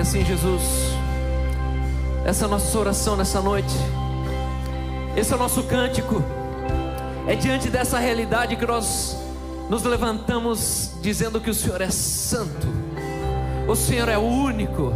Aleluia, 0.00 0.04
sim, 0.04 0.24
Jesus. 0.24 0.62
Essa 2.24 2.44
é 2.44 2.46
a 2.46 2.48
nossa 2.48 2.78
oração 2.78 3.16
nessa 3.16 3.40
noite. 3.42 3.74
Esse 5.14 5.30
é 5.30 5.36
o 5.36 5.38
nosso 5.38 5.62
cântico. 5.64 6.24
É 7.26 7.34
diante 7.34 7.68
dessa 7.68 7.98
realidade 7.98 8.56
que 8.56 8.64
nós 8.64 9.14
nos 9.68 9.82
levantamos 9.82 10.92
dizendo 11.02 11.38
que 11.38 11.50
o 11.50 11.54
Senhor 11.54 11.82
é 11.82 11.90
santo. 11.90 12.66
O 13.68 13.76
Senhor 13.76 14.08
é 14.08 14.16
único. 14.16 14.90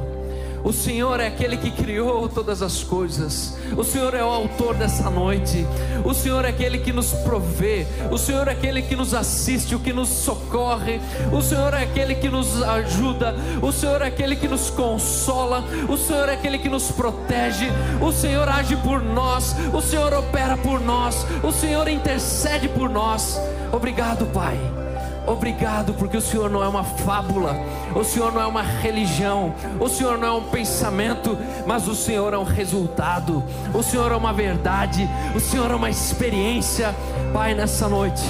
O 0.65 0.73
Senhor 0.73 1.21
é 1.21 1.27
aquele 1.27 1.59
que 1.59 1.71
criou 1.71 2.27
todas 2.27 2.63
as 2.63 2.83
coisas. 2.83 3.55
O 3.77 3.85
Senhor 3.85 4.15
é 4.15 4.25
o 4.25 4.29
autor 4.29 4.75
dessa 4.75 5.11
noite. 5.11 5.67
O 6.03 6.15
Senhor 6.15 6.43
é 6.47 6.49
aquele 6.49 6.79
que 6.79 6.91
nos 6.91 7.13
provê. 7.13 7.87
O 8.11 8.17
Senhor 8.17 8.49
é 8.49 8.53
aquele 8.53 8.81
que 8.81 8.97
nos 8.97 9.13
assiste, 9.13 9.75
o 9.75 9.79
que 9.79 9.93
nos 9.93 10.09
socorre. 10.09 11.03
O 11.31 11.43
Senhor 11.43 11.75
é 11.75 11.83
aquele 11.83 12.15
que 12.15 12.31
nos 12.31 12.63
ajuda. 12.63 13.37
O 13.61 13.71
Senhor 13.71 14.01
é 14.01 14.07
aquele 14.07 14.37
que 14.37 14.49
nos 14.49 14.71
consola. 14.71 15.63
O 15.87 15.99
Senhor 15.99 16.31
é 16.31 16.33
aquele 16.33 16.59
que 16.59 16.71
nos 16.71 16.91
protege. 16.91 17.69
O 18.01 18.11
Senhor 18.11 18.49
age 18.49 18.75
por 18.77 19.03
nós. 19.03 19.55
O 19.71 19.83
Senhor 19.83 20.15
opera 20.15 20.57
por 20.57 20.81
nós. 20.81 21.27
O 21.43 21.53
Senhor 21.53 21.87
intercede 21.89 22.69
por 22.69 22.89
nós. 22.89 23.39
Obrigado, 23.71 24.25
Pai. 24.33 24.84
Obrigado, 25.27 25.95
porque 25.95 26.17
o 26.17 26.21
Senhor 26.21 26.51
não 26.51 26.63
é 26.63 26.69
uma 26.69 26.85
fábula, 26.85 27.57
o 27.95 28.05
Senhor 28.05 28.31
não 28.31 28.43
é 28.43 28.47
uma 28.47 28.63
religião, 28.63 29.55
o 29.81 29.89
Senhor 29.89 30.19
não 30.19 30.29
é 30.29 30.33
um 30.33 30.45
pensamento, 30.45 31.37
mas 31.67 31.89
o 31.89 31.95
Senhor 31.95 32.35
é 32.35 32.39
um 32.39 32.45
resultado, 32.45 33.43
o 33.73 33.83
Senhor 33.83 34.13
é 34.13 34.17
uma 34.17 34.35
verdade, 34.35 35.09
o 35.35 35.41
Senhor 35.41 35.71
é 35.71 35.75
uma 35.75 35.89
experiência. 35.89 36.95
Pai, 37.33 37.55
nessa 37.55 37.89
noite, 37.89 38.23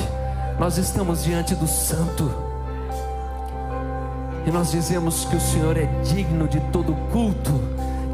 nós 0.58 0.78
estamos 0.78 1.24
diante 1.24 1.54
do 1.56 1.66
Santo, 1.66 2.32
e 4.46 4.50
nós 4.50 4.70
dizemos 4.70 5.24
que 5.24 5.36
o 5.36 5.40
Senhor 5.40 5.76
é 5.76 5.86
digno 6.04 6.46
de 6.46 6.60
todo 6.60 6.94
culto, 7.10 7.52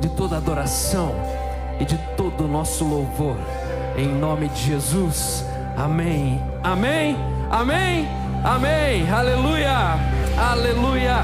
de 0.00 0.08
toda 0.08 0.36
adoração 0.36 1.12
e 1.78 1.84
de 1.84 1.98
todo 2.16 2.44
o 2.44 2.48
nosso 2.48 2.84
louvor, 2.84 3.36
em 3.96 4.08
nome 4.08 4.48
de 4.48 4.62
Jesus, 4.62 5.44
amém, 5.76 6.40
amém, 6.62 7.16
amém. 7.50 8.29
Amém. 8.42 9.08
Aleluia. 9.10 9.70
Aleluia. 10.38 11.16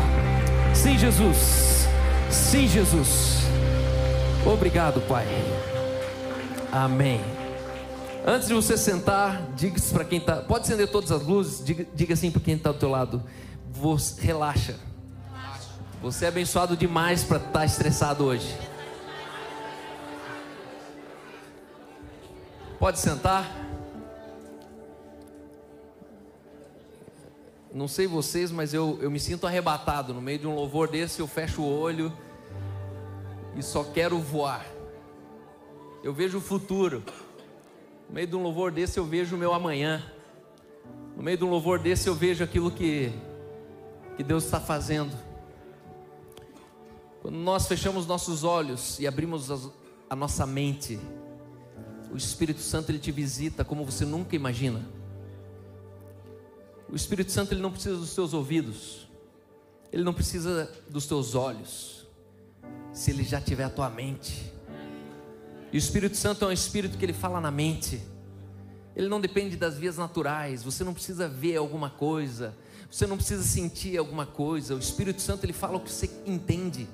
Sim, 0.74 0.98
Jesus. 0.98 1.88
Sim, 2.30 2.68
Jesus. 2.68 3.38
Obrigado, 4.44 5.00
Pai. 5.08 5.26
Amém. 6.70 7.20
Antes 8.26 8.48
de 8.48 8.54
você 8.54 8.76
sentar, 8.76 9.40
diga 9.56 9.80
para 9.92 10.04
quem 10.04 10.18
está. 10.18 10.36
Pode 10.36 10.64
acender 10.64 10.88
todas 10.88 11.10
as 11.10 11.22
luzes. 11.22 11.64
Diga, 11.64 11.86
diga 11.94 12.12
assim 12.12 12.30
para 12.30 12.42
quem 12.42 12.54
está 12.54 12.70
do 12.70 12.78
teu 12.78 12.90
lado. 12.90 13.22
Você, 13.72 14.20
relaxa. 14.20 14.74
Você 16.02 16.26
é 16.26 16.28
abençoado 16.28 16.76
demais 16.76 17.24
para 17.24 17.38
estar 17.38 17.50
tá 17.50 17.64
estressado 17.64 18.24
hoje. 18.24 18.54
Pode 22.78 22.98
sentar. 22.98 23.65
Não 27.72 27.88
sei 27.88 28.06
vocês, 28.06 28.50
mas 28.50 28.72
eu, 28.72 28.98
eu 29.02 29.10
me 29.10 29.20
sinto 29.20 29.46
arrebatado. 29.46 30.14
No 30.14 30.22
meio 30.22 30.38
de 30.38 30.46
um 30.46 30.54
louvor 30.54 30.88
desse, 30.88 31.20
eu 31.20 31.26
fecho 31.26 31.62
o 31.62 31.78
olho 31.78 32.12
e 33.56 33.62
só 33.62 33.84
quero 33.84 34.18
voar. 34.18 34.66
Eu 36.02 36.12
vejo 36.12 36.38
o 36.38 36.40
futuro. 36.40 37.02
No 38.08 38.14
meio 38.14 38.26
de 38.26 38.36
um 38.36 38.42
louvor 38.42 38.70
desse, 38.70 38.98
eu 38.98 39.04
vejo 39.04 39.34
o 39.34 39.38
meu 39.38 39.52
amanhã. 39.52 40.02
No 41.16 41.22
meio 41.22 41.36
de 41.36 41.44
um 41.44 41.50
louvor 41.50 41.78
desse, 41.78 42.08
eu 42.08 42.14
vejo 42.14 42.44
aquilo 42.44 42.70
que, 42.70 43.12
que 44.16 44.22
Deus 44.22 44.44
está 44.44 44.60
fazendo. 44.60 45.16
Quando 47.22 47.36
nós 47.36 47.66
fechamos 47.66 48.06
nossos 48.06 48.44
olhos 48.44 49.00
e 49.00 49.06
abrimos 49.06 49.50
a, 49.50 49.58
a 50.10 50.14
nossa 50.14 50.46
mente, 50.46 51.00
o 52.12 52.16
Espírito 52.16 52.60
Santo 52.60 52.90
ele 52.90 52.98
te 52.98 53.10
visita 53.10 53.64
como 53.64 53.84
você 53.84 54.04
nunca 54.04 54.36
imagina. 54.36 54.80
O 56.88 56.94
Espírito 56.94 57.32
Santo 57.32 57.52
ele 57.52 57.60
não 57.60 57.70
precisa 57.70 57.96
dos 57.96 58.14
teus 58.14 58.32
ouvidos, 58.32 59.08
ele 59.92 60.04
não 60.04 60.14
precisa 60.14 60.70
dos 60.88 61.06
teus 61.06 61.34
olhos, 61.34 62.06
se 62.92 63.10
ele 63.10 63.24
já 63.24 63.40
tiver 63.40 63.64
a 63.64 63.70
tua 63.70 63.90
mente. 63.90 64.52
E 65.72 65.76
o 65.76 65.78
Espírito 65.78 66.16
Santo 66.16 66.44
é 66.44 66.48
um 66.48 66.52
espírito 66.52 66.96
que 66.96 67.04
ele 67.04 67.12
fala 67.12 67.40
na 67.40 67.50
mente. 67.50 68.00
Ele 68.94 69.08
não 69.08 69.20
depende 69.20 69.56
das 69.56 69.76
vias 69.76 69.98
naturais. 69.98 70.62
Você 70.62 70.84
não 70.84 70.94
precisa 70.94 71.28
ver 71.28 71.56
alguma 71.56 71.90
coisa. 71.90 72.56
Você 72.90 73.06
não 73.06 73.16
precisa 73.16 73.42
sentir 73.42 73.98
alguma 73.98 74.24
coisa. 74.24 74.74
O 74.74 74.78
Espírito 74.78 75.20
Santo 75.20 75.44
ele 75.44 75.52
fala 75.52 75.76
o 75.76 75.80
que 75.80 75.90
você 75.90 76.08
entende. 76.24 76.88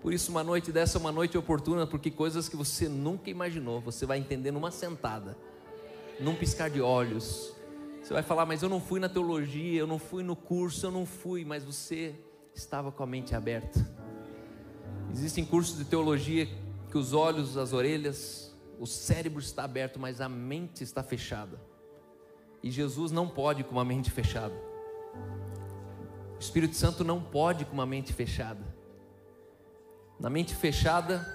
Por 0.00 0.12
isso, 0.12 0.30
uma 0.30 0.44
noite 0.44 0.70
dessa 0.70 0.96
é 0.96 1.00
uma 1.00 1.10
noite 1.10 1.36
oportuna, 1.36 1.86
porque 1.86 2.10
coisas 2.10 2.48
que 2.48 2.56
você 2.56 2.88
nunca 2.88 3.30
imaginou, 3.30 3.80
você 3.80 4.06
vai 4.06 4.18
entender 4.18 4.52
numa 4.52 4.70
sentada, 4.70 5.36
num 6.20 6.36
piscar 6.36 6.70
de 6.70 6.80
olhos. 6.80 7.52
Você 8.08 8.14
vai 8.14 8.22
falar, 8.22 8.46
mas 8.46 8.62
eu 8.62 8.70
não 8.70 8.80
fui 8.80 8.98
na 8.98 9.06
teologia, 9.06 9.78
eu 9.78 9.86
não 9.86 9.98
fui 9.98 10.22
no 10.22 10.34
curso, 10.34 10.86
eu 10.86 10.90
não 10.90 11.04
fui, 11.04 11.44
mas 11.44 11.62
você 11.62 12.14
estava 12.54 12.90
com 12.90 13.02
a 13.02 13.06
mente 13.06 13.34
aberta. 13.34 13.86
Existem 15.12 15.44
cursos 15.44 15.76
de 15.76 15.84
teologia 15.84 16.48
que 16.90 16.96
os 16.96 17.12
olhos, 17.12 17.58
as 17.58 17.74
orelhas, 17.74 18.56
o 18.78 18.86
cérebro 18.86 19.40
está 19.40 19.64
aberto, 19.64 20.00
mas 20.00 20.22
a 20.22 20.28
mente 20.28 20.82
está 20.82 21.02
fechada. 21.02 21.60
E 22.62 22.70
Jesus 22.70 23.12
não 23.12 23.28
pode 23.28 23.62
com 23.62 23.72
uma 23.72 23.84
mente 23.84 24.10
fechada. 24.10 24.54
O 26.34 26.40
Espírito 26.40 26.76
Santo 26.76 27.04
não 27.04 27.20
pode 27.20 27.66
com 27.66 27.74
uma 27.74 27.84
mente 27.84 28.14
fechada. 28.14 28.64
Na 30.18 30.30
mente 30.30 30.54
fechada, 30.54 31.30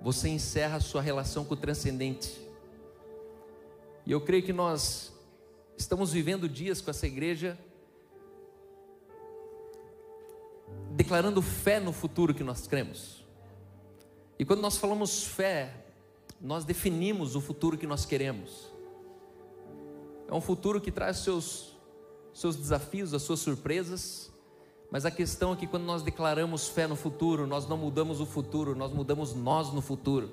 você 0.00 0.28
encerra 0.28 0.78
a 0.78 0.80
sua 0.80 1.00
relação 1.00 1.44
com 1.44 1.54
o 1.54 1.56
transcendente. 1.56 2.36
E 4.04 4.10
eu 4.10 4.20
creio 4.20 4.42
que 4.42 4.52
nós 4.52 5.16
Estamos 5.78 6.12
vivendo 6.12 6.48
dias 6.48 6.80
com 6.80 6.90
essa 6.90 7.06
igreja, 7.06 7.56
declarando 10.90 11.40
fé 11.40 11.78
no 11.78 11.92
futuro 11.92 12.34
que 12.34 12.42
nós 12.42 12.66
cremos. 12.66 13.24
E 14.36 14.44
quando 14.44 14.60
nós 14.60 14.76
falamos 14.76 15.22
fé, 15.22 15.86
nós 16.40 16.64
definimos 16.64 17.36
o 17.36 17.40
futuro 17.40 17.78
que 17.78 17.86
nós 17.86 18.04
queremos. 18.04 18.72
É 20.26 20.34
um 20.34 20.40
futuro 20.40 20.80
que 20.80 20.90
traz 20.90 21.18
seus, 21.18 21.76
seus 22.34 22.56
desafios, 22.56 23.14
as 23.14 23.22
suas 23.22 23.38
surpresas, 23.38 24.32
mas 24.90 25.06
a 25.06 25.12
questão 25.12 25.52
é 25.52 25.56
que 25.56 25.68
quando 25.68 25.84
nós 25.84 26.02
declaramos 26.02 26.66
fé 26.66 26.88
no 26.88 26.96
futuro, 26.96 27.46
nós 27.46 27.68
não 27.68 27.76
mudamos 27.76 28.20
o 28.20 28.26
futuro, 28.26 28.74
nós 28.74 28.92
mudamos 28.92 29.32
nós 29.32 29.72
no 29.72 29.80
futuro. 29.80 30.32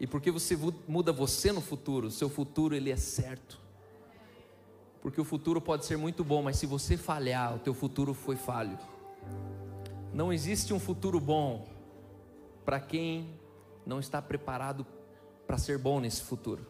E 0.00 0.06
porque 0.06 0.30
você 0.30 0.58
muda 0.88 1.12
você 1.12 1.52
no 1.52 1.60
futuro, 1.60 2.10
seu 2.10 2.30
futuro 2.30 2.74
ele 2.74 2.90
é 2.90 2.96
certo 2.96 3.68
porque 5.00 5.20
o 5.20 5.24
futuro 5.24 5.60
pode 5.60 5.86
ser 5.86 5.96
muito 5.96 6.22
bom, 6.22 6.42
mas 6.42 6.56
se 6.56 6.66
você 6.66 6.96
falhar, 6.96 7.56
o 7.56 7.58
teu 7.58 7.72
futuro 7.72 8.12
foi 8.12 8.36
falho. 8.36 8.78
Não 10.12 10.32
existe 10.32 10.74
um 10.74 10.80
futuro 10.80 11.18
bom 11.18 11.66
para 12.64 12.78
quem 12.78 13.38
não 13.86 13.98
está 13.98 14.20
preparado 14.20 14.86
para 15.46 15.56
ser 15.56 15.78
bom 15.78 16.00
nesse 16.00 16.22
futuro. 16.22 16.66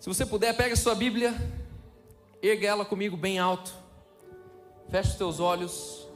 Se 0.00 0.08
você 0.08 0.24
puder, 0.24 0.56
pega 0.56 0.74
sua 0.76 0.94
Bíblia, 0.94 1.34
erga 2.42 2.66
ela 2.66 2.84
comigo 2.84 3.16
bem 3.16 3.38
alto, 3.38 3.74
feche 4.88 5.10
os 5.10 5.16
teus 5.16 5.40
olhos 5.40 6.08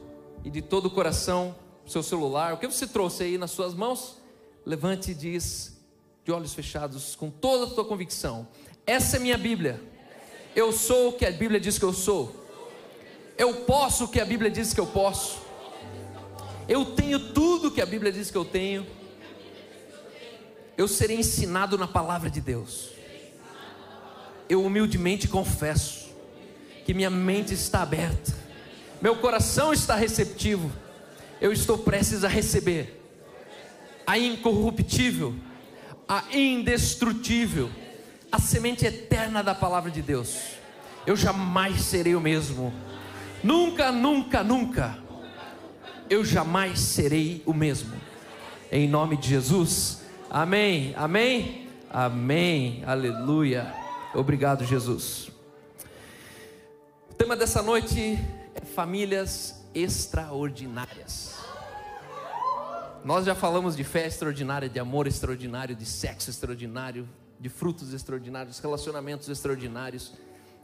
e 0.43 0.49
de 0.49 0.61
todo 0.61 0.87
o 0.87 0.91
coração, 0.91 1.55
seu 1.85 2.03
celular, 2.03 2.53
o 2.53 2.57
que 2.57 2.67
você 2.67 2.87
trouxe 2.87 3.23
aí 3.23 3.37
nas 3.37 3.51
suas 3.51 3.73
mãos, 3.73 4.17
levante 4.65 5.11
e 5.11 5.15
diz, 5.15 5.79
de 6.23 6.31
olhos 6.31 6.53
fechados, 6.53 7.15
com 7.15 7.29
toda 7.29 7.71
a 7.71 7.75
tua 7.75 7.85
convicção: 7.85 8.47
essa 8.85 9.17
é 9.17 9.19
minha 9.19 9.37
Bíblia 9.37 9.88
eu 10.55 10.71
sou 10.71 11.09
o 11.09 11.13
que 11.13 11.25
a 11.25 11.31
Bíblia 11.31 11.59
diz 11.59 11.77
que 11.77 11.85
eu 11.85 11.93
sou. 11.93 12.35
Eu 13.37 13.53
posso 13.61 14.05
o 14.05 14.07
que 14.07 14.19
a 14.19 14.25
Bíblia 14.25 14.51
diz 14.51 14.73
que 14.73 14.79
eu 14.79 14.87
posso. 14.87 15.41
Eu 16.67 16.85
tenho 16.85 17.19
tudo 17.33 17.71
que 17.71 17.81
a 17.81 17.85
Bíblia 17.85 18.11
diz 18.11 18.29
que 18.29 18.37
eu 18.37 18.45
tenho. 18.45 18.85
Eu 20.77 20.87
serei 20.87 21.17
ensinado 21.17 21.77
na 21.77 21.87
palavra 21.87 22.29
de 22.29 22.41
Deus. 22.41 22.89
Eu 24.47 24.63
humildemente 24.63 25.27
confesso 25.27 26.09
que 26.85 26.93
minha 26.93 27.09
mente 27.09 27.53
está 27.53 27.81
aberta, 27.83 28.35
meu 29.01 29.15
coração 29.15 29.71
está 29.71 29.95
receptivo. 29.95 30.71
Eu 31.39 31.53
estou 31.53 31.77
prestes 31.77 32.23
a 32.23 32.27
receber 32.27 32.99
a 34.05 34.17
incorruptível, 34.17 35.35
a 36.07 36.25
indestrutível 36.35 37.69
a 38.31 38.39
semente 38.39 38.85
eterna 38.85 39.43
da 39.43 39.55
palavra 39.55 39.89
de 39.89 40.01
Deus. 40.01 40.59
Eu 41.05 41.15
jamais 41.15 41.81
serei 41.81 42.15
o 42.15 42.21
mesmo. 42.21 42.73
Nunca, 43.43 43.91
nunca, 43.91 44.43
nunca. 44.43 44.97
Eu 46.09 46.23
jamais 46.23 46.79
serei 46.79 47.41
o 47.45 47.53
mesmo. 47.53 47.93
Em 48.71 48.87
nome 48.87 49.17
de 49.17 49.29
Jesus. 49.29 50.01
Amém. 50.29 50.93
Amém. 50.95 51.67
Amém. 51.89 52.83
Aleluia. 52.85 53.73
Obrigado, 54.13 54.65
Jesus. 54.65 55.31
O 57.09 57.13
tema 57.15 57.35
dessa 57.35 57.61
noite 57.61 58.19
é 58.53 58.65
famílias 58.65 59.65
extraordinárias. 59.73 61.37
Nós 63.03 63.25
já 63.25 63.33
falamos 63.33 63.75
de 63.77 63.83
fé 63.83 64.05
extraordinária, 64.05 64.67
de 64.67 64.79
amor 64.79 65.07
extraordinário, 65.07 65.75
de 65.75 65.85
sexo 65.85 66.29
extraordinário, 66.29 67.07
de 67.39 67.47
frutos 67.47 67.93
extraordinários, 67.93 68.59
relacionamentos 68.59 69.29
extraordinários. 69.29 70.13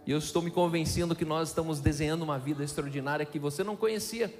E 0.06 0.12
eu 0.12 0.18
estou 0.18 0.42
me 0.42 0.51
convencendo 0.51 1.16
que 1.16 1.25
nós 1.25 1.50
estamos 1.50 1.80
desenhando 1.80 2.24
uma 2.24 2.38
vida 2.38 2.63
extraordinária 2.63 3.25
que 3.25 3.39
você 3.39 3.63
não 3.63 3.75
conhecia, 3.75 4.33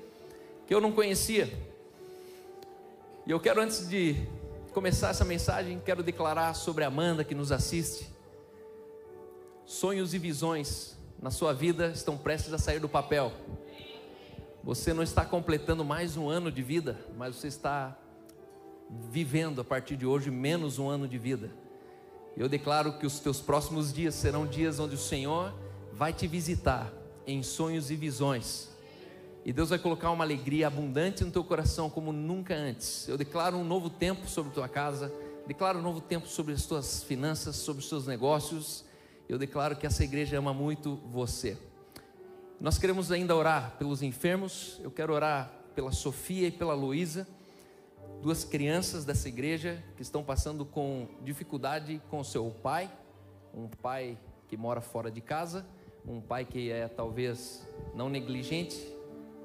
que 0.68 0.74
eu 0.74 0.82
não 0.82 0.92
conhecia. 0.92 1.52
E 3.26 3.32
eu 3.32 3.40
quero, 3.40 3.62
antes 3.62 3.88
de 3.88 4.28
começar 4.74 5.10
essa 5.10 5.24
mensagem, 5.26 5.82
quero 5.84 6.04
declarar 6.04 6.54
sobre 6.54 6.84
a 6.84 6.88
Amanda 6.88 7.24
que 7.24 7.34
nos 7.34 7.52
assiste. 7.52 8.14
Sonhos 9.66 10.14
e 10.14 10.20
visões 10.20 10.96
na 11.20 11.32
sua 11.32 11.54
vida 11.54 11.88
estão 11.88 12.18
prestes 12.18 12.54
a 12.54 12.58
sair 12.58 12.80
do 12.80 12.90
papel. 12.90 13.32
Você 14.64 14.94
não 14.94 15.02
está 15.02 15.24
completando 15.24 15.86
mais 15.86 16.18
um 16.18 16.30
ano 16.30 16.52
de 16.52 16.62
vida, 16.62 17.00
mas 17.18 17.36
você 17.36 17.48
está 17.48 17.98
vivendo 19.12 19.62
a 19.62 19.64
partir 19.64 19.96
de 19.96 20.06
hoje 20.06 20.30
menos 20.30 20.78
um 20.78 20.88
ano 20.90 21.08
de 21.08 21.18
vida. 21.18 21.50
Eu 22.38 22.50
declaro 22.50 22.94
que 22.94 23.06
os 23.06 23.20
teus 23.20 23.40
próximos 23.40 23.94
dias 23.94 24.14
serão 24.14 24.46
dias 24.46 24.78
onde 24.80 24.96
o 24.96 24.98
Senhor 24.98 25.54
vai 25.94 26.12
te 26.12 26.28
visitar 26.28 26.92
em 27.26 27.42
sonhos 27.42 27.90
e 27.90 27.96
visões. 27.96 28.70
E 29.46 29.54
Deus 29.54 29.70
vai 29.70 29.80
colocar 29.80 30.12
uma 30.12 30.24
alegria 30.24 30.68
abundante 30.68 31.24
no 31.24 31.32
teu 31.32 31.44
coração 31.44 31.90
como 31.90 32.12
nunca 32.12 32.54
antes. 32.54 33.08
Eu 33.08 33.18
declaro 33.18 33.56
um 33.58 33.64
novo 33.64 33.90
tempo 33.90 34.28
sobre 34.28 34.52
tua 34.52 34.68
casa, 34.68 35.14
declaro 35.48 35.80
um 35.80 35.82
novo 35.82 36.02
tempo 36.02 36.28
sobre 36.28 36.54
as 36.54 36.66
tuas 36.66 37.04
finanças, 37.04 37.56
sobre 37.56 37.82
os 37.82 37.88
teus 37.88 38.06
negócios. 38.06 38.84
Eu 39.30 39.38
declaro 39.38 39.76
que 39.76 39.86
essa 39.86 40.04
igreja 40.04 40.38
ama 40.38 40.54
muito 40.54 41.00
você. 41.06 41.58
Nós 42.60 42.78
queremos 42.78 43.12
ainda 43.12 43.36
orar 43.36 43.76
pelos 43.78 44.02
enfermos. 44.02 44.80
Eu 44.84 44.92
quero 44.92 45.14
orar 45.14 45.52
pela 45.74 45.92
Sofia 45.92 46.48
e 46.48 46.52
pela 46.52 46.74
Luísa, 46.74 47.28
duas 48.26 48.44
crianças 48.44 49.06
dessa 49.06 49.28
igreja 49.28 49.84
que 49.96 50.02
estão 50.02 50.24
passando 50.24 50.66
com 50.66 51.08
dificuldade 51.22 52.02
com 52.10 52.24
seu 52.24 52.50
pai, 52.50 52.92
um 53.54 53.68
pai 53.68 54.18
que 54.48 54.58
mora 54.58 54.82
fora 54.82 55.12
de 55.12 55.22
casa, 55.22 55.64
um 56.08 56.20
pai 56.20 56.44
que 56.44 56.72
é 56.72 56.88
talvez 56.88 57.64
não 57.94 58.10
negligente, 58.10 58.84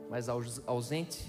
mas 0.09 0.31
ausente, 0.31 1.23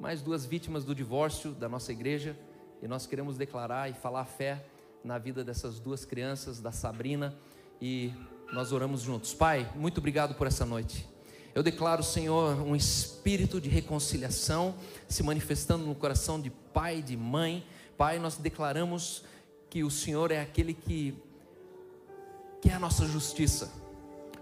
mais 0.00 0.22
duas 0.22 0.46
vítimas 0.46 0.82
do 0.82 0.94
divórcio 0.94 1.50
da 1.50 1.68
nossa 1.68 1.92
igreja, 1.92 2.34
e 2.80 2.88
nós 2.88 3.04
queremos 3.04 3.36
declarar 3.36 3.90
e 3.90 3.92
falar 3.92 4.24
fé 4.24 4.64
na 5.04 5.18
vida 5.18 5.44
dessas 5.44 5.78
duas 5.78 6.06
crianças, 6.06 6.58
da 6.58 6.72
Sabrina 6.72 7.36
e 7.82 8.14
nós 8.50 8.72
oramos 8.72 9.02
juntos. 9.02 9.34
Pai, 9.34 9.70
muito 9.76 9.98
obrigado 9.98 10.34
por 10.36 10.46
essa 10.46 10.64
noite. 10.64 11.11
Eu 11.54 11.62
declaro, 11.62 12.02
Senhor, 12.02 12.62
um 12.62 12.74
espírito 12.74 13.60
de 13.60 13.68
reconciliação 13.68 14.74
se 15.06 15.22
manifestando 15.22 15.84
no 15.84 15.94
coração 15.94 16.40
de 16.40 16.48
pai, 16.48 17.02
de 17.02 17.14
mãe. 17.14 17.66
Pai, 17.98 18.18
nós 18.18 18.36
declaramos 18.36 19.22
que 19.68 19.84
o 19.84 19.90
Senhor 19.90 20.30
é 20.30 20.40
aquele 20.40 20.72
que, 20.72 21.14
que 22.60 22.70
é 22.70 22.74
a 22.74 22.78
nossa 22.78 23.06
justiça. 23.06 23.70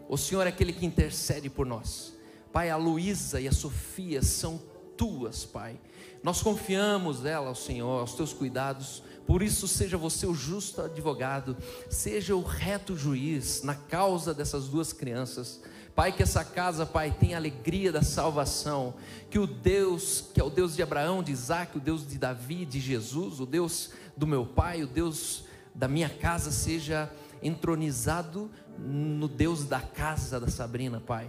O 0.08 0.16
Senhor 0.16 0.46
é 0.46 0.50
aquele 0.50 0.72
que 0.72 0.86
intercede 0.86 1.50
por 1.50 1.66
nós. 1.66 2.14
Pai, 2.52 2.70
a 2.70 2.76
Luísa 2.76 3.40
e 3.40 3.48
a 3.48 3.52
Sofia 3.52 4.22
são 4.22 4.60
tuas, 4.96 5.44
Pai. 5.44 5.80
Nós 6.22 6.42
confiamos 6.42 7.20
nela 7.20 7.48
ao 7.48 7.54
Senhor, 7.56 8.00
aos 8.00 8.14
teus 8.14 8.32
cuidados. 8.32 9.02
Por 9.26 9.42
isso, 9.42 9.66
seja 9.66 9.96
você 9.96 10.26
o 10.26 10.34
justo 10.34 10.82
advogado, 10.82 11.56
seja 11.88 12.36
o 12.36 12.42
reto 12.42 12.96
juiz 12.96 13.62
na 13.62 13.74
causa 13.74 14.32
dessas 14.32 14.68
duas 14.68 14.92
crianças. 14.92 15.60
Pai, 15.94 16.12
que 16.12 16.22
essa 16.22 16.44
casa, 16.44 16.87
Pai, 16.87 17.14
tenha 17.19 17.37
alegria 17.37 17.92
da 17.92 18.02
salvação. 18.02 18.94
Que 19.28 19.38
o 19.38 19.46
Deus, 19.46 20.25
que 20.32 20.40
é 20.40 20.44
o 20.44 20.50
Deus 20.50 20.75
de 20.75 20.82
Abraão, 20.82 21.22
de 21.22 21.32
Isaac, 21.32 21.76
o 21.76 21.81
Deus 21.81 22.06
de 22.06 22.19
Davi, 22.19 22.64
de 22.64 22.81
Jesus, 22.81 23.40
o 23.40 23.46
Deus 23.46 23.90
do 24.16 24.26
meu 24.26 24.46
Pai, 24.46 24.82
o 24.82 24.87
Deus 24.87 25.44
da 25.75 25.88
minha 25.88 26.08
casa, 26.08 26.50
seja 26.50 27.10
entronizado 27.42 28.50
no 28.78 29.28
Deus 29.28 29.64
da 29.64 29.81
casa 29.81 30.40
da 30.40 30.48
Sabrina, 30.48 31.00
Pai. 31.00 31.28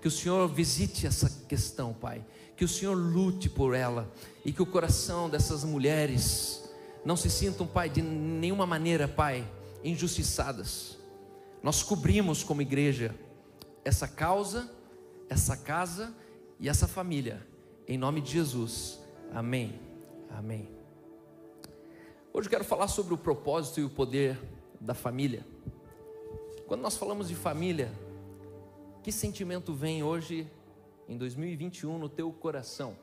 Que 0.00 0.08
o 0.08 0.10
Senhor 0.10 0.48
visite 0.48 1.06
essa 1.06 1.30
questão, 1.46 1.92
Pai. 1.92 2.24
Que 2.56 2.64
o 2.64 2.68
Senhor 2.68 2.94
lute 2.94 3.48
por 3.48 3.74
ela 3.74 4.10
e 4.44 4.52
que 4.52 4.62
o 4.62 4.66
coração 4.66 5.30
dessas 5.30 5.64
mulheres 5.64 6.62
não 7.04 7.16
se 7.16 7.30
sintam, 7.30 7.66
Pai, 7.66 7.88
de 7.88 8.02
nenhuma 8.02 8.66
maneira, 8.66 9.08
Pai, 9.08 9.46
injustiçadas. 9.82 10.98
Nós 11.62 11.82
cobrimos 11.82 12.42
como 12.42 12.62
igreja 12.62 13.14
essa 13.84 14.06
causa, 14.06 14.70
essa 15.28 15.56
casa 15.56 16.14
e 16.58 16.68
essa 16.68 16.86
família, 16.86 17.46
em 17.86 17.98
nome 17.98 18.20
de 18.20 18.32
Jesus. 18.32 19.00
Amém. 19.32 19.80
Amém. 20.30 20.68
Hoje 22.32 22.46
eu 22.46 22.50
quero 22.50 22.64
falar 22.64 22.88
sobre 22.88 23.12
o 23.12 23.18
propósito 23.18 23.80
e 23.80 23.84
o 23.84 23.90
poder 23.90 24.38
da 24.80 24.94
família. 24.94 25.44
Quando 26.66 26.80
nós 26.80 26.96
falamos 26.96 27.28
de 27.28 27.34
família, 27.34 27.92
que 29.02 29.12
sentimento 29.12 29.74
vem 29.74 30.02
hoje, 30.02 30.50
em 31.08 31.18
2021, 31.18 31.98
no 31.98 32.08
teu 32.08 32.32
coração? 32.32 32.96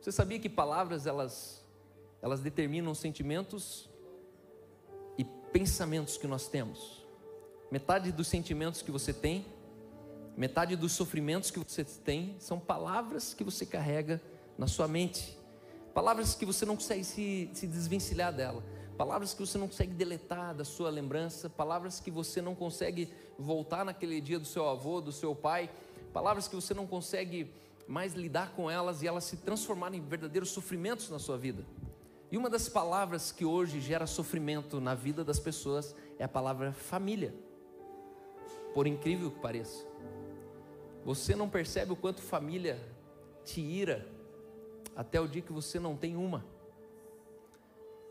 Você 0.00 0.10
sabia 0.10 0.38
que 0.38 0.48
palavras 0.48 1.06
elas 1.06 1.64
elas 2.22 2.40
determinam 2.40 2.90
os 2.90 2.98
sentimentos 2.98 3.88
e 5.16 5.24
pensamentos 5.52 6.16
que 6.16 6.26
nós 6.26 6.48
temos. 6.48 7.06
Metade 7.70 8.10
dos 8.10 8.26
sentimentos 8.26 8.82
que 8.82 8.90
você 8.90 9.12
tem, 9.12 9.44
metade 10.36 10.76
dos 10.76 10.92
sofrimentos 10.92 11.50
que 11.50 11.58
você 11.58 11.82
tem, 11.82 12.36
são 12.38 12.60
palavras 12.60 13.32
que 13.32 13.42
você 13.42 13.64
carrega 13.64 14.20
na 14.58 14.66
sua 14.66 14.86
mente. 14.86 15.38
Palavras 15.94 16.34
que 16.34 16.44
você 16.44 16.66
não 16.66 16.76
consegue 16.76 17.04
se, 17.04 17.50
se 17.54 17.66
desvencilhar 17.66 18.32
dela. 18.32 18.62
Palavras 18.98 19.32
que 19.32 19.40
você 19.40 19.56
não 19.56 19.66
consegue 19.66 19.94
deletar 19.94 20.54
da 20.54 20.64
sua 20.64 20.90
lembrança. 20.90 21.48
Palavras 21.48 22.00
que 22.00 22.10
você 22.10 22.42
não 22.42 22.54
consegue 22.54 23.08
voltar 23.38 23.84
naquele 23.84 24.20
dia 24.20 24.38
do 24.38 24.46
seu 24.46 24.68
avô, 24.68 25.00
do 25.00 25.10
seu 25.12 25.34
pai. 25.34 25.70
Palavras 26.12 26.48
que 26.48 26.54
você 26.54 26.74
não 26.74 26.86
consegue 26.86 27.50
mais 27.88 28.14
lidar 28.14 28.52
com 28.52 28.70
elas 28.70 29.02
e 29.02 29.06
elas 29.06 29.24
se 29.24 29.38
transformarem 29.38 30.00
em 30.00 30.04
verdadeiros 30.04 30.50
sofrimentos 30.50 31.08
na 31.08 31.18
sua 31.18 31.38
vida. 31.38 31.64
E 32.30 32.36
uma 32.36 32.50
das 32.50 32.68
palavras 32.68 33.30
que 33.30 33.44
hoje 33.44 33.80
gera 33.80 34.06
sofrimento 34.06 34.80
na 34.80 34.94
vida 34.94 35.24
das 35.24 35.38
pessoas 35.38 35.94
é 36.18 36.24
a 36.24 36.28
palavra 36.28 36.72
família. 36.72 37.34
Por 38.74 38.86
incrível 38.86 39.30
que 39.30 39.38
pareça. 39.40 39.86
Você 41.06 41.36
não 41.36 41.48
percebe 41.48 41.92
o 41.92 41.96
quanto 41.96 42.20
família 42.20 42.80
te 43.44 43.60
ira 43.60 44.04
até 44.96 45.20
o 45.20 45.28
dia 45.28 45.40
que 45.40 45.52
você 45.52 45.78
não 45.78 45.96
tem 45.96 46.16
uma. 46.16 46.44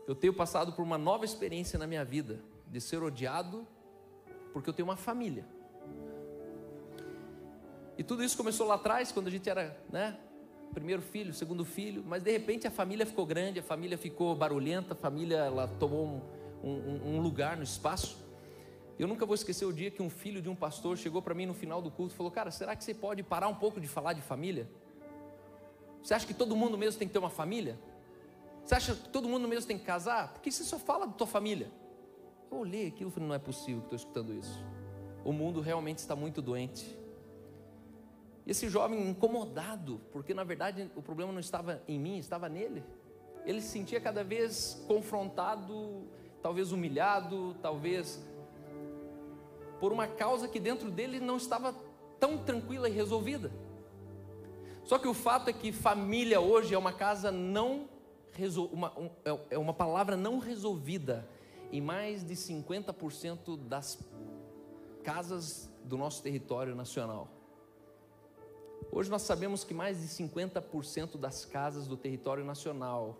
Eu 0.08 0.14
tenho 0.14 0.32
passado 0.32 0.72
por 0.72 0.80
uma 0.80 0.96
nova 0.96 1.22
experiência 1.22 1.78
na 1.78 1.86
minha 1.86 2.02
vida 2.06 2.40
de 2.66 2.80
ser 2.80 3.02
odiado 3.02 3.66
porque 4.50 4.70
eu 4.70 4.72
tenho 4.72 4.88
uma 4.88 4.96
família. 4.96 5.44
E 7.98 8.02
tudo 8.02 8.24
isso 8.24 8.34
começou 8.34 8.66
lá 8.66 8.76
atrás, 8.76 9.12
quando 9.12 9.26
a 9.26 9.30
gente 9.30 9.50
era, 9.50 9.78
né, 9.92 10.18
primeiro 10.72 11.02
filho, 11.02 11.34
segundo 11.34 11.66
filho, 11.66 12.02
mas 12.02 12.22
de 12.22 12.32
repente 12.32 12.66
a 12.66 12.70
família 12.70 13.04
ficou 13.04 13.26
grande, 13.26 13.60
a 13.60 13.62
família 13.62 13.98
ficou 13.98 14.34
barulhenta, 14.34 14.94
a 14.94 14.96
família 14.96 15.36
ela 15.36 15.68
tomou 15.68 16.22
um, 16.64 16.70
um, 16.70 17.16
um 17.16 17.20
lugar 17.20 17.58
no 17.58 17.62
espaço. 17.62 18.25
Eu 18.98 19.06
nunca 19.06 19.26
vou 19.26 19.34
esquecer 19.34 19.66
o 19.66 19.72
dia 19.72 19.90
que 19.90 20.02
um 20.02 20.08
filho 20.08 20.40
de 20.40 20.48
um 20.48 20.54
pastor 20.54 20.96
chegou 20.96 21.20
para 21.20 21.34
mim 21.34 21.44
no 21.44 21.52
final 21.52 21.82
do 21.82 21.90
culto 21.90 22.14
e 22.14 22.16
falou: 22.16 22.32
Cara, 22.32 22.50
será 22.50 22.74
que 22.74 22.82
você 22.82 22.94
pode 22.94 23.22
parar 23.22 23.48
um 23.48 23.54
pouco 23.54 23.80
de 23.80 23.86
falar 23.86 24.14
de 24.14 24.22
família? 24.22 24.68
Você 26.02 26.14
acha 26.14 26.26
que 26.26 26.32
todo 26.32 26.56
mundo 26.56 26.78
mesmo 26.78 26.98
tem 26.98 27.06
que 27.06 27.12
ter 27.12 27.18
uma 27.18 27.30
família? 27.30 27.78
Você 28.64 28.74
acha 28.74 28.94
que 28.94 29.08
todo 29.10 29.28
mundo 29.28 29.46
mesmo 29.46 29.68
tem 29.68 29.78
que 29.78 29.84
casar? 29.84 30.32
Porque 30.32 30.50
você 30.50 30.64
só 30.64 30.78
fala 30.78 31.06
da 31.06 31.12
tua 31.12 31.26
família. 31.26 31.70
Eu 32.50 32.58
olhei 32.58 32.86
aquilo 32.86 33.10
e 33.10 33.12
falei: 33.12 33.28
Não 33.28 33.34
é 33.34 33.38
possível 33.38 33.80
que 33.80 33.86
estou 33.86 33.96
escutando 33.96 34.32
isso. 34.32 34.64
O 35.24 35.32
mundo 35.32 35.60
realmente 35.60 35.98
está 35.98 36.16
muito 36.16 36.40
doente. 36.40 36.96
E 38.46 38.50
esse 38.52 38.68
jovem 38.68 39.10
incomodado, 39.10 40.00
porque 40.10 40.32
na 40.32 40.44
verdade 40.44 40.90
o 40.94 41.02
problema 41.02 41.32
não 41.32 41.40
estava 41.40 41.82
em 41.86 41.98
mim, 41.98 42.16
estava 42.16 42.48
nele. 42.48 42.82
Ele 43.44 43.60
se 43.60 43.68
sentia 43.68 44.00
cada 44.00 44.24
vez 44.24 44.82
confrontado, 44.86 46.04
talvez 46.40 46.72
humilhado, 46.72 47.54
talvez 47.60 48.24
por 49.80 49.92
uma 49.92 50.06
causa 50.06 50.48
que 50.48 50.60
dentro 50.60 50.90
dele 50.90 51.20
não 51.20 51.36
estava 51.36 51.74
tão 52.18 52.38
tranquila 52.38 52.88
e 52.88 52.92
resolvida. 52.92 53.52
Só 54.84 54.98
que 54.98 55.08
o 55.08 55.14
fato 55.14 55.50
é 55.50 55.52
que 55.52 55.72
família 55.72 56.40
hoje 56.40 56.74
é 56.74 56.78
uma 56.78 56.92
casa 56.92 57.30
não 57.30 57.88
uma, 58.70 58.98
um, 58.98 59.10
é, 59.24 59.54
é 59.54 59.58
uma 59.58 59.72
palavra 59.72 60.14
não 60.14 60.38
resolvida 60.38 61.26
em 61.72 61.80
mais 61.80 62.22
de 62.22 62.34
50% 62.34 63.56
das 63.66 63.98
casas 65.02 65.70
do 65.84 65.96
nosso 65.96 66.22
território 66.22 66.74
nacional. 66.74 67.28
Hoje 68.92 69.10
nós 69.10 69.22
sabemos 69.22 69.64
que 69.64 69.72
mais 69.72 70.00
de 70.00 70.06
50% 70.06 71.16
das 71.16 71.44
casas 71.44 71.86
do 71.86 71.96
território 71.96 72.44
nacional 72.44 73.18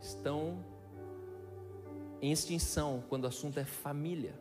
estão 0.00 0.64
em 2.20 2.32
extinção 2.32 3.04
quando 3.08 3.24
o 3.24 3.28
assunto 3.28 3.58
é 3.58 3.64
família. 3.64 4.38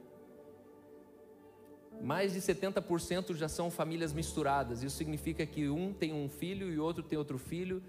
Mais 2.01 2.33
de 2.33 2.39
70% 2.39 3.35
já 3.35 3.47
são 3.47 3.71
famílias 3.71 4.13
misturadas. 4.13 4.83
Isso 4.83 4.97
significa 4.97 5.45
que 5.45 5.67
um 5.69 5.93
tem 5.93 6.13
um 6.13 6.29
filho 6.29 6.71
e 6.71 6.79
outro 6.79 7.03
tem 7.03 7.17
outro 7.17 7.37
filho, 7.37 7.81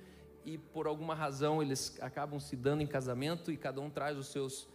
e 0.44 0.56
por 0.56 0.86
alguma 0.86 1.14
razão 1.14 1.62
eles 1.62 1.98
acabam 2.00 2.40
se 2.40 2.56
dando 2.56 2.82
em 2.82 2.86
casamento 2.86 3.52
e 3.52 3.56
cada 3.56 3.80
um 3.80 3.90
traz 3.90 4.16
os 4.16 4.28
seus 4.28 4.66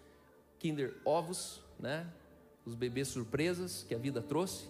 Kinder 0.60 0.96
ovos, 1.04 1.62
né? 1.80 2.08
Os 2.66 2.76
bebês 2.76 3.10
surpresas 3.10 3.84
que 3.84 3.94
a 3.94 3.98
vida 3.98 4.22
trouxe. 4.22 4.70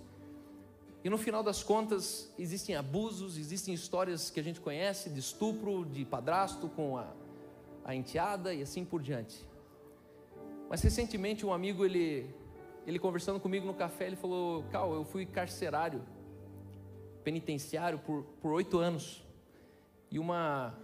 E 1.03 1.09
no 1.09 1.17
final 1.17 1.43
das 1.43 1.61
contas, 1.61 2.33
existem 2.39 2.75
abusos, 2.75 3.37
existem 3.37 3.73
histórias 3.73 4.29
que 4.29 4.39
a 4.39 4.43
gente 4.43 4.61
conhece 4.61 5.09
de 5.09 5.19
estupro, 5.19 5.85
de 5.85 6.05
padrasto 6.05 6.69
com 6.69 6.97
a, 6.97 7.13
a 7.83 7.93
enteada 7.93 8.53
e 8.53 8.61
assim 8.61 8.85
por 8.85 9.01
diante. 9.01 9.37
Mas 10.69 10.81
recentemente 10.81 11.45
um 11.45 11.51
amigo, 11.51 11.85
ele, 11.85 12.33
ele 12.85 12.99
conversando 12.99 13.39
comigo 13.39 13.65
no 13.65 13.73
café, 13.73 14.07
ele 14.07 14.15
falou: 14.15 14.63
Cal, 14.71 14.93
eu 14.93 15.03
fui 15.03 15.25
carcerário, 15.25 16.01
penitenciário 17.23 17.99
por 17.99 18.51
oito 18.51 18.79
anos. 18.79 19.23
E 20.11 20.19
uma, 20.19 20.77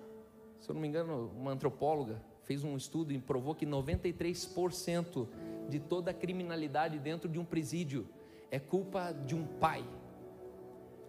se 0.60 0.70
eu 0.70 0.74
não 0.74 0.82
me 0.82 0.88
engano, 0.88 1.32
uma 1.36 1.51
antropóloga 1.51 2.22
fez 2.44 2.63
um 2.63 2.75
estudo 2.75 3.13
e 3.13 3.20
provou 3.20 3.53
que 3.53 3.65
93% 3.65 5.27
de 5.70 5.79
toda 5.79 6.12
a 6.12 6.13
criminalidade 6.13 6.98
dentro 6.98 7.29
de 7.29 7.38
um 7.38 7.46
presídio 7.46 8.08
é 8.50 8.60
culpa 8.60 9.12
de 9.12 9.36
um 9.36 9.46
pai 9.46 9.86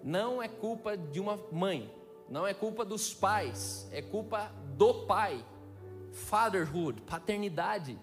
não 0.03 0.43
é 0.43 0.49
culpa 0.49 0.97
de 0.97 1.21
uma 1.21 1.39
mãe, 1.53 1.93
não 2.29 2.47
é 2.47 2.55
culpa 2.55 2.85
dos 2.85 3.13
pais, 3.13 3.89
é 3.93 4.01
culpa 4.01 4.53
do 4.77 5.07
pai. 5.07 5.45
Fatherhood, 6.13 7.03
paternidade. 7.03 7.99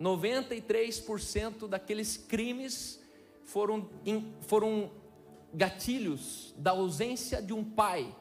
93% 0.00 1.68
daqueles 1.68 2.16
crimes 2.16 3.00
foram, 3.44 3.88
foram 4.42 4.90
gatilhos 5.52 6.54
da 6.56 6.70
ausência 6.70 7.42
de 7.42 7.52
um 7.52 7.62
pai, 7.62 8.14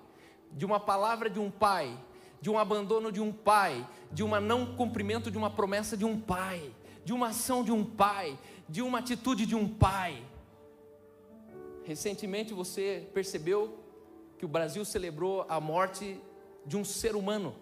de 0.52 0.66
uma 0.66 0.80
palavra 0.80 1.30
de 1.30 1.40
um 1.40 1.50
pai, 1.50 1.98
de 2.42 2.50
um 2.50 2.58
abandono 2.58 3.12
de 3.12 3.22
um 3.22 3.32
pai, 3.32 3.88
de 4.12 4.24
um 4.24 4.40
não 4.42 4.76
cumprimento 4.76 5.32
de 5.32 5.38
uma 5.38 5.50
promessa 5.50 5.96
de 5.96 6.06
um 6.06 6.20
pai, 6.20 6.74
de 7.06 7.14
uma 7.14 7.28
ação 7.28 7.64
de 7.64 7.72
um 7.72 7.86
pai, 7.86 8.38
de 8.68 8.82
uma 8.82 9.00
atitude 9.00 9.46
de 9.46 9.56
um 9.56 9.68
pai. 9.68 10.22
Recentemente 11.84 12.54
você 12.54 13.08
percebeu 13.14 13.80
que 14.38 14.46
o 14.46 14.50
Brasil 14.50 14.84
celebrou 14.86 15.46
a 15.50 15.60
morte 15.60 16.20
de 16.66 16.78
um 16.78 16.86
ser 16.86 17.16
humano. 17.16 17.56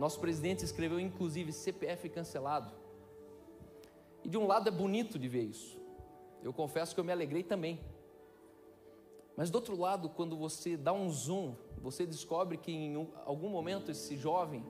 Nosso 0.00 0.18
presidente 0.18 0.64
escreveu 0.64 0.98
inclusive 0.98 1.52
CPF 1.52 2.08
cancelado. 2.08 2.72
E 4.24 4.30
de 4.30 4.38
um 4.38 4.46
lado 4.46 4.66
é 4.66 4.72
bonito 4.72 5.18
de 5.18 5.28
ver 5.28 5.42
isso. 5.42 5.78
Eu 6.42 6.54
confesso 6.54 6.94
que 6.94 7.00
eu 7.00 7.04
me 7.04 7.12
alegrei 7.12 7.42
também. 7.42 7.78
Mas 9.36 9.50
do 9.50 9.56
outro 9.56 9.78
lado, 9.78 10.08
quando 10.08 10.38
você 10.38 10.74
dá 10.74 10.90
um 10.90 11.10
zoom, 11.10 11.54
você 11.82 12.06
descobre 12.06 12.56
que 12.56 12.72
em 12.72 13.06
algum 13.26 13.50
momento 13.50 13.90
esse 13.90 14.16
jovem 14.16 14.64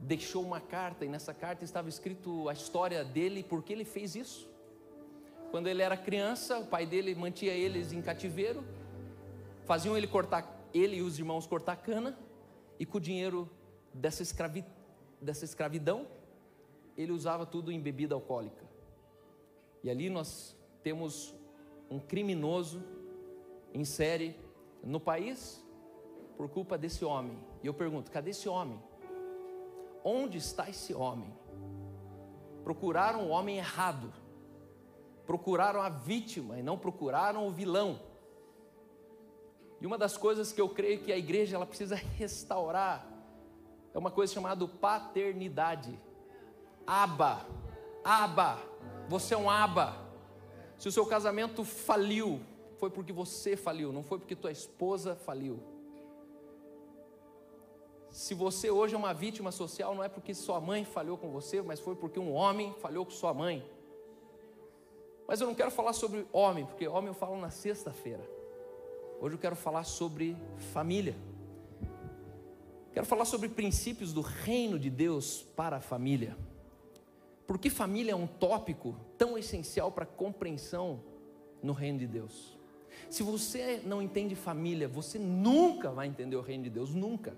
deixou 0.00 0.42
uma 0.42 0.58
carta 0.58 1.04
e 1.04 1.08
nessa 1.10 1.34
carta 1.34 1.62
estava 1.62 1.90
escrito 1.90 2.48
a 2.48 2.54
história 2.54 3.04
dele 3.04 3.40
e 3.40 3.44
por 3.44 3.62
que 3.62 3.74
ele 3.74 3.84
fez 3.84 4.14
isso. 4.14 4.48
Quando 5.50 5.66
ele 5.66 5.82
era 5.82 5.98
criança, 5.98 6.58
o 6.60 6.64
pai 6.64 6.86
dele 6.86 7.14
mantinha 7.14 7.52
eles 7.52 7.92
em 7.92 8.00
cativeiro, 8.00 8.64
faziam 9.66 9.98
ele 9.98 10.06
cortar, 10.06 10.66
ele 10.72 10.96
e 10.96 11.02
os 11.02 11.18
irmãos 11.18 11.46
cortar 11.46 11.76
cana, 11.76 12.18
e 12.78 12.86
com 12.86 12.96
o 12.96 13.00
dinheiro 13.00 13.46
dessa, 13.92 14.22
escravi, 14.22 14.64
dessa 15.20 15.44
escravidão, 15.44 16.06
ele 16.96 17.12
usava 17.12 17.46
tudo 17.46 17.70
em 17.72 17.80
bebida 17.80 18.14
alcoólica. 18.14 18.64
E 19.82 19.90
ali 19.90 20.10
nós 20.10 20.56
temos 20.82 21.34
um 21.90 21.98
criminoso 21.98 22.82
em 23.72 23.84
série 23.84 24.36
no 24.82 25.00
país 25.00 25.64
por 26.36 26.48
culpa 26.48 26.76
desse 26.76 27.04
homem. 27.04 27.38
E 27.62 27.66
eu 27.66 27.74
pergunto: 27.74 28.10
cadê 28.10 28.30
esse 28.30 28.48
homem? 28.48 28.80
Onde 30.04 30.38
está 30.38 30.68
esse 30.68 30.94
homem? 30.94 31.32
Procuraram 32.64 33.26
o 33.26 33.28
homem 33.28 33.56
errado 33.56 34.12
procuraram 35.30 35.80
a 35.80 35.88
vítima 35.88 36.58
e 36.58 36.62
não 36.62 36.76
procuraram 36.76 37.46
o 37.46 37.52
vilão. 37.52 38.00
E 39.80 39.86
uma 39.86 39.96
das 39.96 40.16
coisas 40.16 40.50
que 40.50 40.60
eu 40.60 40.68
creio 40.68 41.04
que 41.04 41.12
a 41.12 41.16
igreja 41.16 41.54
ela 41.54 41.64
precisa 41.64 41.94
restaurar 41.94 43.06
é 43.92 43.98
uma 43.98 44.10
coisa 44.10 44.32
chamada 44.32 44.66
paternidade. 44.66 45.98
Aba, 46.86 47.46
aba, 48.04 48.58
você 49.08 49.34
é 49.34 49.36
um 49.36 49.50
aba. 49.50 49.96
Se 50.78 50.88
o 50.88 50.92
seu 50.92 51.04
casamento 51.04 51.64
faliu, 51.64 52.40
foi 52.78 52.90
porque 52.90 53.12
você 53.12 53.56
faliu, 53.56 53.92
não 53.92 54.02
foi 54.02 54.18
porque 54.18 54.34
tua 54.34 54.50
esposa 54.50 55.14
faliu. 55.14 55.60
Se 58.10 58.34
você 58.34 58.70
hoje 58.70 58.94
é 58.94 58.98
uma 58.98 59.14
vítima 59.14 59.52
social, 59.52 59.94
não 59.94 60.02
é 60.02 60.08
porque 60.08 60.34
sua 60.34 60.60
mãe 60.60 60.84
falhou 60.84 61.16
com 61.16 61.30
você, 61.30 61.62
mas 61.62 61.78
foi 61.78 61.94
porque 61.94 62.18
um 62.18 62.32
homem 62.32 62.74
falhou 62.80 63.04
com 63.04 63.12
sua 63.12 63.32
mãe. 63.32 63.64
Mas 65.28 65.40
eu 65.40 65.46
não 65.46 65.54
quero 65.54 65.70
falar 65.70 65.92
sobre 65.92 66.26
homem, 66.32 66.66
porque 66.66 66.88
homem 66.88 67.08
eu 67.08 67.14
falo 67.14 67.38
na 67.38 67.50
sexta-feira. 67.50 68.28
Hoje 69.20 69.36
eu 69.36 69.38
quero 69.38 69.54
falar 69.54 69.84
sobre 69.84 70.36
família. 70.72 71.14
Quero 72.92 73.06
falar 73.06 73.24
sobre 73.24 73.48
princípios 73.48 74.12
do 74.12 74.20
reino 74.20 74.78
de 74.78 74.90
Deus 74.90 75.46
para 75.54 75.76
a 75.76 75.80
família. 75.80 76.36
Porque 77.46 77.70
família 77.70 78.12
é 78.12 78.16
um 78.16 78.26
tópico 78.26 78.96
tão 79.16 79.38
essencial 79.38 79.92
para 79.92 80.04
a 80.04 80.06
compreensão 80.06 81.00
no 81.62 81.72
reino 81.72 81.98
de 81.98 82.06
Deus. 82.06 82.58
Se 83.08 83.22
você 83.22 83.80
não 83.84 84.02
entende 84.02 84.34
família, 84.34 84.88
você 84.88 85.18
nunca 85.18 85.90
vai 85.90 86.06
entender 86.08 86.36
o 86.36 86.40
reino 86.40 86.64
de 86.64 86.70
Deus, 86.70 86.92
nunca. 86.92 87.36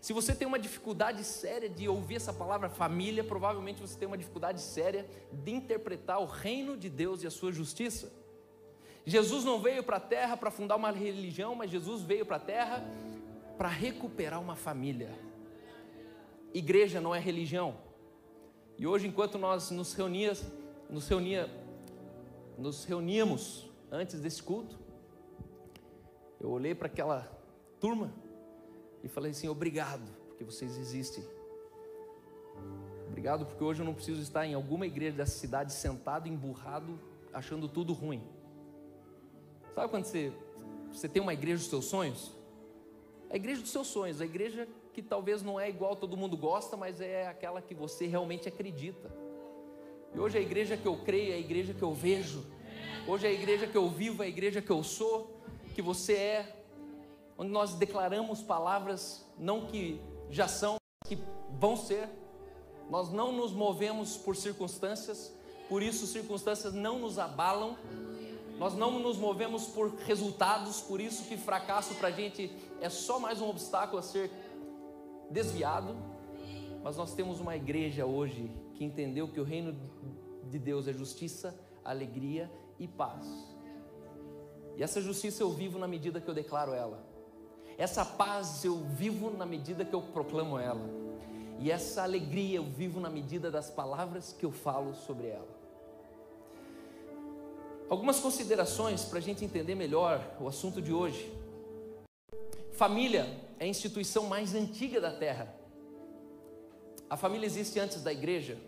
Se 0.00 0.12
você 0.12 0.34
tem 0.34 0.48
uma 0.48 0.58
dificuldade 0.58 1.22
séria 1.22 1.68
de 1.68 1.88
ouvir 1.88 2.16
essa 2.16 2.32
palavra 2.32 2.68
família, 2.68 3.22
provavelmente 3.22 3.80
você 3.80 3.96
tem 3.96 4.08
uma 4.08 4.18
dificuldade 4.18 4.60
séria 4.60 5.08
de 5.32 5.52
interpretar 5.52 6.20
o 6.20 6.26
reino 6.26 6.76
de 6.76 6.90
Deus 6.90 7.22
e 7.22 7.26
a 7.26 7.30
sua 7.30 7.52
justiça. 7.52 8.12
Jesus 9.06 9.44
não 9.44 9.60
veio 9.60 9.82
para 9.82 9.96
a 9.96 10.00
terra 10.00 10.36
para 10.36 10.50
fundar 10.50 10.74
uma 10.74 10.90
religião, 10.90 11.54
mas 11.54 11.70
Jesus 11.70 12.02
veio 12.02 12.26
para 12.26 12.36
a 12.36 12.40
terra 12.40 12.84
para 13.56 13.68
recuperar 13.68 14.40
uma 14.40 14.56
família. 14.56 15.10
Igreja 16.54 17.00
não 17.00 17.14
é 17.14 17.18
religião. 17.18 17.76
E 18.78 18.86
hoje, 18.86 19.06
enquanto 19.06 19.38
nós 19.38 19.70
nos 19.70 19.96
nos, 20.90 21.08
reunia, 21.08 21.48
nos 22.58 22.84
reuníamos 22.84 23.70
antes 23.90 24.20
desse 24.20 24.42
culto, 24.42 24.78
eu 26.40 26.50
olhei 26.50 26.74
para 26.74 26.86
aquela 26.86 27.30
turma 27.78 28.12
e 29.02 29.08
falei 29.08 29.30
assim: 29.30 29.48
obrigado, 29.48 30.02
porque 30.28 30.44
vocês 30.44 30.76
existem. 30.76 31.24
Obrigado, 33.08 33.46
porque 33.46 33.62
hoje 33.62 33.82
eu 33.82 33.86
não 33.86 33.94
preciso 33.94 34.20
estar 34.20 34.46
em 34.46 34.54
alguma 34.54 34.86
igreja 34.86 35.16
dessa 35.16 35.38
cidade 35.38 35.72
sentado, 35.72 36.28
emburrado, 36.28 36.98
achando 37.32 37.68
tudo 37.68 37.92
ruim. 37.92 38.22
Sabe 39.74 39.88
quando 39.88 40.04
você, 40.04 40.32
você 40.90 41.08
tem 41.08 41.22
uma 41.22 41.32
igreja 41.32 41.58
dos 41.58 41.68
seus 41.68 41.84
sonhos? 41.84 42.41
A 43.32 43.36
igreja 43.36 43.62
dos 43.62 43.70
seus 43.70 43.86
sonhos, 43.86 44.20
a 44.20 44.26
igreja 44.26 44.68
que 44.92 45.00
talvez 45.00 45.42
não 45.42 45.58
é 45.58 45.66
igual 45.66 45.96
todo 45.96 46.18
mundo 46.18 46.36
gosta, 46.36 46.76
mas 46.76 47.00
é 47.00 47.26
aquela 47.26 47.62
que 47.62 47.74
você 47.74 48.06
realmente 48.06 48.46
acredita. 48.46 49.10
E 50.14 50.20
hoje 50.20 50.36
a 50.36 50.40
igreja 50.42 50.76
que 50.76 50.84
eu 50.84 50.98
creio, 50.98 51.32
é 51.32 51.36
a 51.36 51.38
igreja 51.38 51.72
que 51.72 51.80
eu 51.80 51.94
vejo. 51.94 52.44
Hoje 53.08 53.26
é 53.26 53.30
a 53.30 53.32
igreja 53.32 53.66
que 53.66 53.74
eu 53.74 53.88
vivo, 53.88 54.22
é 54.22 54.26
a 54.26 54.28
igreja 54.28 54.60
que 54.60 54.68
eu 54.68 54.84
sou, 54.84 55.40
que 55.74 55.80
você 55.80 56.12
é, 56.12 56.62
onde 57.38 57.50
nós 57.50 57.72
declaramos 57.72 58.42
palavras 58.42 59.26
não 59.38 59.64
que 59.64 59.98
já 60.28 60.46
são, 60.46 60.76
que 61.06 61.18
vão 61.58 61.74
ser. 61.74 62.10
Nós 62.90 63.10
não 63.10 63.32
nos 63.32 63.50
movemos 63.50 64.14
por 64.14 64.36
circunstâncias, 64.36 65.34
por 65.70 65.82
isso 65.82 66.06
circunstâncias 66.06 66.74
não 66.74 66.98
nos 66.98 67.18
abalam. 67.18 67.78
Nós 68.58 68.74
não 68.74 68.98
nos 68.98 69.16
movemos 69.16 69.68
por 69.68 69.88
resultados, 70.04 70.82
por 70.82 71.00
isso 71.00 71.24
que 71.24 71.38
fracasso 71.38 71.94
para 71.94 72.08
a 72.08 72.12
gente 72.12 72.52
é 72.82 72.90
só 72.90 73.18
mais 73.18 73.40
um 73.40 73.48
obstáculo 73.48 73.98
a 73.98 74.02
ser 74.02 74.30
desviado. 75.30 75.96
Mas 76.82 76.96
nós 76.96 77.14
temos 77.14 77.38
uma 77.38 77.54
igreja 77.54 78.04
hoje 78.04 78.50
que 78.74 78.84
entendeu 78.84 79.28
que 79.28 79.40
o 79.40 79.44
reino 79.44 79.74
de 80.50 80.58
Deus 80.58 80.88
é 80.88 80.92
justiça, 80.92 81.56
alegria 81.84 82.50
e 82.78 82.88
paz. 82.88 83.26
E 84.76 84.82
essa 84.82 85.00
justiça 85.00 85.44
eu 85.44 85.50
vivo 85.50 85.78
na 85.78 85.86
medida 85.86 86.20
que 86.20 86.28
eu 86.28 86.34
declaro 86.34 86.74
ela. 86.74 87.06
Essa 87.78 88.04
paz 88.04 88.64
eu 88.64 88.78
vivo 88.78 89.30
na 89.30 89.46
medida 89.46 89.84
que 89.84 89.94
eu 89.94 90.02
proclamo 90.02 90.58
ela. 90.58 90.84
E 91.60 91.70
essa 91.70 92.02
alegria 92.02 92.56
eu 92.56 92.64
vivo 92.64 92.98
na 92.98 93.08
medida 93.08 93.48
das 93.48 93.70
palavras 93.70 94.34
que 94.36 94.44
eu 94.44 94.50
falo 94.50 94.92
sobre 94.94 95.28
ela. 95.28 95.62
Algumas 97.88 98.18
considerações 98.18 99.04
para 99.04 99.18
a 99.18 99.22
gente 99.22 99.44
entender 99.44 99.76
melhor 99.76 100.20
o 100.40 100.48
assunto 100.48 100.82
de 100.82 100.92
hoje. 100.92 101.41
Família 102.82 103.24
é 103.60 103.64
a 103.64 103.68
instituição 103.68 104.26
mais 104.26 104.56
antiga 104.56 105.00
da 105.00 105.12
terra. 105.12 105.54
A 107.08 107.16
família 107.16 107.46
existe 107.46 107.78
antes 107.78 108.02
da 108.02 108.12
igreja. 108.12 108.58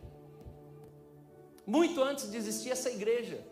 muito 1.67 2.01
antes 2.01 2.31
de 2.31 2.37
existir 2.37 2.71
essa 2.71 2.89
igreja. 2.89 3.45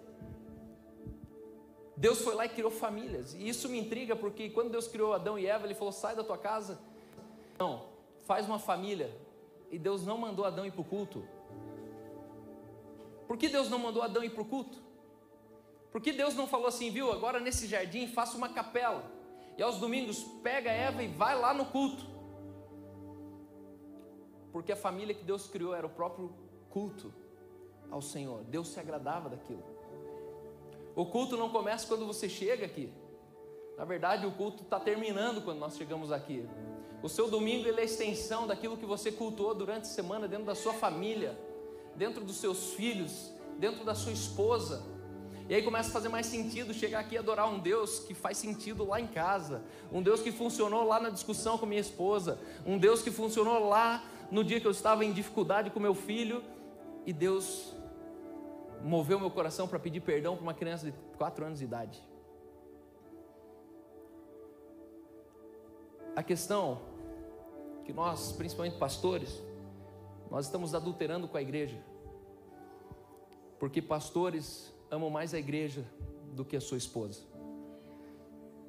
Deus 1.97 2.21
foi 2.21 2.37
lá 2.37 2.47
e 2.47 2.49
criou 2.49 2.71
famílias. 2.71 3.35
E 3.35 3.49
isso 3.49 3.69
me 3.69 3.77
intriga 3.77 4.15
porque 4.15 4.51
quando 4.51 4.71
Deus 4.71 4.87
criou 4.87 5.13
Adão 5.13 5.37
e 5.37 5.49
Eva, 5.49 5.67
ele 5.67 5.75
falou: 5.75 5.91
"Sai 5.91 6.15
da 6.15 6.23
tua 6.23 6.39
casa". 6.39 6.79
Não, 7.59 7.89
faz 8.23 8.47
uma 8.47 8.61
família. 8.61 9.11
E 9.69 9.77
Deus 9.77 10.07
não 10.07 10.17
mandou 10.17 10.45
Adão 10.45 10.65
ir 10.65 10.71
para 10.71 10.83
o 10.83 10.85
culto. 10.85 11.25
Por 13.27 13.37
que 13.37 13.49
Deus 13.49 13.69
não 13.69 13.81
mandou 13.81 14.01
Adão 14.01 14.23
ir 14.23 14.31
para 14.31 14.43
o 14.43 14.45
culto? 14.55 14.79
Por 15.91 16.01
que 16.01 16.13
Deus 16.13 16.37
não 16.37 16.47
falou 16.47 16.69
assim, 16.69 16.89
viu? 16.89 17.11
Agora 17.11 17.41
nesse 17.41 17.67
jardim 17.67 18.07
faça 18.07 18.37
uma 18.37 18.51
capela. 18.51 19.22
E 19.57 19.63
aos 19.63 19.79
domingos 19.79 20.25
pega 20.43 20.71
Eva 20.71 21.03
e 21.03 21.09
vai 21.09 21.39
lá 21.39 21.53
no 21.53 21.67
culto. 21.67 22.05
Porque 24.53 24.73
a 24.73 24.77
família 24.77 25.15
que 25.15 25.25
Deus 25.25 25.47
criou 25.47 25.75
era 25.75 25.87
o 25.87 25.91
próprio 25.91 26.33
culto 26.71 27.13
ao 27.91 28.03
Senhor. 28.03 28.43
Deus 28.45 28.69
se 28.69 28.81
agradava 28.81 29.29
daquilo. 29.29 29.65
O 30.95 31.07
culto 31.07 31.37
não 31.37 31.49
começa 31.49 31.87
quando 31.87 32.07
você 32.07 32.29
chega 32.29 32.67
aqui. 32.67 32.93
Na 33.77 33.85
verdade, 33.85 34.27
o 34.27 34.33
culto 34.33 34.63
está 34.63 34.79
terminando 34.79 35.43
quando 35.43 35.59
nós 35.59 35.77
chegamos 35.77 36.13
aqui. 36.13 36.47
O 37.03 37.09
seu 37.09 37.31
domingo 37.31 37.67
ele 37.67 37.79
é 37.79 37.83
a 37.83 37.85
extensão 37.85 38.47
daquilo 38.47 38.77
que 38.77 38.87
você 38.87 39.11
cultuou 39.11 39.55
durante 39.55 39.85
a 39.85 39.91
semana 39.91 40.29
dentro 40.29 40.45
da 40.45 40.55
sua 40.55 40.73
família, 40.73 41.37
dentro 41.97 42.23
dos 42.25 42.37
seus 42.37 42.75
filhos, 42.75 43.33
dentro 43.59 43.85
da 43.85 43.95
sua 43.95 44.13
esposa. 44.13 44.92
E 45.49 45.55
aí 45.55 45.63
começa 45.63 45.91
a 45.91 45.93
fazer 45.93 46.09
mais 46.09 46.27
sentido 46.27 46.73
chegar 46.73 47.01
aqui 47.01 47.15
e 47.15 47.19
adorar 47.19 47.49
um 47.49 47.59
Deus 47.59 48.01
que 48.01 48.15
faz 48.15 48.39
sentido 48.39 48.85
lá 48.85 49.01
em 49.01 49.07
casa, 49.07 49.63
um 49.91 50.03
Deus 50.03 50.21
que 50.21 50.33
funcionou 50.33 50.85
lá 50.85 51.01
na 51.01 51.11
discussão 51.11 51.59
com 51.59 51.67
minha 51.67 51.81
esposa, 51.81 52.39
um 52.65 52.79
Deus 52.79 53.03
que 53.03 53.11
funcionou 53.11 53.69
lá 53.69 54.05
no 54.31 54.43
dia 54.43 54.61
que 54.61 54.67
eu 54.67 54.71
estava 54.71 55.05
em 55.05 55.13
dificuldade 55.13 55.71
com 55.71 55.79
meu 55.79 55.95
filho, 55.95 56.43
e 57.05 57.13
Deus 57.13 57.75
moveu 58.83 59.21
meu 59.21 59.31
coração 59.31 59.69
para 59.69 59.79
pedir 59.79 60.01
perdão 60.01 60.37
para 60.37 60.43
uma 60.43 60.55
criança 60.55 60.91
de 60.91 60.93
4 61.19 61.45
anos 61.45 61.59
de 61.59 61.65
idade. 61.65 62.03
A 66.15 66.23
questão 66.23 66.81
que 67.85 67.93
nós, 67.93 68.33
principalmente 68.33 68.77
pastores, 68.77 69.43
nós 70.31 70.47
estamos 70.47 70.75
adulterando 70.75 71.29
com 71.29 71.37
a 71.37 71.43
igreja. 71.43 71.79
Porque 73.59 73.83
pastores 73.83 74.72
amam 74.93 75.09
mais 75.09 75.33
a 75.33 75.39
igreja 75.39 75.85
do 76.35 76.45
que 76.45 76.55
a 76.55 76.61
sua 76.61 76.77
esposa. 76.77 77.23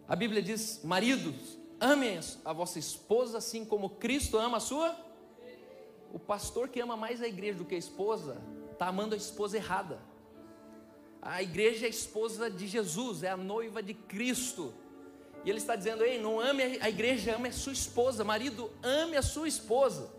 A 0.07 0.15
Bíblia 0.15 0.41
diz: 0.41 0.81
maridos, 0.83 1.59
amem 1.79 2.17
a 2.45 2.53
vossa 2.53 2.79
esposa 2.79 3.37
assim 3.37 3.65
como 3.65 3.89
Cristo 3.89 4.37
ama 4.37 4.57
a 4.57 4.61
sua. 4.61 4.95
O 6.13 6.19
pastor 6.19 6.69
que 6.69 6.79
ama 6.79 6.95
mais 6.95 7.21
a 7.21 7.27
igreja 7.27 7.57
do 7.57 7.65
que 7.65 7.75
a 7.75 7.77
esposa 7.77 8.41
está 8.71 8.87
amando 8.87 9.13
a 9.13 9.17
esposa 9.17 9.57
errada. 9.57 9.99
A 11.21 11.41
igreja 11.41 11.85
é 11.85 11.87
a 11.87 11.89
esposa 11.89 12.49
de 12.49 12.67
Jesus, 12.67 13.23
é 13.23 13.29
a 13.29 13.37
noiva 13.37 13.83
de 13.83 13.93
Cristo. 13.93 14.73
E 15.43 15.49
ele 15.49 15.57
está 15.57 15.75
dizendo: 15.75 16.05
ei, 16.05 16.21
não 16.21 16.39
ame 16.39 16.63
a 16.79 16.89
igreja, 16.89 17.35
ame 17.35 17.49
a 17.49 17.53
sua 17.53 17.73
esposa. 17.73 18.23
Marido, 18.23 18.71
ame 18.81 19.17
a 19.17 19.21
sua 19.21 19.47
esposa, 19.47 20.09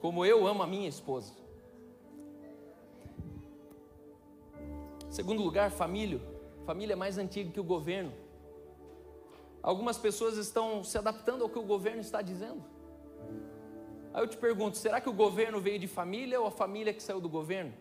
como 0.00 0.24
eu 0.24 0.46
amo 0.46 0.62
a 0.62 0.66
minha 0.68 0.88
esposa. 0.88 1.41
Segundo 5.12 5.42
lugar, 5.42 5.70
família. 5.70 6.22
Família 6.64 6.94
é 6.94 6.96
mais 6.96 7.18
antiga 7.18 7.50
que 7.50 7.60
o 7.60 7.62
governo. 7.62 8.14
Algumas 9.62 9.98
pessoas 9.98 10.38
estão 10.38 10.82
se 10.82 10.96
adaptando 10.96 11.44
ao 11.44 11.50
que 11.50 11.58
o 11.58 11.62
governo 11.62 12.00
está 12.00 12.22
dizendo. 12.22 12.64
Aí 14.14 14.22
eu 14.22 14.26
te 14.26 14.38
pergunto: 14.38 14.78
será 14.78 15.02
que 15.02 15.10
o 15.10 15.12
governo 15.12 15.60
veio 15.60 15.78
de 15.78 15.86
família 15.86 16.40
ou 16.40 16.46
a 16.46 16.50
família 16.50 16.94
que 16.94 17.02
saiu 17.02 17.20
do 17.20 17.28
governo? 17.28 17.74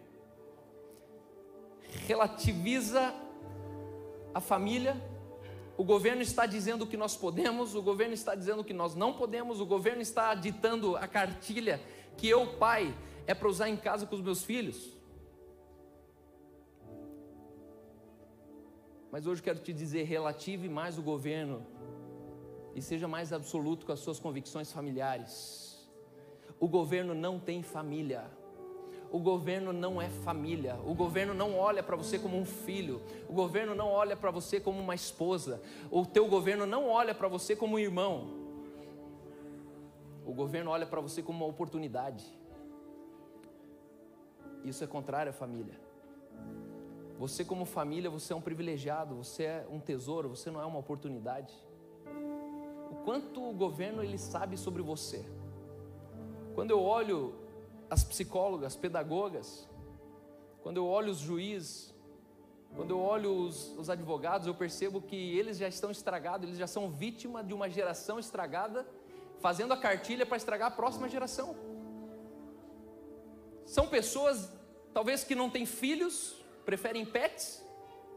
Relativiza 2.05 3.15
a 4.33 4.41
família. 4.41 5.01
O 5.77 5.85
governo 5.85 6.21
está 6.21 6.45
dizendo 6.45 6.81
o 6.83 6.87
que 6.87 6.97
nós 6.97 7.15
podemos, 7.15 7.75
o 7.75 7.81
governo 7.81 8.13
está 8.13 8.35
dizendo 8.35 8.59
o 8.59 8.65
que 8.65 8.73
nós 8.73 8.93
não 8.93 9.13
podemos, 9.13 9.61
o 9.61 9.65
governo 9.65 10.01
está 10.01 10.35
ditando 10.35 10.97
a 10.97 11.07
cartilha 11.07 11.79
que 12.17 12.27
eu, 12.27 12.57
pai, 12.57 12.93
é 13.25 13.33
para 13.33 13.47
usar 13.47 13.69
em 13.69 13.77
casa 13.77 14.05
com 14.05 14.15
os 14.15 14.21
meus 14.21 14.43
filhos. 14.43 15.00
Mas 19.11 19.27
hoje 19.27 19.43
quero 19.43 19.59
te 19.59 19.73
dizer: 19.73 20.03
relative 20.03 20.69
mais 20.69 20.97
o 20.97 21.01
governo 21.01 21.65
e 22.73 22.81
seja 22.81 23.07
mais 23.07 23.33
absoluto 23.33 23.85
com 23.85 23.91
as 23.91 23.99
suas 23.99 24.19
convicções 24.19 24.71
familiares. 24.71 25.89
O 26.59 26.67
governo 26.67 27.13
não 27.13 27.39
tem 27.39 27.61
família. 27.61 28.23
O 29.11 29.19
governo 29.19 29.73
não 29.73 30.01
é 30.01 30.07
família. 30.07 30.79
O 30.85 30.93
governo 30.93 31.33
não 31.33 31.57
olha 31.57 31.83
para 31.83 31.97
você 31.97 32.17
como 32.17 32.37
um 32.37 32.45
filho. 32.45 33.01
O 33.27 33.33
governo 33.33 33.75
não 33.75 33.89
olha 33.89 34.15
para 34.15 34.31
você 34.31 34.59
como 34.59 34.79
uma 34.79 34.95
esposa. 34.95 35.61
O 35.89 36.05
teu 36.05 36.27
governo 36.27 36.65
não 36.65 36.87
olha 36.87 37.13
para 37.13 37.27
você 37.27 37.53
como 37.53 37.75
um 37.75 37.79
irmão. 37.79 38.39
O 40.25 40.33
governo 40.33 40.71
olha 40.71 40.85
para 40.85 41.01
você 41.01 41.21
como 41.21 41.43
uma 41.43 41.47
oportunidade. 41.47 42.25
Isso 44.63 44.81
é 44.83 44.87
contrário 44.87 45.31
à 45.31 45.33
família. 45.33 45.90
Você 47.21 47.45
como 47.45 47.65
família, 47.65 48.09
você 48.09 48.33
é 48.33 48.35
um 48.35 48.41
privilegiado, 48.41 49.13
você 49.13 49.43
é 49.43 49.67
um 49.69 49.79
tesouro, 49.79 50.27
você 50.27 50.49
não 50.49 50.59
é 50.59 50.65
uma 50.65 50.79
oportunidade. 50.79 51.53
O 52.89 52.95
quanto 53.05 53.47
o 53.47 53.53
governo 53.53 54.03
ele 54.03 54.17
sabe 54.17 54.57
sobre 54.57 54.81
você? 54.81 55.23
Quando 56.55 56.71
eu 56.71 56.81
olho 56.81 57.35
as 57.91 58.03
psicólogas, 58.03 58.75
pedagogas, 58.75 59.69
quando 60.63 60.77
eu 60.77 60.87
olho 60.87 61.11
os 61.11 61.19
juízes, 61.19 61.93
quando 62.75 62.89
eu 62.89 62.99
olho 62.99 63.31
os, 63.31 63.77
os, 63.77 63.87
advogados, 63.87 64.47
eu 64.47 64.55
percebo 64.55 64.99
que 64.99 65.37
eles 65.37 65.59
já 65.59 65.67
estão 65.67 65.91
estragados, 65.91 66.47
eles 66.47 66.57
já 66.57 66.65
são 66.65 66.89
vítima 66.89 67.43
de 67.43 67.53
uma 67.53 67.69
geração 67.69 68.17
estragada, 68.17 68.83
fazendo 69.39 69.75
a 69.75 69.77
cartilha 69.77 70.25
para 70.25 70.37
estragar 70.37 70.69
a 70.69 70.75
próxima 70.75 71.07
geração. 71.07 71.55
São 73.63 73.87
pessoas, 73.87 74.51
talvez 74.91 75.23
que 75.23 75.35
não 75.35 75.51
têm 75.51 75.67
filhos, 75.67 76.40
preferem 76.65 77.05
pets, 77.05 77.63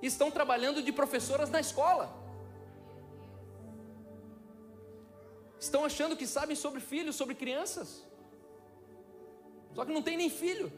e 0.02 0.06
estão 0.06 0.30
trabalhando 0.30 0.82
de 0.82 0.92
professoras 0.92 1.50
na 1.50 1.60
escola. 1.60 2.14
Estão 5.58 5.84
achando 5.84 6.16
que 6.16 6.26
sabem 6.26 6.54
sobre 6.54 6.80
filhos, 6.80 7.16
sobre 7.16 7.34
crianças. 7.34 8.04
Só 9.74 9.84
que 9.84 9.92
não 9.92 10.02
tem 10.02 10.16
nem 10.16 10.28
filho. 10.28 10.70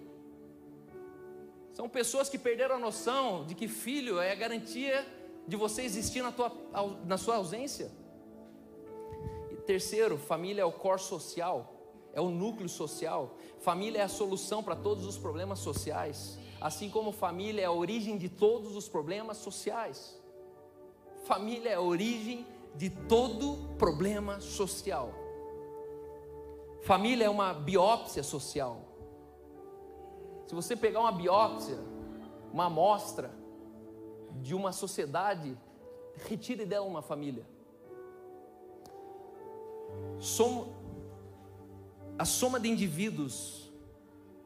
São 1.72 1.88
pessoas 1.88 2.28
que 2.28 2.38
perderam 2.38 2.76
a 2.76 2.78
noção 2.78 3.44
de 3.44 3.54
que 3.54 3.68
filho 3.68 4.18
é 4.18 4.30
a 4.32 4.34
garantia 4.34 5.04
de 5.46 5.56
você 5.56 5.82
existir 5.82 6.22
na, 6.22 6.32
tua, 6.32 6.50
na 7.04 7.18
sua 7.18 7.36
ausência. 7.36 7.90
E 9.50 9.56
terceiro, 9.56 10.16
família 10.16 10.62
é 10.62 10.64
o 10.64 10.72
core 10.72 11.00
social, 11.00 11.74
é 12.14 12.20
o 12.20 12.30
núcleo 12.30 12.68
social. 12.68 13.36
Família 13.60 13.98
é 13.98 14.02
a 14.02 14.08
solução 14.08 14.62
para 14.62 14.74
todos 14.74 15.04
os 15.04 15.18
problemas 15.18 15.58
sociais, 15.58 16.38
assim 16.60 16.88
como 16.88 17.12
família 17.12 17.62
é 17.62 17.64
a 17.66 17.72
origem 17.72 18.16
de 18.16 18.28
todos 18.28 18.76
os 18.76 18.88
problemas 18.88 19.36
sociais. 19.38 20.20
Família 21.24 21.70
é 21.70 21.74
a 21.74 21.80
origem 21.80 22.46
de 22.74 22.90
todo 22.90 23.76
problema 23.76 24.40
social. 24.40 25.12
Família 26.82 27.24
é 27.24 27.30
uma 27.30 27.52
biópsia 27.52 28.22
social. 28.22 28.80
Se 30.46 30.54
você 30.54 30.76
pegar 30.76 31.00
uma 31.00 31.12
biópsia, 31.12 31.78
uma 32.52 32.66
amostra 32.66 33.30
de 34.40 34.54
uma 34.54 34.70
sociedade, 34.72 35.58
retire 36.14 36.64
dela 36.64 36.86
uma 36.86 37.02
família. 37.02 37.46
A 42.18 42.24
soma 42.24 42.60
de 42.60 42.68
indivíduos 42.68 43.72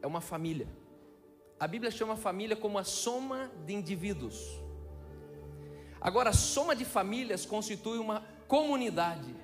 é 0.01 0.07
uma 0.07 0.19
família. 0.21 0.67
A 1.61 1.67
Bíblia 1.67 1.91
chama 1.91 2.13
a 2.13 2.17
família 2.17 2.55
como 2.55 2.79
a 2.79 2.83
soma 2.83 3.51
de 3.67 3.75
indivíduos. 3.75 4.59
Agora, 6.01 6.31
a 6.31 6.33
soma 6.33 6.75
de 6.75 6.83
famílias 6.83 7.45
constitui 7.45 7.99
uma 7.99 8.23
comunidade. 8.47 9.35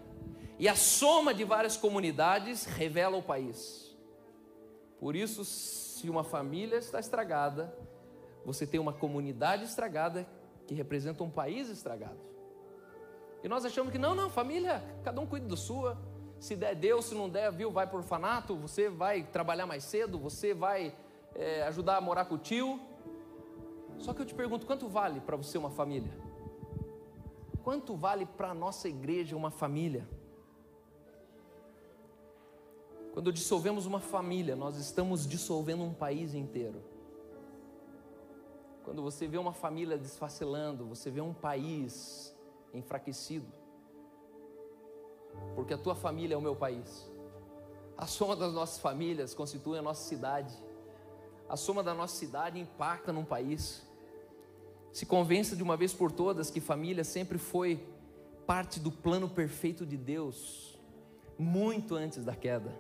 E 0.58 0.68
a 0.68 0.76
soma 0.76 1.32
de 1.32 1.44
várias 1.44 1.78
comunidades 1.78 2.66
revela 2.66 3.16
o 3.16 3.22
país. 3.22 3.96
Por 5.00 5.16
isso, 5.16 5.46
se 5.46 6.10
uma 6.10 6.24
família 6.24 6.78
está 6.78 7.00
estragada, 7.00 7.72
você 8.44 8.66
tem 8.66 8.80
uma 8.80 8.94
comunidade 8.94 9.66
estragada 9.66 10.28
que 10.66 10.74
representa 10.74 11.24
um 11.24 11.30
país 11.30 11.70
estragado. 11.70 12.18
E 13.44 13.48
nós 13.48 13.64
achamos 13.64 13.92
que 13.92 14.00
não, 14.00 14.16
não, 14.16 14.28
família, 14.28 14.84
cada 15.04 15.22
um 15.22 15.28
cuida 15.28 15.48
da 15.48 15.56
sua. 15.56 15.96
Se 16.40 16.56
der, 16.56 16.74
Deus, 16.74 17.06
se 17.06 17.14
não 17.14 17.30
der, 17.30 17.52
viu, 17.52 17.70
vai 17.70 17.86
para 17.86 17.98
orfanato, 17.98 18.56
você 18.56 18.90
vai 18.90 19.22
trabalhar 19.22 19.68
mais 19.68 19.84
cedo, 19.84 20.18
você 20.18 20.52
vai 20.52 20.96
é, 21.36 21.64
ajudar 21.64 21.98
a 21.98 22.02
morar 22.02 22.26
com 22.26 22.36
o 22.36 22.38
tio. 22.38 22.80
Só 24.00 24.14
que 24.14 24.22
eu 24.22 24.26
te 24.26 24.34
pergunto, 24.34 24.66
quanto 24.66 24.88
vale 24.88 25.20
para 25.20 25.36
você 25.36 25.58
uma 25.58 25.70
família? 25.70 26.12
Quanto 27.64 27.96
vale 27.96 28.26
para 28.26 28.52
a 28.52 28.54
nossa 28.54 28.88
igreja 28.88 29.36
uma 29.36 29.52
família? 29.52 30.08
Quando 33.18 33.34
dissolvemos 33.34 33.88
uma 33.88 34.00
família, 34.00 34.56
nós 34.56 34.78
estamos 34.78 35.28
dissolvendo 35.28 35.84
um 35.84 35.94
país 35.94 36.34
inteiro. 36.36 36.84
quando 38.84 39.02
você 39.02 39.28
vê 39.28 39.38
uma 39.38 39.52
família 39.52 39.98
desfacelando, 39.98 40.86
você 40.86 41.12
vê 41.12 41.20
um 41.20 41.34
país 41.34 42.34
enfraquecido, 42.74 43.52
porque 45.56 45.74
a 45.74 45.78
tua 45.78 45.94
família 45.94 46.36
é 46.36 46.38
o 46.38 46.42
meu 46.42 46.56
país. 46.56 47.12
A 47.98 48.06
soma 48.06 48.36
das 48.36 48.54
nossas 48.54 48.80
famílias 48.80 49.34
constitui 49.34 49.80
a 49.80 49.82
nossa 49.82 50.08
cidade. 50.08 50.56
A 51.50 51.56
soma 51.56 51.82
da 51.82 51.94
nossa 51.94 52.16
cidade 52.16 52.60
impacta 52.60 53.14
num 53.14 53.24
país. 53.24 53.86
Se 54.92 55.06
convença 55.06 55.56
de 55.56 55.64
uma 55.64 55.78
vez 55.78 55.94
por 55.94 56.12
todas 56.12 56.50
que 56.50 56.60
família 56.60 57.04
sempre 57.04 57.38
foi 57.38 57.88
parte 58.46 58.80
do 58.80 58.92
plano 58.92 59.30
perfeito 59.30 59.86
de 59.86 59.98
Deus, 59.98 60.80
muito 61.38 61.96
antes 61.96 62.24
da 62.24 62.36
queda. 62.36 62.74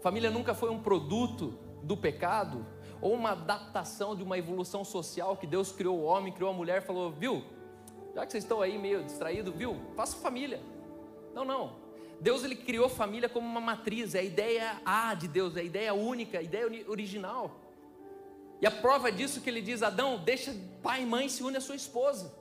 Família 0.00 0.30
nunca 0.30 0.54
foi 0.54 0.70
um 0.70 0.82
produto 0.82 1.58
do 1.82 1.96
pecado 1.96 2.66
ou 3.00 3.14
uma 3.14 3.30
adaptação 3.30 4.14
de 4.14 4.22
uma 4.22 4.38
evolução 4.38 4.84
social 4.84 5.36
que 5.36 5.46
Deus 5.46 5.72
criou 5.72 5.98
o 5.98 6.02
homem, 6.02 6.32
criou 6.32 6.50
a 6.50 6.54
mulher, 6.54 6.82
falou, 6.82 7.10
viu? 7.10 7.44
Já 8.14 8.26
que 8.26 8.32
vocês 8.32 8.44
estão 8.44 8.60
aí 8.60 8.78
meio 8.78 9.02
distraídos, 9.02 9.54
viu? 9.54 9.76
Faça 9.96 10.16
família. 10.16 10.60
Não, 11.34 11.44
não. 11.44 11.76
Deus 12.20 12.44
ele 12.44 12.54
criou 12.54 12.88
família 12.88 13.28
como 13.28 13.46
uma 13.46 13.60
matriz, 13.60 14.14
é 14.14 14.20
a 14.20 14.22
ideia 14.22 14.80
A 14.84 15.14
de 15.14 15.26
Deus, 15.26 15.56
é 15.56 15.60
a 15.60 15.64
ideia 15.64 15.94
única, 15.94 16.38
a 16.38 16.42
ideia 16.42 16.66
original. 16.88 17.60
E 18.62 18.66
a 18.66 18.70
prova 18.70 19.10
disso 19.10 19.40
que 19.40 19.50
ele 19.50 19.60
diz: 19.60 19.82
Adão, 19.82 20.18
deixa 20.18 20.54
pai 20.82 21.02
e 21.02 21.06
mãe 21.06 21.28
se 21.28 21.42
une 21.42 21.56
à 21.56 21.60
sua 21.60 21.74
esposa. 21.74 22.32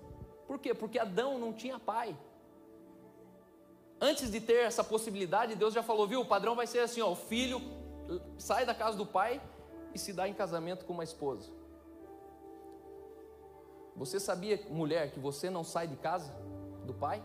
Por 0.47 0.59
quê? 0.59 0.71
Porque 0.71 0.99
Adão 0.99 1.39
não 1.39 1.51
tinha 1.51 1.79
pai. 1.79 2.15
Antes 3.99 4.31
de 4.31 4.39
ter 4.39 4.65
essa 4.65 4.83
possibilidade, 4.83 5.55
Deus 5.55 5.73
já 5.73 5.81
falou, 5.81 6.07
viu? 6.07 6.21
O 6.21 6.25
padrão 6.25 6.55
vai 6.55 6.67
ser 6.67 6.79
assim: 6.79 7.01
ó, 7.01 7.09
o 7.11 7.15
filho 7.15 7.59
sai 8.37 8.67
da 8.67 8.75
casa 8.75 8.95
do 8.95 9.05
pai 9.05 9.41
e 9.95 9.97
se 9.97 10.13
dá 10.13 10.27
em 10.27 10.33
casamento 10.33 10.85
com 10.85 10.93
uma 10.93 11.03
esposa. 11.03 11.49
Você 13.95 14.19
sabia, 14.19 14.63
mulher, 14.69 15.11
que 15.11 15.19
você 15.19 15.49
não 15.49 15.63
sai 15.63 15.87
de 15.87 15.95
casa 15.95 16.31
do 16.85 16.93
pai? 16.93 17.21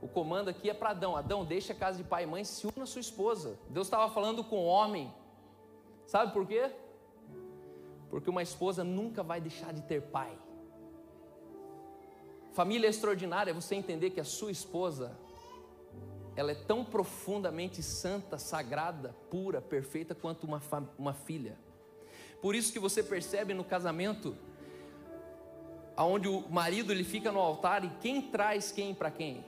O 0.00 0.06
comando 0.06 0.48
aqui 0.48 0.70
é 0.70 0.74
para 0.74 0.90
Adão. 0.90 1.16
Adão, 1.16 1.44
deixa 1.44 1.72
a 1.72 1.76
casa 1.76 1.98
de 1.98 2.04
pai 2.04 2.22
e 2.22 2.26
mãe, 2.26 2.44
se 2.44 2.64
una 2.64 2.84
a 2.84 2.86
sua 2.86 3.00
esposa. 3.00 3.58
Deus 3.68 3.88
estava 3.88 4.08
falando 4.08 4.44
com 4.44 4.56
o 4.56 4.66
homem. 4.66 5.12
Sabe 6.06 6.32
por 6.32 6.46
quê? 6.46 6.70
Porque 8.10 8.30
uma 8.30 8.42
esposa 8.42 8.84
nunca 8.84 9.22
vai 9.22 9.40
deixar 9.40 9.72
de 9.72 9.82
ter 9.82 10.02
pai. 10.02 10.36
Família 12.52 12.88
extraordinária 12.88 13.50
é 13.50 13.54
você 13.54 13.74
entender 13.74 14.10
que 14.10 14.20
a 14.20 14.24
sua 14.24 14.50
esposa 14.50 15.16
ela 16.34 16.52
é 16.52 16.54
tão 16.54 16.84
profundamente 16.84 17.82
santa, 17.82 18.38
sagrada, 18.38 19.14
pura, 19.30 19.60
perfeita 19.60 20.14
quanto 20.14 20.44
uma, 20.44 20.60
uma 20.98 21.14
filha. 21.14 21.58
Por 22.42 22.54
isso 22.54 22.72
que 22.72 22.78
você 22.78 23.02
percebe 23.02 23.54
no 23.54 23.64
casamento, 23.64 24.36
aonde 25.96 26.28
o 26.28 26.46
marido 26.48 26.92
ele 26.92 27.04
fica 27.04 27.32
no 27.32 27.40
altar 27.40 27.84
e 27.84 27.90
quem 28.00 28.20
traz 28.20 28.70
quem 28.70 28.94
para 28.94 29.10
quem? 29.10 29.44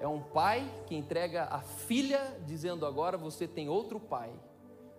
É 0.00 0.08
um 0.08 0.20
pai 0.20 0.70
que 0.86 0.94
entrega 0.94 1.44
a 1.44 1.60
filha, 1.60 2.38
dizendo: 2.46 2.84
agora 2.84 3.16
você 3.16 3.46
tem 3.46 3.68
outro 3.68 4.00
pai. 4.00 4.32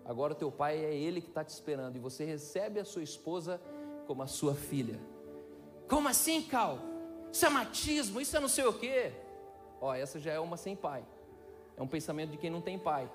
Agora 0.06 0.34
teu 0.34 0.52
pai 0.52 0.84
é 0.84 0.94
ele 0.94 1.20
que 1.20 1.28
está 1.28 1.44
te 1.44 1.50
esperando 1.50 1.96
e 1.96 1.98
você 1.98 2.24
recebe 2.24 2.78
a 2.78 2.84
sua 2.84 3.02
esposa 3.02 3.60
como 4.06 4.22
a 4.22 4.26
sua 4.28 4.54
filha. 4.54 5.00
Como 5.88 6.08
assim, 6.08 6.42
Cal? 6.42 6.78
Isso 7.32 7.44
é 7.44 7.48
matismo, 7.48 8.20
isso 8.20 8.36
é 8.36 8.40
não 8.40 8.48
sei 8.48 8.64
o 8.64 8.72
quê. 8.72 9.12
Ó, 9.80 9.92
essa 9.92 10.20
já 10.20 10.32
é 10.32 10.38
uma 10.38 10.56
sem 10.56 10.76
pai. 10.76 11.04
É 11.76 11.82
um 11.82 11.88
pensamento 11.88 12.30
de 12.30 12.36
quem 12.36 12.50
não 12.50 12.60
tem 12.60 12.78
pai. 12.78 13.10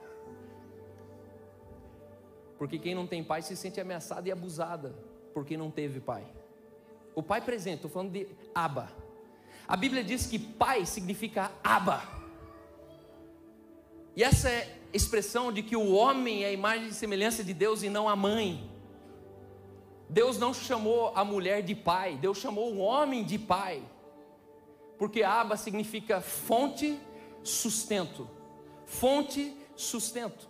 Porque 2.58 2.77
quem 2.77 2.93
não 2.93 3.08
tem 3.08 3.23
pai 3.23 3.41
se 3.41 3.56
sente 3.56 3.80
ameaçada 3.80 4.27
e 4.27 4.32
abusada 4.32 4.93
porque 5.34 5.56
não 5.56 5.71
teve 5.71 6.01
pai. 6.01 6.27
O 7.15 7.23
pai 7.23 7.41
presente, 7.41 7.77
estou 7.77 7.89
falando 7.89 8.12
de 8.12 8.27
Aba. 8.54 8.91
A 9.67 9.77
Bíblia 9.77 10.04
diz 10.04 10.27
que 10.27 10.38
pai 10.38 10.86
significa 10.86 11.51
aba. 11.63 12.01
E 14.15 14.23
essa 14.23 14.49
é 14.49 14.81
expressão 14.93 15.51
de 15.51 15.63
que 15.63 15.75
o 15.75 15.93
homem 15.93 16.43
é 16.43 16.47
a 16.47 16.51
imagem 16.51 16.88
e 16.88 16.93
semelhança 16.93 17.43
de 17.43 17.54
Deus 17.54 17.84
e 17.84 17.89
não 17.89 18.10
a 18.10 18.15
mãe. 18.15 18.69
Deus 20.10 20.38
não 20.38 20.54
chamou 20.54 21.13
a 21.15 21.23
mulher 21.23 21.62
de 21.62 21.73
pai, 21.73 22.17
Deus 22.17 22.38
chamou 22.38 22.73
o 22.73 22.80
homem 22.80 23.23
de 23.23 23.39
pai. 23.39 23.82
Porque 24.97 25.23
aba 25.23 25.56
significa 25.56 26.19
fonte, 26.19 26.99
sustento. 27.43 28.30
Fonte, 28.86 29.56
sustento. 29.75 30.49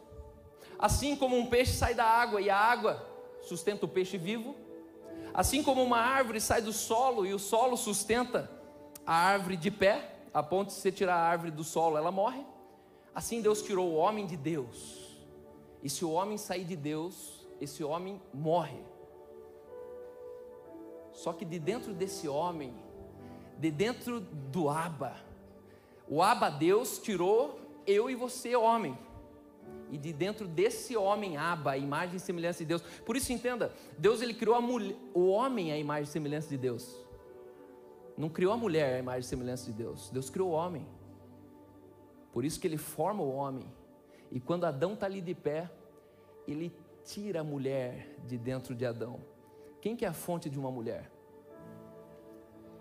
Assim 0.79 1.15
como 1.15 1.37
um 1.37 1.45
peixe 1.45 1.73
sai 1.73 1.93
da 1.93 2.05
água 2.05 2.41
e 2.41 2.49
a 2.49 2.57
água 2.57 3.07
sustenta 3.43 3.85
o 3.85 3.89
peixe 3.89 4.17
vivo, 4.17 4.55
assim 5.33 5.61
como 5.63 5.83
uma 5.83 5.99
árvore 5.99 6.41
sai 6.41 6.61
do 6.61 6.73
solo 6.73 7.25
e 7.25 7.33
o 7.33 7.39
solo 7.39 7.77
sustenta 7.77 8.49
a 9.05 9.13
árvore 9.13 9.57
de 9.57 9.69
pé, 9.69 10.15
a 10.33 10.41
ponto 10.41 10.69
de 10.69 10.73
você 10.73 10.91
tirar 10.91 11.15
a 11.15 11.29
árvore 11.29 11.51
do 11.51 11.63
solo, 11.63 11.97
ela 11.97 12.11
morre. 12.11 12.43
Assim 13.13 13.41
Deus 13.41 13.61
tirou 13.61 13.91
o 13.91 13.95
homem 13.95 14.25
de 14.25 14.37
Deus. 14.37 15.17
E 15.83 15.89
se 15.89 16.05
o 16.05 16.11
homem 16.11 16.37
sair 16.37 16.63
de 16.63 16.75
Deus, 16.75 17.47
esse 17.59 17.83
homem 17.83 18.21
morre. 18.33 18.79
Só 21.11 21.33
que 21.33 21.43
de 21.43 21.59
dentro 21.59 21.93
desse 21.93 22.27
homem, 22.27 22.73
de 23.57 23.69
dentro 23.69 24.19
do 24.19 24.69
Aba, 24.69 25.15
o 26.07 26.21
Aba 26.21 26.49
Deus 26.49 26.97
tirou 26.97 27.59
eu 27.85 28.09
e 28.09 28.15
você, 28.15 28.55
homem. 28.55 28.97
E 29.89 29.97
de 29.97 30.13
dentro 30.13 30.47
desse 30.47 30.95
homem, 30.95 31.35
Aba, 31.35 31.71
a 31.71 31.77
imagem 31.77 32.15
e 32.15 32.19
semelhança 32.19 32.59
de 32.59 32.65
Deus. 32.65 32.81
Por 33.05 33.17
isso 33.17 33.33
entenda, 33.33 33.73
Deus 33.97 34.21
ele 34.21 34.33
criou 34.33 34.61
mulher, 34.61 34.95
o 35.13 35.27
homem 35.27 35.71
a 35.71 35.77
imagem 35.77 36.03
e 36.03 36.07
semelhança 36.07 36.47
de 36.47 36.57
Deus. 36.57 36.97
Não 38.17 38.29
criou 38.29 38.53
a 38.53 38.57
mulher 38.57 38.95
a 38.95 38.99
imagem 38.99 39.21
e 39.21 39.25
semelhança 39.25 39.65
de 39.65 39.73
Deus. 39.73 40.09
Deus 40.09 40.29
criou 40.29 40.49
o 40.49 40.53
homem. 40.53 40.85
Por 42.31 42.45
isso 42.45 42.59
que 42.59 42.67
ele 42.67 42.77
forma 42.77 43.21
o 43.21 43.33
homem. 43.33 43.65
E 44.31 44.39
quando 44.39 44.65
Adão 44.65 44.93
está 44.93 45.05
ali 45.05 45.21
de 45.21 45.35
pé, 45.35 45.69
ele 46.47 46.73
tira 47.03 47.41
a 47.41 47.43
mulher 47.43 48.15
de 48.27 48.37
dentro 48.37 48.73
de 48.73 48.85
Adão. 48.85 49.19
Quem 49.81 49.95
que 49.95 50.05
é 50.05 50.07
a 50.07 50.13
fonte 50.13 50.49
de 50.49 50.59
uma 50.59 50.71
mulher? 50.71 51.11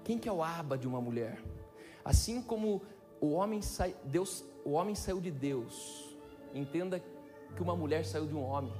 Quem 0.04 0.18
que 0.18 0.28
é 0.28 0.32
o 0.32 0.42
aba 0.42 0.78
de 0.78 0.86
uma 0.86 1.00
mulher? 1.00 1.42
Assim 2.04 2.42
como 2.42 2.82
o 3.20 3.32
homem 3.32 3.60
sai, 3.60 3.94
Deus, 4.04 4.44
o 4.64 4.72
homem 4.72 4.94
saiu 4.94 5.20
de 5.20 5.30
Deus. 5.30 6.14
Entenda 6.54 7.02
que 7.54 7.62
uma 7.62 7.74
mulher 7.76 8.04
saiu 8.04 8.26
de 8.26 8.34
um 8.34 8.42
homem. 8.42 8.72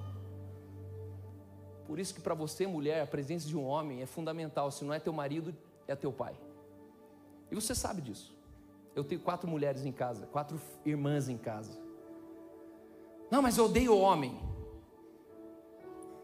Por 1.86 1.98
isso 1.98 2.14
que 2.14 2.20
para 2.20 2.34
você, 2.34 2.66
mulher, 2.66 3.02
a 3.02 3.06
presença 3.06 3.48
de 3.48 3.56
um 3.56 3.64
homem 3.64 4.00
é 4.00 4.06
fundamental. 4.06 4.70
Se 4.70 4.84
não 4.84 4.94
é 4.94 5.00
teu 5.00 5.12
marido, 5.12 5.54
é 5.88 5.96
teu 5.96 6.12
pai. 6.12 6.38
E 7.50 7.54
você 7.54 7.74
sabe 7.74 8.00
disso. 8.00 8.32
Eu 8.94 9.04
tenho 9.04 9.20
quatro 9.20 9.48
mulheres 9.48 9.84
em 9.84 9.92
casa, 9.92 10.26
quatro 10.26 10.60
irmãs 10.84 11.28
em 11.28 11.38
casa. 11.38 11.78
Não, 13.30 13.40
mas 13.40 13.56
eu 13.56 13.66
odeio 13.66 13.96
homem. 13.96 14.38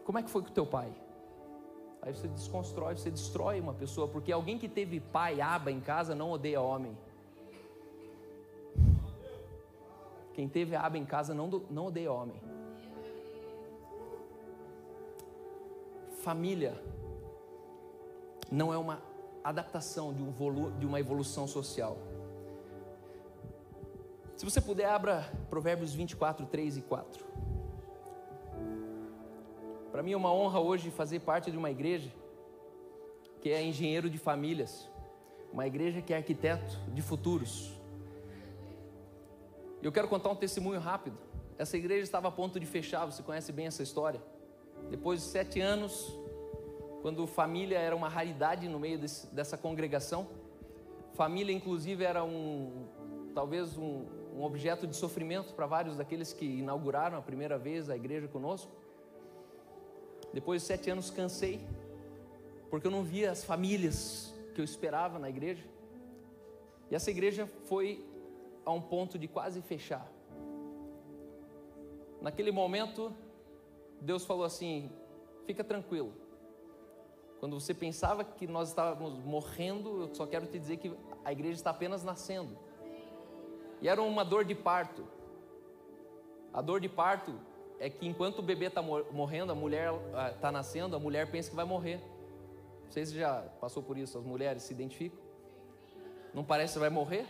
Como 0.03 0.19
é 0.19 0.23
que 0.23 0.29
foi 0.29 0.41
com 0.41 0.49
o 0.49 0.53
teu 0.53 0.65
pai? 0.65 0.93
Aí 2.01 2.13
você 2.13 2.27
desconstrói, 2.27 2.95
você 2.95 3.09
destrói 3.09 3.59
uma 3.59 3.73
pessoa, 3.73 4.07
porque 4.07 4.31
alguém 4.31 4.57
que 4.57 4.69
teve 4.69 4.99
pai, 4.99 5.41
aba 5.41 5.71
em 5.71 5.79
casa, 5.79 6.13
não 6.13 6.31
odeia 6.31 6.61
homem. 6.61 6.97
Quem 10.33 10.47
teve 10.47 10.75
aba 10.75 10.97
em 10.97 11.05
casa 11.05 11.33
não, 11.33 11.47
não 11.69 11.87
odeia 11.87 12.11
homem. 12.11 12.39
Família 16.21 16.81
não 18.51 18.73
é 18.73 18.77
uma 18.77 19.01
adaptação 19.43 20.13
de, 20.13 20.21
um 20.21 20.31
volu, 20.31 20.71
de 20.71 20.85
uma 20.85 20.99
evolução 20.99 21.47
social. 21.47 21.97
Se 24.37 24.45
você 24.45 24.61
puder, 24.61 24.85
abra 24.85 25.27
Provérbios 25.49 25.95
24, 25.95 26.45
3 26.45 26.77
e 26.77 26.81
4. 26.83 27.25
Para 29.91 30.03
mim 30.03 30.11
é 30.11 30.17
uma 30.17 30.31
honra 30.31 30.59
hoje 30.59 30.91
fazer 30.91 31.21
parte 31.21 31.49
de 31.49 31.57
uma 31.57 31.71
igreja 31.71 32.13
que 33.41 33.49
é 33.49 33.63
engenheiro 33.63 34.07
de 34.07 34.19
famílias, 34.19 34.87
uma 35.51 35.65
igreja 35.65 36.03
que 36.03 36.13
é 36.13 36.17
arquiteto 36.17 36.77
de 36.93 37.01
futuros. 37.01 37.73
Eu 39.81 39.91
quero 39.91 40.07
contar 40.07 40.29
um 40.29 40.35
testemunho 40.35 40.79
rápido. 40.79 41.17
Essa 41.57 41.75
igreja 41.75 42.03
estava 42.03 42.27
a 42.27 42.31
ponto 42.31 42.59
de 42.59 42.65
fechar, 42.67 43.05
você 43.05 43.23
conhece 43.23 43.51
bem 43.51 43.65
essa 43.65 43.81
história. 43.81 44.21
Depois 44.91 45.19
de 45.19 45.25
sete 45.25 45.59
anos, 45.59 46.15
quando 47.01 47.25
família 47.25 47.79
era 47.79 47.95
uma 47.95 48.07
raridade 48.07 48.69
no 48.69 48.77
meio 48.77 48.99
desse, 48.99 49.33
dessa 49.33 49.57
congregação. 49.57 50.27
Família, 51.15 51.51
inclusive, 51.51 52.03
era 52.03 52.23
um 52.23 52.85
talvez 53.33 53.77
um, 53.77 54.16
um 54.37 54.43
objeto 54.43 54.85
de 54.85 54.95
sofrimento 54.95 55.55
para 55.55 55.65
vários 55.65 55.97
daqueles 55.97 56.31
que 56.31 56.45
inauguraram 56.45 57.17
a 57.17 57.21
primeira 57.21 57.57
vez 57.57 57.89
a 57.89 57.95
igreja 57.95 58.27
conosco. 58.27 58.71
Depois 60.31 60.61
de 60.61 60.67
sete 60.67 60.91
anos, 60.91 61.09
cansei, 61.09 61.59
porque 62.69 62.85
eu 62.85 62.91
não 62.91 63.03
via 63.03 63.31
as 63.31 63.43
famílias 63.43 64.31
que 64.53 64.61
eu 64.61 64.65
esperava 64.65 65.17
na 65.17 65.27
igreja. 65.27 65.65
E 66.91 66.95
essa 66.95 67.09
igreja 67.09 67.47
foi 67.65 68.05
a 68.63 68.71
um 68.71 68.79
ponto 68.79 69.17
de 69.17 69.27
quase 69.27 69.59
fechar. 69.59 70.07
Naquele 72.21 72.51
momento, 72.51 73.11
Deus 73.99 74.23
falou 74.23 74.43
assim: 74.43 74.91
fica 75.47 75.63
tranquilo, 75.63 76.13
Quando 77.39 77.59
você 77.59 77.73
pensava 77.73 78.23
que 78.23 78.45
nós 78.45 78.69
estávamos 78.69 79.17
morrendo, 79.23 80.01
eu 80.01 80.13
só 80.13 80.27
quero 80.27 80.45
te 80.45 80.59
dizer 80.59 80.77
que 80.77 80.93
a 81.25 81.31
igreja 81.31 81.55
está 81.55 81.71
apenas 81.71 82.03
nascendo. 82.03 82.66
E 83.81 83.87
era 83.87 84.01
uma 84.01 84.23
dor 84.23 84.43
de 84.43 84.55
parto. 84.55 85.05
A 86.53 86.61
dor 86.61 86.79
de 86.79 86.89
parto 86.89 87.33
é 87.79 87.89
que 87.89 88.07
enquanto 88.07 88.39
o 88.39 88.41
bebê 88.41 88.65
está 88.65 88.81
morrendo, 88.81 89.51
a 89.51 89.55
mulher 89.55 89.91
está 90.33 90.51
nascendo, 90.51 90.95
a 90.95 90.99
mulher 90.99 91.29
pensa 91.29 91.49
que 91.49 91.55
vai 91.55 91.65
morrer. 91.65 92.01
Não 92.85 92.91
sei 92.91 93.05
se 93.05 93.17
já 93.17 93.43
passou 93.61 93.83
por 93.83 93.97
isso, 93.97 94.17
as 94.17 94.23
mulheres 94.23 94.63
se 94.63 94.73
identificam. 94.73 95.19
Não 96.33 96.43
parece 96.43 96.73
que 96.73 96.79
vai 96.79 96.89
morrer? 96.89 97.25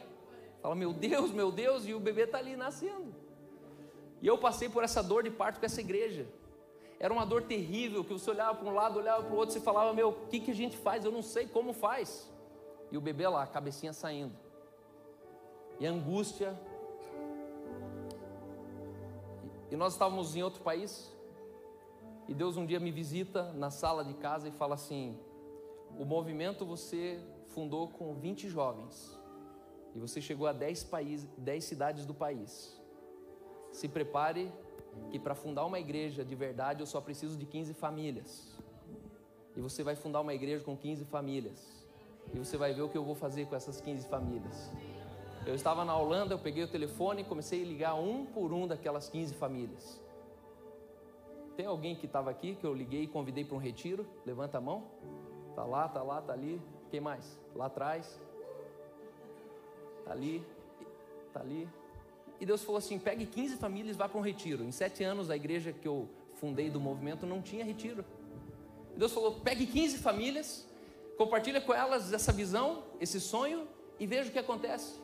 Fala, 0.62 0.76
meu 0.76 0.94
Deus, 0.94 1.32
meu 1.32 1.52
Deus, 1.52 1.86
e 1.86 1.94
o 1.94 2.00
bebê 2.00 2.24
está 2.24 2.38
ali 2.38 2.56
nascendo. 2.56 3.14
E 4.22 4.28
eu 4.28 4.38
passei 4.38 4.70
por 4.70 4.84
essa 4.84 5.04
dor 5.04 5.24
de 5.24 5.30
parto 5.30 5.60
com 5.60 5.66
essa 5.66 5.82
igreja. 5.82 6.26
Era 7.00 7.14
uma 7.14 7.26
dor 7.26 7.44
terrível, 7.44 8.04
que 8.04 8.14
você 8.14 8.30
olhava 8.32 8.56
para 8.56 8.68
um 8.68 8.74
lado, 8.74 8.98
olhava 8.98 9.24
para 9.24 9.34
o 9.34 9.38
outro, 9.38 9.56
e 9.58 9.62
falava, 9.62 9.94
meu, 9.94 10.10
o 10.10 10.28
que, 10.28 10.40
que 10.40 10.52
a 10.52 10.56
gente 10.56 10.76
faz? 10.78 11.06
Eu 11.06 11.12
não 11.12 11.22
sei 11.22 11.46
como 11.48 11.74
faz. 11.74 12.32
E 12.92 12.98
o 12.98 13.02
bebê 13.02 13.28
lá, 13.28 13.44
a 13.44 13.48
cabecinha 13.48 13.94
saindo. 13.94 14.34
E 15.80 15.86
angústia. 15.86 16.58
E 19.70 19.76
nós 19.76 19.94
estávamos 19.94 20.36
em 20.36 20.44
outro 20.44 20.62
país. 20.62 21.13
E 22.28 22.34
Deus 22.34 22.58
um 22.58 22.66
dia 22.66 22.80
me 22.80 22.92
visita 22.92 23.54
na 23.54 23.70
sala 23.70 24.04
de 24.04 24.13
casa 24.13 24.48
e 24.48 24.52
fala 24.52 24.76
assim: 24.76 25.18
o 25.98 26.06
movimento 26.06 26.66
você 26.66 27.20
fundou 27.48 27.88
com 27.88 28.13
20 28.16 28.50
jovens. 28.50 29.18
E 29.96 30.00
você 30.00 30.22
chegou 30.22 30.48
a 30.48 30.54
10, 30.54 30.84
países, 30.86 31.28
10 31.38 31.63
cidades 31.63 32.06
do 32.06 32.13
país. 32.13 32.80
Se 33.72 33.88
prepare 33.88 34.52
que 35.10 35.20
para 35.20 35.36
fundar 35.36 35.66
uma 35.66 35.80
igreja 35.80 36.24
de 36.24 36.36
verdade 36.36 36.82
eu 36.82 36.88
só 36.88 37.00
preciso 37.00 37.38
de 37.38 37.46
15 37.46 37.74
famílias. 37.74 38.58
E 39.56 39.62
você 39.62 39.84
vai 39.84 39.96
fundar 39.96 40.22
uma 40.22 40.34
igreja 40.34 40.63
com 40.63 40.78
15 40.78 41.06
famílias. 41.06 41.88
E 42.34 42.38
você 42.38 42.58
vai 42.58 42.74
ver 42.74 42.82
o 42.82 42.90
que 42.90 42.98
eu 42.98 43.04
vou 43.04 43.16
fazer 43.16 43.48
com 43.48 43.56
essas 43.56 43.82
15 43.82 44.08
famílias. 44.08 44.72
Eu 45.48 45.56
estava 45.56 45.86
na 45.86 45.98
Holanda, 45.98 46.34
eu 46.34 46.40
peguei 46.40 46.66
o 46.66 46.68
telefone 46.68 47.22
e 47.22 47.24
comecei 47.24 47.64
a 47.64 47.66
ligar 47.66 47.96
um 47.96 48.26
por 48.26 48.52
um 48.52 48.68
daquelas 48.68 49.08
15 49.08 49.34
famílias. 49.36 50.02
Tem 51.56 51.66
alguém 51.66 51.96
que 51.96 52.06
estava 52.06 52.30
aqui 52.30 52.54
que 52.56 52.66
eu 52.66 52.74
liguei 52.74 53.04
e 53.04 53.08
convidei 53.08 53.46
para 53.46 53.56
um 53.56 53.60
retiro? 53.60 54.06
Levanta 54.26 54.58
a 54.58 54.62
mão. 54.62 54.84
Tá 55.56 55.64
lá, 55.64 55.88
tá 55.88 56.04
lá, 56.04 56.22
tá 56.22 56.34
ali. 56.34 56.62
Quem 56.92 57.00
mais? 57.00 57.40
Lá 57.56 57.68
atrás. 57.68 58.20
Tá 60.04 60.12
ali. 60.12 60.46
Tá 61.32 61.40
ali. 61.40 61.70
E 62.42 62.46
Deus 62.46 62.62
falou 62.62 62.80
assim: 62.80 63.00
pegue 63.00 63.26
15 63.26 63.56
famílias 63.56 63.96
e 63.96 63.98
vá 63.98 64.10
para 64.10 64.20
um 64.20 64.24
retiro. 64.24 64.66
Em 64.66 64.72
sete 64.74 65.02
anos, 65.06 65.30
a 65.30 65.36
igreja 65.38 65.72
que 65.72 65.88
eu 65.88 66.10
fundei 66.34 66.70
do 66.70 66.82
movimento 66.82 67.26
não 67.26 67.42
tinha 67.42 67.64
retiro. 67.64 68.04
E 68.94 69.00
Deus 69.00 69.14
falou: 69.14 69.40
pegue 69.40 69.66
15 69.66 70.00
famílias, 70.00 70.68
compartilha 71.18 71.62
com 71.62 71.74
elas 71.74 72.12
essa 72.12 72.34
visão, 72.34 72.84
esse 73.00 73.22
sonho 73.22 73.66
e 73.98 74.06
veja 74.06 74.30
o 74.30 74.32
que 74.34 74.40
acontece. 74.40 75.00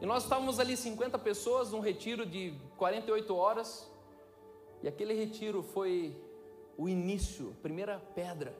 E 0.00 0.06
nós 0.06 0.22
estávamos 0.22 0.60
ali 0.60 0.76
50 0.76 1.18
pessoas 1.18 1.72
num 1.72 1.80
retiro 1.80 2.24
de 2.24 2.54
48 2.76 3.34
horas. 3.34 3.90
E 4.82 4.88
aquele 4.88 5.14
retiro 5.14 5.62
foi 5.62 6.16
o 6.76 6.88
início, 6.88 7.54
a 7.58 7.62
primeira 7.62 7.98
pedra 8.14 8.54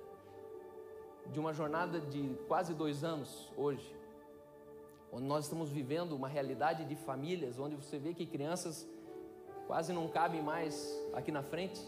de 1.27 1.39
uma 1.39 1.53
jornada 1.53 2.01
de 2.01 2.37
quase 2.49 2.75
dois 2.75 3.05
anos 3.05 3.53
hoje 3.57 3.99
onde 5.13 5.25
nós 5.25 5.45
estamos 5.45 5.71
vivendo 5.71 6.13
uma 6.13 6.29
realidade 6.29 6.85
de 6.85 6.95
famílias, 6.95 7.59
onde 7.59 7.75
você 7.75 7.99
vê 7.99 8.13
que 8.13 8.27
crianças 8.27 8.87
quase 9.67 9.93
não 9.93 10.09
cabem 10.09 10.43
mais 10.43 10.99
aqui 11.15 11.33
na 11.33 11.43
frente, 11.43 11.81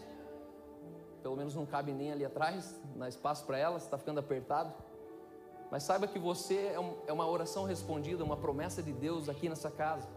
pelo 1.21 1.35
menos 1.35 1.55
não 1.55 1.65
cabem 1.65 1.93
nem 1.93 2.11
ali 2.11 2.25
atrás, 2.25 2.79
não 2.95 3.05
há 3.05 3.09
espaço 3.09 3.45
para 3.45 3.57
elas, 3.57 3.83
está 3.83 3.97
ficando 3.97 4.19
apertado. 4.19 4.73
Mas 5.71 5.83
saiba 5.83 6.05
que 6.05 6.19
você 6.19 6.55
é, 6.55 6.75
é 7.07 7.13
uma 7.13 7.25
oração 7.25 7.63
respondida, 7.63 8.25
uma 8.25 8.35
promessa 8.35 8.83
de 8.83 8.91
Deus 8.91 9.29
aqui 9.29 9.47
nessa 9.47 9.71
casa. 9.71 10.09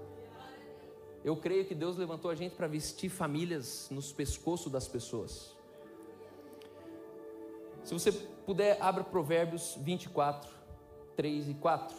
Eu 1.24 1.36
creio 1.36 1.64
que 1.64 1.74
Deus 1.74 1.96
levantou 1.96 2.28
a 2.28 2.34
gente 2.34 2.56
para 2.56 2.66
vestir 2.66 3.08
famílias 3.08 3.88
nos 3.88 4.12
pescoços 4.12 4.70
das 4.70 4.88
pessoas. 4.88 5.56
Se 7.84 7.94
você 7.94 8.10
puder, 8.12 8.82
abra 8.82 9.04
Provérbios 9.04 9.78
24, 9.80 10.50
3 11.16 11.48
e 11.48 11.54
4. 11.54 11.96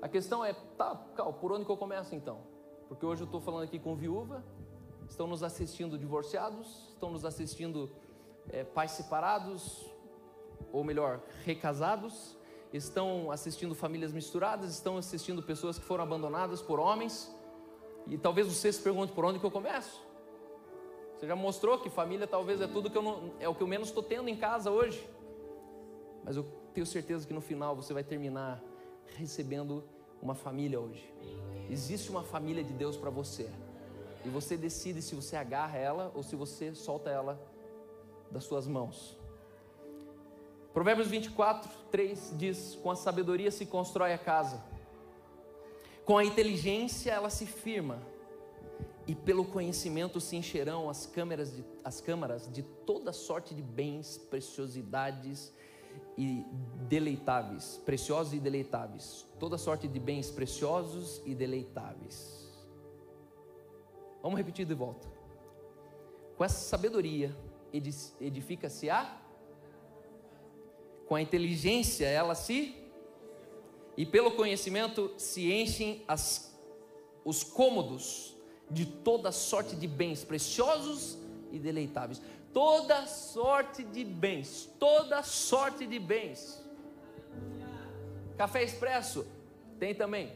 A 0.00 0.08
questão 0.08 0.42
é, 0.42 0.54
tá, 0.78 0.96
Cal, 1.14 1.34
por 1.34 1.52
onde 1.52 1.66
que 1.66 1.70
eu 1.70 1.76
começo 1.76 2.14
então? 2.14 2.40
Porque 2.88 3.04
hoje 3.04 3.22
eu 3.22 3.26
estou 3.26 3.40
falando 3.40 3.64
aqui 3.64 3.78
com 3.78 3.94
viúva, 3.94 4.42
estão 5.08 5.26
nos 5.26 5.42
assistindo 5.42 5.98
divorciados, 5.98 6.88
estão 6.88 7.10
nos 7.10 7.24
assistindo 7.24 7.90
é, 8.48 8.64
pais 8.64 8.92
separados, 8.92 9.84
ou 10.72 10.84
melhor, 10.84 11.20
recasados, 11.44 12.36
estão 12.72 13.30
assistindo 13.30 13.74
famílias 13.74 14.12
misturadas, 14.12 14.70
estão 14.70 14.96
assistindo 14.96 15.42
pessoas 15.42 15.78
que 15.78 15.84
foram 15.84 16.04
abandonadas 16.04 16.62
por 16.62 16.78
homens, 16.78 17.34
e 18.06 18.16
talvez 18.16 18.46
você 18.46 18.72
se 18.72 18.80
pergunte 18.80 19.12
por 19.12 19.24
onde 19.24 19.38
que 19.38 19.44
eu 19.44 19.50
começo. 19.50 20.02
Você 21.16 21.26
já 21.26 21.36
mostrou 21.36 21.78
que 21.78 21.90
família 21.90 22.26
talvez 22.26 22.60
é 22.60 22.66
tudo 22.66 22.90
que 22.90 22.96
eu 22.96 23.02
não, 23.02 23.34
é 23.38 23.48
o 23.48 23.54
que 23.54 23.62
eu 23.62 23.66
menos 23.66 23.88
estou 23.88 24.02
tendo 24.02 24.28
em 24.28 24.36
casa 24.36 24.70
hoje. 24.70 25.06
Mas 26.24 26.36
eu 26.36 26.44
tenho 26.72 26.86
certeza 26.86 27.26
que 27.26 27.32
no 27.34 27.42
final 27.42 27.76
você 27.76 27.92
vai 27.92 28.02
terminar 28.02 28.62
recebendo 29.16 29.84
uma 30.22 30.34
família 30.34 30.80
hoje. 30.80 31.12
Existe 31.68 32.10
uma 32.10 32.22
família 32.22 32.64
de 32.64 32.72
Deus 32.72 32.96
para 32.96 33.10
você. 33.10 33.50
E 34.24 34.30
você 34.30 34.56
decide 34.56 35.02
se 35.02 35.14
você 35.14 35.36
agarra 35.36 35.76
ela 35.76 36.10
ou 36.14 36.22
se 36.22 36.34
você 36.36 36.74
solta 36.74 37.10
ela 37.10 37.38
das 38.30 38.44
suas 38.44 38.66
mãos. 38.66 39.19
Provérbios 40.72 41.08
24, 41.08 41.68
3 41.90 42.34
diz: 42.36 42.78
Com 42.82 42.90
a 42.90 42.96
sabedoria 42.96 43.50
se 43.50 43.66
constrói 43.66 44.12
a 44.12 44.18
casa, 44.18 44.62
com 46.04 46.16
a 46.16 46.24
inteligência 46.24 47.12
ela 47.12 47.30
se 47.30 47.46
firma, 47.46 48.00
e 49.06 49.14
pelo 49.14 49.44
conhecimento 49.44 50.20
se 50.20 50.36
encherão 50.36 50.88
as 50.88 51.06
câmaras 51.06 51.54
de, 51.54 51.64
as 51.82 52.00
câmaras 52.00 52.48
de 52.52 52.62
toda 52.62 53.12
sorte 53.12 53.54
de 53.54 53.62
bens, 53.62 54.16
preciosidades 54.16 55.52
e 56.16 56.44
deleitáveis, 56.88 57.80
preciosos 57.84 58.32
e 58.34 58.38
deleitáveis, 58.38 59.26
toda 59.38 59.58
sorte 59.58 59.88
de 59.88 59.98
bens 59.98 60.30
preciosos 60.30 61.20
e 61.24 61.34
deleitáveis. 61.34 62.48
Vamos 64.22 64.38
repetir 64.38 64.66
de 64.66 64.74
volta. 64.74 65.08
Com 66.36 66.44
essa 66.44 66.60
sabedoria 66.60 67.36
edifica-se 68.20 68.88
a 68.88 69.19
com 71.10 71.16
a 71.16 71.20
inteligência 71.20 72.06
ela 72.06 72.36
se 72.36 72.72
e 73.96 74.06
pelo 74.06 74.30
conhecimento 74.30 75.12
se 75.16 75.52
enchem 75.52 76.04
as, 76.06 76.56
os 77.24 77.42
cômodos 77.42 78.36
de 78.70 78.86
toda 78.86 79.32
sorte 79.32 79.74
de 79.74 79.88
bens 79.88 80.22
preciosos 80.22 81.18
e 81.50 81.58
deleitáveis 81.58 82.22
toda 82.52 83.08
sorte 83.08 83.82
de 83.82 84.04
bens, 84.04 84.72
toda 84.78 85.20
sorte 85.24 85.84
de 85.84 85.98
bens. 85.98 86.64
Café 88.38 88.62
expresso 88.62 89.26
tem 89.80 89.92
também. 89.92 90.32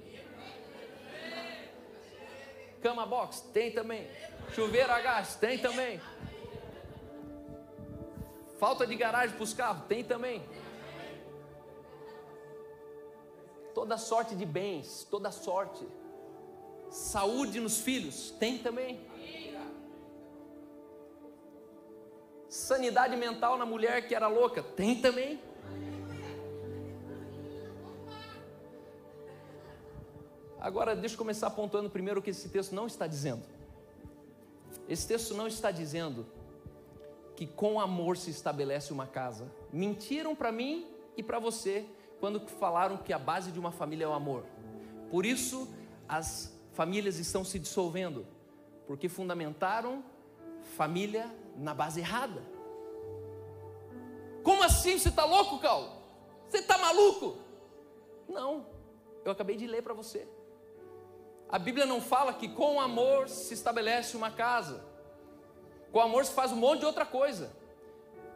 Cama 2.83 3.07
box 3.07 3.43
tem 3.53 3.71
também. 3.71 4.09
Chuveiro 4.53 4.91
a 4.91 5.01
gás 5.01 5.37
tem 5.37 5.57
também. 5.57 6.01
Falta 8.59 8.85
de 8.87 8.97
garagem 8.97 9.37
para 9.37 9.45
os 9.45 9.55
carros 9.55 9.85
tem 9.87 10.03
também. 10.03 10.43
Toda 13.75 13.99
sorte 13.99 14.37
de 14.37 14.47
bens, 14.47 15.07
toda 15.11 15.31
sorte. 15.33 15.85
Saúde 16.91 17.61
nos 17.61 17.81
filhos 17.81 18.31
tem 18.39 18.59
também. 18.59 19.01
Sanidade 22.49 23.17
mental 23.17 23.59
na 23.59 23.67
mulher 23.67 24.07
que 24.07 24.15
era 24.15 24.29
louca? 24.29 24.63
Tem 24.63 25.01
também. 25.01 25.41
Agora, 30.61 30.95
deixa 30.95 31.15
eu 31.15 31.19
começar 31.19 31.49
apontando 31.49 31.91
primeiro 31.91 32.21
o 32.21 32.23
que 32.23 32.31
esse 32.31 32.49
texto 32.49 32.73
não 32.75 32.87
está 32.87 33.09
dizendo. 33.09 33.43
Esse 34.89 35.07
texto 35.09 35.35
não 35.35 35.49
está 35.49 35.71
dizendo 35.73 36.27
que 37.35 37.47
com 37.47 37.81
amor 37.81 38.17
se 38.17 38.31
estabelece 38.31 38.93
uma 38.93 39.07
casa. 39.07 39.51
Mentiram 39.73 40.35
para 40.37 40.53
mim 40.53 40.87
e 41.17 41.23
para 41.23 41.39
você 41.39 41.85
quando 42.25 42.41
falaram 42.49 42.97
que 42.97 43.13
a 43.13 43.19
base 43.19 43.53
de 43.53 43.61
uma 43.61 43.71
família 43.71 44.07
é 44.07 44.09
o 44.09 44.15
amor. 44.15 44.47
Por 45.11 45.27
isso, 45.27 45.69
as 46.09 46.59
famílias 46.73 47.19
estão 47.19 47.45
se 47.45 47.59
dissolvendo, 47.59 48.27
porque 48.87 49.11
fundamentaram 49.11 50.03
família 50.75 51.31
na 51.55 51.75
base 51.75 52.01
errada. 52.01 52.43
Como 54.43 54.63
assim? 54.63 54.99
Você 54.99 55.11
está 55.11 55.27
louco, 55.27 55.59
Cal? 55.59 56.03
Você 56.49 56.61
está 56.61 56.79
maluco? 56.79 57.37
Não, 58.27 58.69
eu 59.23 59.31
acabei 59.31 59.59
de 59.59 59.67
ler 59.67 59.83
para 59.83 59.93
você. 59.93 60.27
A 61.47 61.59
Bíblia 61.59 61.85
não 61.85 62.01
fala 62.01 62.33
que 62.33 62.49
com 62.49 62.81
amor 62.81 63.29
se 63.29 63.53
estabelece 63.53 64.17
uma 64.17 64.31
casa, 64.31 64.83
com 65.93 66.01
amor 66.01 66.25
se 66.25 66.33
faz 66.33 66.53
um 66.53 66.57
monte 66.57 66.81
de 66.81 66.87
outra 66.87 67.05
coisa. 67.05 67.55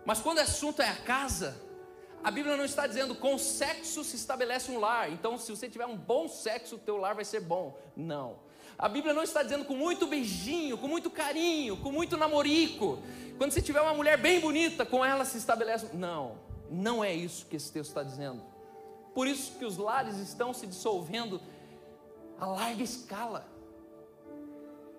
Mas 0.05 0.21
quando 0.21 0.37
o 0.37 0.43
assunto 0.43 0.83
é 0.83 0.91
a 0.91 0.97
casa, 0.97 1.68
a 2.23 2.31
Bíblia 2.31 2.57
não 2.57 2.65
está 2.65 2.87
dizendo 2.87 3.15
com 3.15 3.39
sexo 3.39 4.03
se 4.03 4.17
estabelece 4.17 4.71
um 4.71 4.79
lar. 4.79 5.11
Então, 5.11 5.39
se 5.39 5.51
você 5.51 5.69
tiver 5.69 5.87
um 5.87 5.97
bom 5.97 6.29
sexo, 6.29 6.77
o 6.77 6.79
teu 6.79 6.97
lar 6.97 7.15
vai 7.15 7.25
ser 7.25 7.41
bom. 7.41 7.79
Não. 7.97 8.37
A 8.79 8.89
Bíblia 8.89 9.13
não 9.13 9.23
está 9.23 9.43
dizendo 9.43 9.65
com 9.65 9.75
muito 9.75 10.07
beijinho, 10.07 10.79
com 10.79 10.87
muito 10.87 11.11
carinho, 11.11 11.77
com 11.77 11.91
muito 11.91 12.17
namorico. 12.17 12.99
Quando 13.37 13.53
você 13.53 13.63
tiver 13.63 13.81
uma 13.81 13.95
mulher 13.95 14.17
bem 14.17 14.41
bonita, 14.41 14.87
com 14.87 15.05
ela 15.05 15.25
se 15.25 15.39
estabelece. 15.39 15.97
Não, 15.97 16.39
não 16.71 17.03
é 17.03 17.13
isso 17.13 17.47
que 17.47 17.57
esse 17.57 17.73
texto 17.73 17.91
está 17.91 18.03
dizendo. 18.03 18.43
Por 19.15 19.27
isso 19.27 19.59
que 19.59 19.65
os 19.65 19.77
lares 19.77 20.19
estão 20.19 20.55
se 20.55 20.67
dissolvendo 20.67 21.41
a 22.39 22.47
larga 22.47 22.83
escala. 22.83 23.49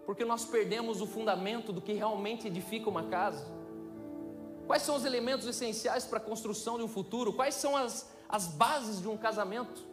Porque 0.06 0.26
nós 0.26 0.44
perdemos 0.44 1.02
o 1.02 1.06
fundamento 1.06 1.72
do 1.72 1.82
que 1.82 1.94
realmente 1.94 2.48
edifica 2.48 2.90
uma 2.90 3.04
casa. 3.04 3.46
Quais 4.70 4.84
são 4.84 4.96
os 4.96 5.04
elementos 5.04 5.48
essenciais 5.48 6.06
para 6.06 6.20
a 6.20 6.22
construção 6.22 6.78
de 6.78 6.84
um 6.84 6.88
futuro? 6.88 7.34
Quais 7.34 7.56
são 7.56 7.76
as, 7.76 8.08
as 8.30 8.46
bases 8.46 9.02
de 9.02 9.08
um 9.08 9.18
casamento? 9.18 9.84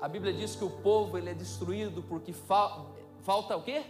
A 0.00 0.08
Bíblia 0.08 0.32
diz 0.32 0.56
que 0.56 0.64
o 0.64 0.70
povo 0.82 1.16
ele 1.16 1.30
é 1.30 1.34
destruído 1.34 2.02
porque 2.02 2.32
fa 2.32 2.84
falta 3.20 3.56
o 3.56 3.62
quê? 3.62 3.84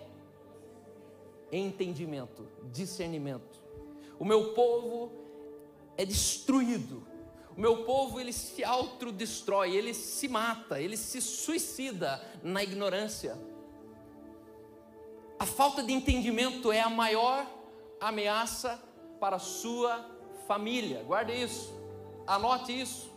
Entendimento, 1.50 2.46
discernimento. 2.70 3.62
O 4.18 4.26
meu 4.26 4.52
povo 4.52 5.10
é 5.96 6.04
destruído. 6.04 7.02
O 7.56 7.60
meu 7.62 7.84
povo 7.86 8.20
ele 8.20 8.34
se 8.34 8.62
autodestrói, 8.62 9.74
ele 9.74 9.94
se 9.94 10.28
mata, 10.28 10.82
ele 10.82 10.98
se 10.98 11.22
suicida 11.22 12.22
na 12.42 12.62
ignorância. 12.62 13.38
A 15.38 15.46
falta 15.46 15.82
de 15.82 15.94
entendimento 15.94 16.70
é 16.70 16.82
a 16.82 16.90
maior 16.90 17.46
ameaça 17.98 18.86
para 19.18 19.36
a 19.36 19.38
sua 19.40 20.04
família. 20.46 21.02
Guarde 21.02 21.32
isso, 21.32 21.74
anote 22.26 22.78
isso. 22.78 23.10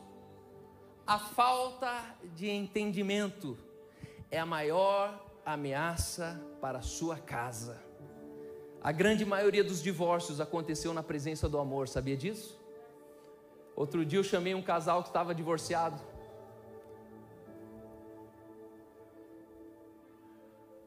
A 1.06 1.20
falta 1.20 2.16
de 2.36 2.50
entendimento 2.50 3.58
é 4.30 4.40
a 4.40 4.46
maior 4.46 5.26
ameaça 5.46 6.42
para 6.62 6.80
a 6.80 6.82
sua 6.82 7.18
casa. 7.18 7.82
A 8.84 8.92
grande 8.92 9.26
maioria 9.26 9.64
dos 9.64 9.82
divórcios 9.82 10.40
aconteceu 10.40 10.94
na 10.94 11.04
presença 11.04 11.48
do 11.48 11.60
amor, 11.60 11.88
sabia 11.88 12.18
disso? 12.18 12.60
Outro 13.76 14.06
dia 14.06 14.20
eu 14.20 14.24
chamei 14.24 14.56
um 14.56 14.62
casal 14.62 15.02
que 15.04 15.10
estava 15.10 15.36
divorciado. 15.36 16.00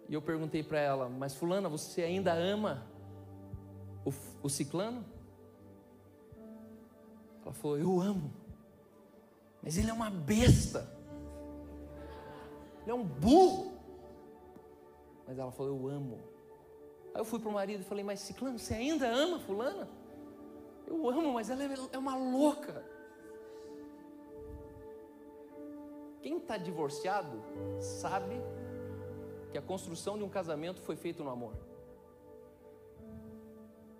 E 0.09 0.15
eu 0.15 0.21
perguntei 0.21 0.63
para 0.63 0.79
ela, 0.79 1.09
mas 1.09 1.35
Fulana, 1.35 1.69
você 1.69 2.03
ainda 2.03 2.33
ama 2.33 2.87
o, 4.05 4.13
o 4.43 4.49
ciclano? 4.49 5.05
Ela 7.43 7.53
falou: 7.53 7.79
Eu 7.79 8.01
amo, 8.01 8.33
mas 9.63 9.77
ele 9.77 9.91
é 9.91 9.93
uma 9.93 10.11
besta, 10.11 10.89
ele 12.83 12.91
é 12.91 12.95
um 12.95 13.05
burro. 13.05 13.75
Mas 15.27 15.39
ela 15.39 15.51
falou: 15.51 15.79
Eu 15.79 15.89
amo. 15.89 16.19
Aí 17.15 17.21
eu 17.21 17.25
fui 17.25 17.39
para 17.39 17.49
o 17.49 17.53
marido 17.53 17.81
e 17.81 17.85
falei: 17.85 18.05
Mas 18.05 18.21
ciclano, 18.21 18.59
você 18.59 18.75
ainda 18.75 19.07
ama 19.07 19.39
Fulana? 19.41 19.89
Eu 20.87 21.09
amo, 21.09 21.33
mas 21.33 21.51
ela 21.51 21.63
é, 21.63 21.69
é 21.93 21.99
uma 21.99 22.17
louca. 22.17 22.85
Quem 26.21 26.39
está 26.39 26.57
divorciado 26.57 27.43
sabe 27.81 28.41
que 29.53 29.59
a 29.59 29.63
construção 29.63 30.17
de 30.17 30.25
um 30.25 30.29
casamento 30.29 30.81
foi 30.81 30.97
feita 30.97 31.23
no 31.23 31.31
amor. 31.31 31.55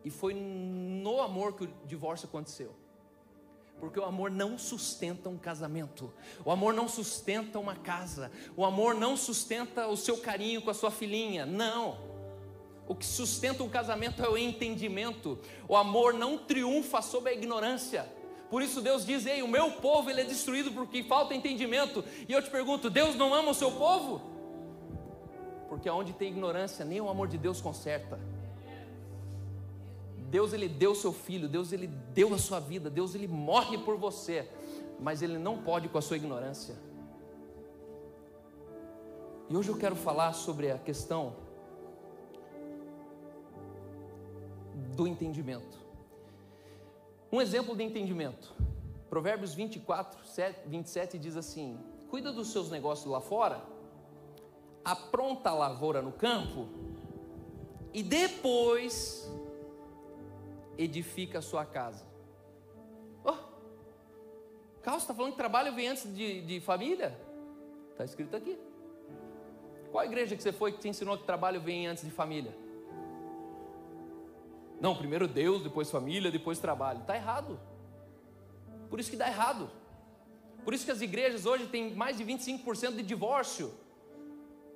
E 0.05 0.11
foi 0.11 0.35
no 0.35 1.21
amor 1.23 1.55
que 1.55 1.65
o 1.65 1.69
divórcio 1.87 2.29
aconteceu. 2.29 2.75
Porque 3.81 3.99
o 3.99 4.05
amor 4.05 4.31
não 4.31 4.57
sustenta 4.57 5.29
um 5.29 5.37
casamento, 5.37 6.13
o 6.45 6.51
amor 6.51 6.73
não 6.73 6.89
sustenta 6.89 7.59
uma 7.59 7.75
casa, 7.75 8.31
o 8.57 8.65
amor 8.65 8.95
não 8.95 9.17
sustenta 9.17 9.89
o 9.89 9.97
seu 9.97 10.19
carinho 10.19 10.63
com 10.63 10.71
a 10.71 10.75
sua 10.75 10.91
filhinha, 10.91 11.45
não. 11.45 11.99
O 12.87 12.95
que 12.95 13.05
sustenta 13.05 13.63
um 13.63 13.69
casamento 13.69 14.23
é 14.23 14.29
o 14.29 14.37
entendimento. 14.37 15.39
O 15.67 15.75
amor 15.75 16.13
não 16.13 16.37
triunfa 16.37 17.01
sobre 17.01 17.31
a 17.31 17.33
ignorância. 17.35 18.07
Por 18.51 18.63
isso 18.63 18.81
Deus 18.81 19.05
diz: 19.05 19.27
"Ei, 19.27 19.43
o 19.43 19.49
meu 19.49 19.73
povo 19.73 20.11
ele 20.11 20.21
é 20.21 20.25
destruído 20.25 20.71
porque 20.71 21.03
falta 21.03 21.35
entendimento". 21.35 22.05
E 22.29 22.33
eu 22.33 22.43
te 22.43 22.51
pergunto: 22.51 22.91
Deus 22.91 23.17
não 23.17 23.35
ama 23.35 23.51
o 23.51 23.55
seu 23.55 23.73
povo? 23.73 24.21
Porque 25.69 25.89
onde 25.89 26.13
tem 26.13 26.29
ignorância, 26.29 26.85
nem 26.85 27.01
o 27.01 27.09
amor 27.09 27.27
de 27.27 27.39
Deus 27.39 27.61
conserta. 27.61 28.21
Deus 30.35 30.53
ele 30.53 30.69
deu 30.69 30.97
seu 30.97 31.13
filho, 31.13 31.49
Deus 31.49 31.71
ele 31.71 31.87
deu 31.87 32.35
a 32.35 32.39
sua 32.39 32.59
vida, 32.59 32.91
Deus 32.91 33.15
ele 33.15 33.29
morre 33.29 33.79
por 33.79 33.97
você, 33.97 34.51
mas 34.99 35.23
ele 35.23 35.39
não 35.39 35.63
pode 35.63 35.89
com 35.89 35.97
a 35.97 36.03
sua 36.03 36.17
ignorância. 36.17 36.75
E 39.49 39.57
hoje 39.57 39.69
eu 39.69 39.79
quero 39.79 39.95
falar 39.95 40.33
sobre 40.33 40.73
a 40.73 40.77
questão 40.77 41.37
do 44.97 45.07
entendimento. 45.07 45.79
Um 47.31 47.41
exemplo 47.41 47.77
de 47.77 47.85
entendimento. 47.85 48.53
Provérbios 49.09 49.55
24, 49.55 50.19
27 50.67 51.17
diz 51.17 51.37
assim: 51.37 51.79
Cuida 52.11 52.33
dos 52.33 52.49
seus 52.49 52.73
negócios 52.73 53.07
lá 53.07 53.21
fora, 53.21 53.63
apronta 54.85 55.51
a 55.51 55.55
lavoura 55.55 56.03
no 56.03 56.11
campo, 56.11 56.67
e 57.93 58.03
depois 58.03 59.24
edifica 60.79 61.39
a 61.39 61.43
sua 61.43 61.65
casa. 61.65 62.05
Oh, 63.25 63.37
Carlos 64.83 65.03
está 65.03 65.15
falando 65.15 65.33
que 65.33 65.39
trabalho 65.39 65.75
vem 65.75 65.89
antes 65.89 66.15
de, 66.15 66.43
de 66.43 66.61
família? 66.61 67.19
Está 67.93 68.05
escrito 68.05 68.37
aqui. 68.37 68.59
Qual 69.91 70.05
igreja 70.05 70.37
que 70.37 70.43
você 70.43 70.53
foi 70.53 70.73
que 70.73 70.79
te 70.79 70.89
ensinou 70.89 71.17
que 71.17 71.25
trabalho 71.25 71.61
vem 71.61 71.87
antes 71.87 72.05
de 72.05 72.11
família? 72.11 72.53
Não, 74.81 74.97
primeiro 74.97 75.29
Deus, 75.29 75.63
depois 75.63 75.91
família, 75.91 76.31
depois 76.31 76.59
trabalho. 76.59 77.01
Está 77.01 77.15
errado. 77.15 77.59
Por 78.91 78.99
isso 78.99 79.11
que 79.11 79.17
dá 79.17 79.29
errado. 79.29 79.71
Por 80.65 80.75
isso 80.75 80.85
que 80.85 80.91
as 80.91 81.01
igrejas 81.01 81.47
hoje 81.47 81.67
têm 81.67 81.95
mais 81.95 82.17
de 82.17 82.25
25% 82.25 82.97
de 82.97 83.03
divórcio. 83.03 83.73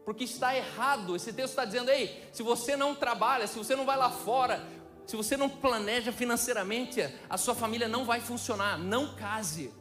Porque 0.04 0.24
está 0.24 0.56
errado. 0.56 1.16
Esse 1.16 1.32
texto 1.32 1.50
está 1.50 1.64
dizendo, 1.64 1.90
ei, 1.90 2.24
se 2.32 2.42
você 2.42 2.76
não 2.76 2.94
trabalha, 2.94 3.46
se 3.46 3.58
você 3.58 3.74
não 3.74 3.84
vai 3.84 3.96
lá 3.96 4.10
fora, 4.10 4.64
se 5.08 5.16
você 5.16 5.38
não 5.38 5.48
planeja 5.48 6.12
financeiramente, 6.12 7.00
a 7.30 7.38
sua 7.38 7.54
família 7.54 7.88
não 7.88 8.04
vai 8.04 8.20
funcionar. 8.20 8.78
Não 8.78 9.14
case. 9.14 9.72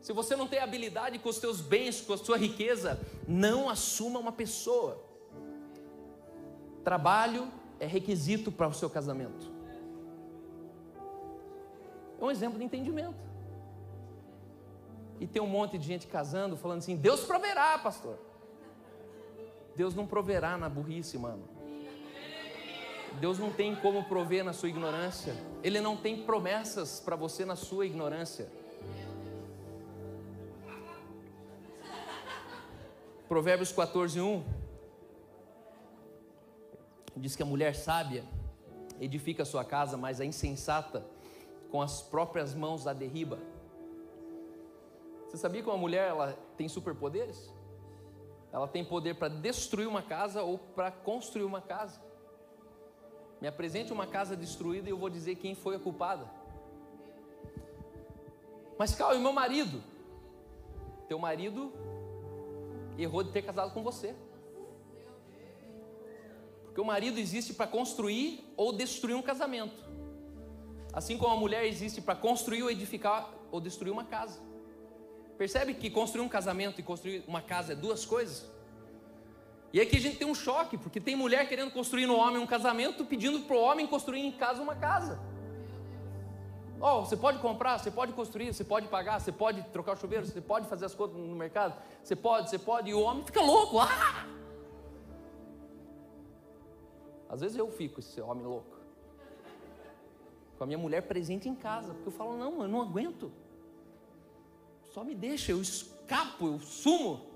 Se 0.00 0.10
você 0.10 0.34
não 0.34 0.48
tem 0.48 0.58
habilidade 0.58 1.18
com 1.18 1.28
os 1.28 1.36
seus 1.36 1.60
bens, 1.60 2.00
com 2.00 2.14
a 2.14 2.16
sua 2.16 2.38
riqueza, 2.38 2.98
não 3.28 3.68
assuma 3.68 4.18
uma 4.18 4.32
pessoa. 4.32 5.04
Trabalho 6.82 7.52
é 7.78 7.84
requisito 7.84 8.50
para 8.50 8.66
o 8.66 8.72
seu 8.72 8.88
casamento. 8.88 9.52
É 12.18 12.24
um 12.24 12.30
exemplo 12.30 12.58
de 12.58 12.64
entendimento. 12.64 13.20
E 15.20 15.26
tem 15.26 15.42
um 15.42 15.46
monte 15.46 15.76
de 15.76 15.84
gente 15.84 16.06
casando 16.06 16.56
falando 16.56 16.78
assim: 16.78 16.96
Deus 16.96 17.20
proverá, 17.20 17.76
pastor. 17.76 18.18
Deus 19.76 19.94
não 19.94 20.06
proverá 20.06 20.56
na 20.56 20.70
burrice, 20.70 21.18
mano. 21.18 21.57
Deus 23.18 23.38
não 23.38 23.50
tem 23.50 23.74
como 23.74 24.04
prover 24.04 24.44
na 24.44 24.52
sua 24.52 24.68
ignorância. 24.68 25.34
Ele 25.62 25.80
não 25.80 25.96
tem 25.96 26.22
promessas 26.22 27.00
para 27.00 27.16
você 27.16 27.44
na 27.44 27.56
sua 27.56 27.84
ignorância. 27.84 28.48
Provérbios 33.28 33.72
14, 33.72 34.20
1 34.20 34.44
diz 37.16 37.34
que 37.34 37.42
a 37.42 37.46
mulher 37.46 37.74
sábia 37.74 38.24
edifica 39.00 39.42
a 39.42 39.46
sua 39.46 39.64
casa, 39.64 39.96
mas 39.96 40.20
a 40.20 40.24
insensata 40.24 41.04
com 41.70 41.82
as 41.82 42.00
próprias 42.00 42.54
mãos 42.54 42.86
a 42.86 42.92
derriba. 42.92 43.38
Você 45.28 45.36
sabia 45.36 45.62
que 45.62 45.68
uma 45.68 45.76
mulher 45.76 46.08
ela 46.08 46.38
tem 46.56 46.68
superpoderes? 46.68 47.52
Ela 48.50 48.66
tem 48.66 48.82
poder 48.82 49.14
para 49.14 49.28
destruir 49.28 49.86
uma 49.86 50.00
casa 50.00 50.42
ou 50.42 50.56
para 50.56 50.90
construir 50.90 51.44
uma 51.44 51.60
casa. 51.60 52.07
Me 53.40 53.46
apresente 53.46 53.92
uma 53.92 54.06
casa 54.06 54.36
destruída 54.36 54.88
e 54.88 54.92
eu 54.92 54.98
vou 54.98 55.08
dizer 55.08 55.36
quem 55.36 55.54
foi 55.54 55.76
a 55.76 55.78
culpada. 55.78 56.28
Mas 58.78 58.94
calma, 58.94 59.14
e 59.14 59.18
meu 59.18 59.32
marido? 59.32 59.82
Teu 61.08 61.18
marido 61.18 61.72
errou 62.96 63.22
de 63.22 63.30
ter 63.30 63.42
casado 63.42 63.72
com 63.72 63.82
você. 63.82 64.14
Porque 66.64 66.80
o 66.80 66.84
marido 66.84 67.18
existe 67.18 67.54
para 67.54 67.66
construir 67.66 68.44
ou 68.56 68.72
destruir 68.72 69.14
um 69.14 69.22
casamento. 69.22 69.88
Assim 70.92 71.16
como 71.16 71.32
a 71.32 71.36
mulher 71.36 71.64
existe 71.64 72.00
para 72.00 72.16
construir 72.16 72.62
ou 72.62 72.70
edificar 72.70 73.32
ou 73.50 73.60
destruir 73.60 73.90
uma 73.90 74.04
casa. 74.04 74.40
Percebe 75.36 75.74
que 75.74 75.88
construir 75.88 76.24
um 76.24 76.28
casamento 76.28 76.80
e 76.80 76.82
construir 76.82 77.22
uma 77.26 77.40
casa 77.40 77.72
é 77.72 77.76
duas 77.76 78.04
coisas? 78.04 78.57
E 79.72 79.80
aqui 79.80 79.96
a 79.96 80.00
gente 80.00 80.16
tem 80.16 80.26
um 80.26 80.34
choque, 80.34 80.78
porque 80.78 81.00
tem 81.00 81.14
mulher 81.14 81.48
querendo 81.48 81.70
construir 81.70 82.06
no 82.06 82.16
homem 82.16 82.38
um 82.38 82.46
casamento, 82.46 83.04
pedindo 83.04 83.40
para 83.40 83.56
o 83.56 83.60
homem 83.60 83.86
construir 83.86 84.20
em 84.20 84.32
casa 84.32 84.62
uma 84.62 84.74
casa. 84.74 85.20
Oh, 86.80 87.04
você 87.04 87.16
pode 87.16 87.38
comprar, 87.40 87.78
você 87.78 87.90
pode 87.90 88.12
construir, 88.12 88.54
você 88.54 88.64
pode 88.64 88.86
pagar, 88.86 89.20
você 89.20 89.32
pode 89.32 89.62
trocar 89.70 89.92
o 89.92 89.96
chuveiro, 89.96 90.24
você 90.24 90.40
pode 90.40 90.68
fazer 90.68 90.86
as 90.86 90.94
contas 90.94 91.16
no 91.16 91.34
mercado, 91.34 91.74
você 92.02 92.14
pode, 92.14 92.48
você 92.48 92.58
pode, 92.58 92.90
e 92.90 92.94
o 92.94 93.00
homem 93.00 93.24
fica 93.24 93.40
louco. 93.40 93.78
Ah! 93.80 94.26
Às 97.28 97.40
vezes 97.40 97.56
eu 97.56 97.68
fico 97.70 98.00
esse 98.00 98.20
homem 98.20 98.46
louco. 98.46 98.78
Com 100.56 100.64
a 100.64 100.66
minha 100.66 100.78
mulher 100.78 101.02
presente 101.02 101.48
em 101.48 101.54
casa, 101.54 101.92
porque 101.92 102.08
eu 102.08 102.12
falo, 102.12 102.36
não, 102.38 102.62
eu 102.62 102.68
não 102.68 102.80
aguento. 102.80 103.30
Só 104.92 105.04
me 105.04 105.14
deixa, 105.14 105.52
eu 105.52 105.60
escapo, 105.60 106.46
eu 106.46 106.58
sumo. 106.58 107.26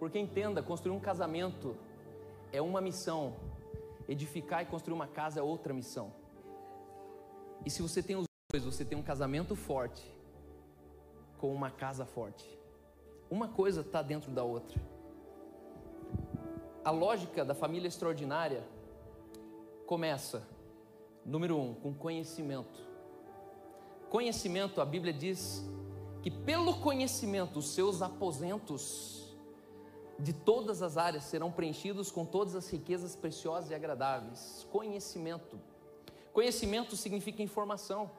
Porque 0.00 0.18
entenda, 0.18 0.62
construir 0.62 0.96
um 0.96 0.98
casamento 0.98 1.76
é 2.50 2.62
uma 2.62 2.80
missão, 2.80 3.36
edificar 4.08 4.62
e 4.62 4.64
construir 4.64 4.94
uma 4.94 5.06
casa 5.06 5.40
é 5.40 5.42
outra 5.42 5.74
missão. 5.74 6.10
E 7.66 7.70
se 7.70 7.82
você 7.82 8.02
tem 8.02 8.16
os 8.16 8.24
dois, 8.50 8.64
você 8.64 8.82
tem 8.82 8.96
um 8.96 9.02
casamento 9.02 9.54
forte 9.54 10.10
com 11.36 11.54
uma 11.54 11.70
casa 11.70 12.06
forte. 12.06 12.58
Uma 13.30 13.48
coisa 13.48 13.82
está 13.82 14.00
dentro 14.00 14.30
da 14.30 14.42
outra. 14.42 14.80
A 16.82 16.90
lógica 16.90 17.44
da 17.44 17.54
família 17.54 17.86
extraordinária 17.86 18.66
começa, 19.84 20.48
número 21.26 21.58
um, 21.58 21.74
com 21.74 21.92
conhecimento. 21.92 22.88
Conhecimento, 24.08 24.80
a 24.80 24.86
Bíblia 24.86 25.12
diz 25.12 25.62
que 26.22 26.30
pelo 26.30 26.80
conhecimento 26.80 27.58
os 27.58 27.74
seus 27.74 28.00
aposentos 28.00 29.19
de 30.22 30.32
todas 30.32 30.82
as 30.82 30.96
áreas 30.96 31.24
serão 31.24 31.50
preenchidos 31.50 32.10
com 32.10 32.24
todas 32.24 32.54
as 32.54 32.68
riquezas 32.68 33.16
preciosas 33.16 33.70
e 33.70 33.74
agradáveis. 33.74 34.66
Conhecimento. 34.70 35.58
Conhecimento 36.32 36.96
significa 36.96 37.42
informação. 37.42 38.10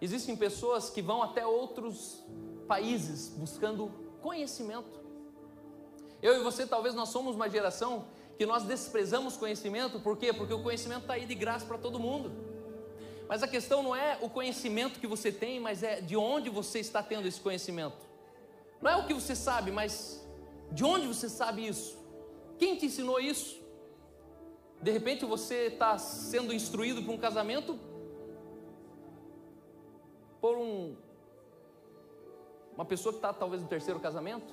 Existem 0.00 0.36
pessoas 0.36 0.90
que 0.90 1.02
vão 1.02 1.22
até 1.22 1.46
outros 1.46 2.22
países 2.66 3.28
buscando 3.28 3.90
conhecimento. 4.20 5.00
Eu 6.22 6.40
e 6.40 6.42
você, 6.42 6.66
talvez 6.66 6.94
nós 6.94 7.08
somos 7.08 7.34
uma 7.34 7.48
geração 7.48 8.04
que 8.36 8.46
nós 8.46 8.62
desprezamos 8.62 9.36
conhecimento, 9.36 9.98
por 9.98 10.16
quê? 10.16 10.32
Porque 10.32 10.54
o 10.54 10.62
conhecimento 10.62 11.02
está 11.02 11.14
aí 11.14 11.26
de 11.26 11.34
graça 11.34 11.66
para 11.66 11.78
todo 11.78 11.98
mundo. 11.98 12.30
Mas 13.28 13.42
a 13.42 13.48
questão 13.48 13.82
não 13.82 13.94
é 13.94 14.18
o 14.22 14.30
conhecimento 14.30 15.00
que 15.00 15.06
você 15.06 15.32
tem, 15.32 15.58
mas 15.58 15.82
é 15.82 16.00
de 16.00 16.16
onde 16.16 16.48
você 16.48 16.78
está 16.78 17.02
tendo 17.02 17.26
esse 17.26 17.40
conhecimento. 17.40 17.96
Não 18.80 18.90
é 18.90 18.96
o 18.96 19.06
que 19.06 19.14
você 19.14 19.34
sabe, 19.34 19.70
mas 19.70 20.24
de 20.72 20.84
onde 20.84 21.06
você 21.06 21.28
sabe 21.28 21.66
isso? 21.66 21.98
Quem 22.58 22.76
te 22.76 22.86
ensinou 22.86 23.20
isso? 23.20 23.60
De 24.80 24.90
repente 24.90 25.24
você 25.24 25.66
está 25.66 25.98
sendo 25.98 26.52
instruído 26.52 27.02
para 27.02 27.12
um 27.12 27.18
casamento 27.18 27.78
por 30.40 30.56
um, 30.56 30.96
uma 32.74 32.84
pessoa 32.84 33.12
que 33.12 33.18
está 33.18 33.32
talvez 33.32 33.62
no 33.62 33.68
terceiro 33.68 33.98
casamento. 33.98 34.52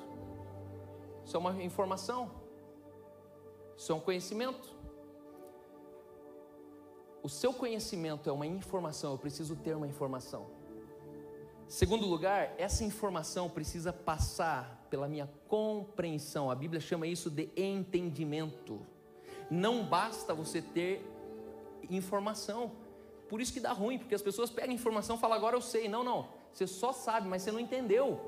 Isso 1.25 1.35
é 1.35 1.39
uma 1.39 1.61
informação. 1.61 2.31
Isso 3.77 3.91
é 3.91 3.95
um 3.95 3.99
conhecimento. 3.99 4.73
O 7.21 7.29
seu 7.29 7.53
conhecimento 7.53 8.29
é 8.29 8.33
uma 8.33 8.45
informação, 8.45 9.13
eu 9.13 9.17
preciso 9.17 9.55
ter 9.55 9.75
uma 9.75 9.87
informação. 9.87 10.47
Segundo 11.67 12.05
lugar, 12.05 12.53
essa 12.57 12.83
informação 12.83 13.49
precisa 13.49 13.91
passar 13.91 14.85
pela 14.89 15.07
minha 15.07 15.29
compreensão. 15.47 16.51
A 16.51 16.55
Bíblia 16.55 16.79
chama 16.79 17.07
isso 17.07 17.29
de 17.29 17.49
entendimento. 17.55 18.85
Não 19.49 19.83
basta 19.83 20.33
você 20.33 20.61
ter 20.61 21.03
informação. 21.89 22.71
Por 23.27 23.41
isso 23.41 23.51
que 23.51 23.59
dá 23.59 23.71
ruim, 23.71 23.97
porque 23.97 24.13
as 24.13 24.21
pessoas 24.21 24.49
pegam 24.51 24.73
informação 24.73 25.15
e 25.15 25.19
falam, 25.19 25.35
agora 25.35 25.55
eu 25.55 25.61
sei. 25.61 25.89
Não, 25.89 26.03
não. 26.03 26.29
Você 26.53 26.67
só 26.67 26.93
sabe, 26.93 27.27
mas 27.27 27.41
você 27.41 27.51
não 27.51 27.59
entendeu. 27.59 28.19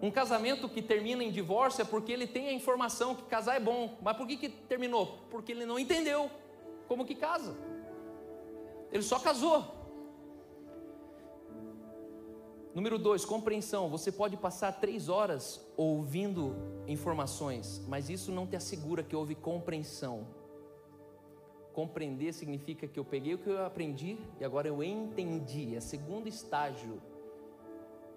Um 0.00 0.10
casamento 0.10 0.68
que 0.68 0.82
termina 0.82 1.22
em 1.22 1.30
divórcio 1.30 1.82
é 1.82 1.84
porque 1.84 2.12
ele 2.12 2.26
tem 2.26 2.48
a 2.48 2.52
informação 2.52 3.14
que 3.14 3.22
casar 3.24 3.56
é 3.56 3.60
bom. 3.60 3.98
Mas 4.02 4.16
por 4.16 4.26
que, 4.26 4.36
que 4.36 4.48
terminou? 4.48 5.18
Porque 5.30 5.52
ele 5.52 5.66
não 5.66 5.78
entendeu 5.78 6.30
como 6.88 7.04
que 7.04 7.14
casa. 7.14 7.54
Ele 8.90 9.02
só 9.02 9.18
casou. 9.18 9.83
Número 12.74 12.98
dois, 12.98 13.24
compreensão. 13.24 13.88
Você 13.88 14.10
pode 14.10 14.36
passar 14.36 14.72
três 14.72 15.08
horas 15.08 15.64
ouvindo 15.76 16.56
informações, 16.88 17.80
mas 17.86 18.10
isso 18.10 18.32
não 18.32 18.48
te 18.48 18.56
assegura 18.56 19.00
que 19.00 19.14
houve 19.14 19.36
compreensão. 19.36 20.26
Compreender 21.72 22.32
significa 22.32 22.88
que 22.88 22.98
eu 22.98 23.04
peguei 23.04 23.34
o 23.34 23.38
que 23.38 23.48
eu 23.48 23.64
aprendi 23.64 24.18
e 24.40 24.44
agora 24.44 24.66
eu 24.66 24.82
entendi. 24.82 25.76
É 25.76 25.80
segundo 25.80 26.26
estágio 26.26 27.00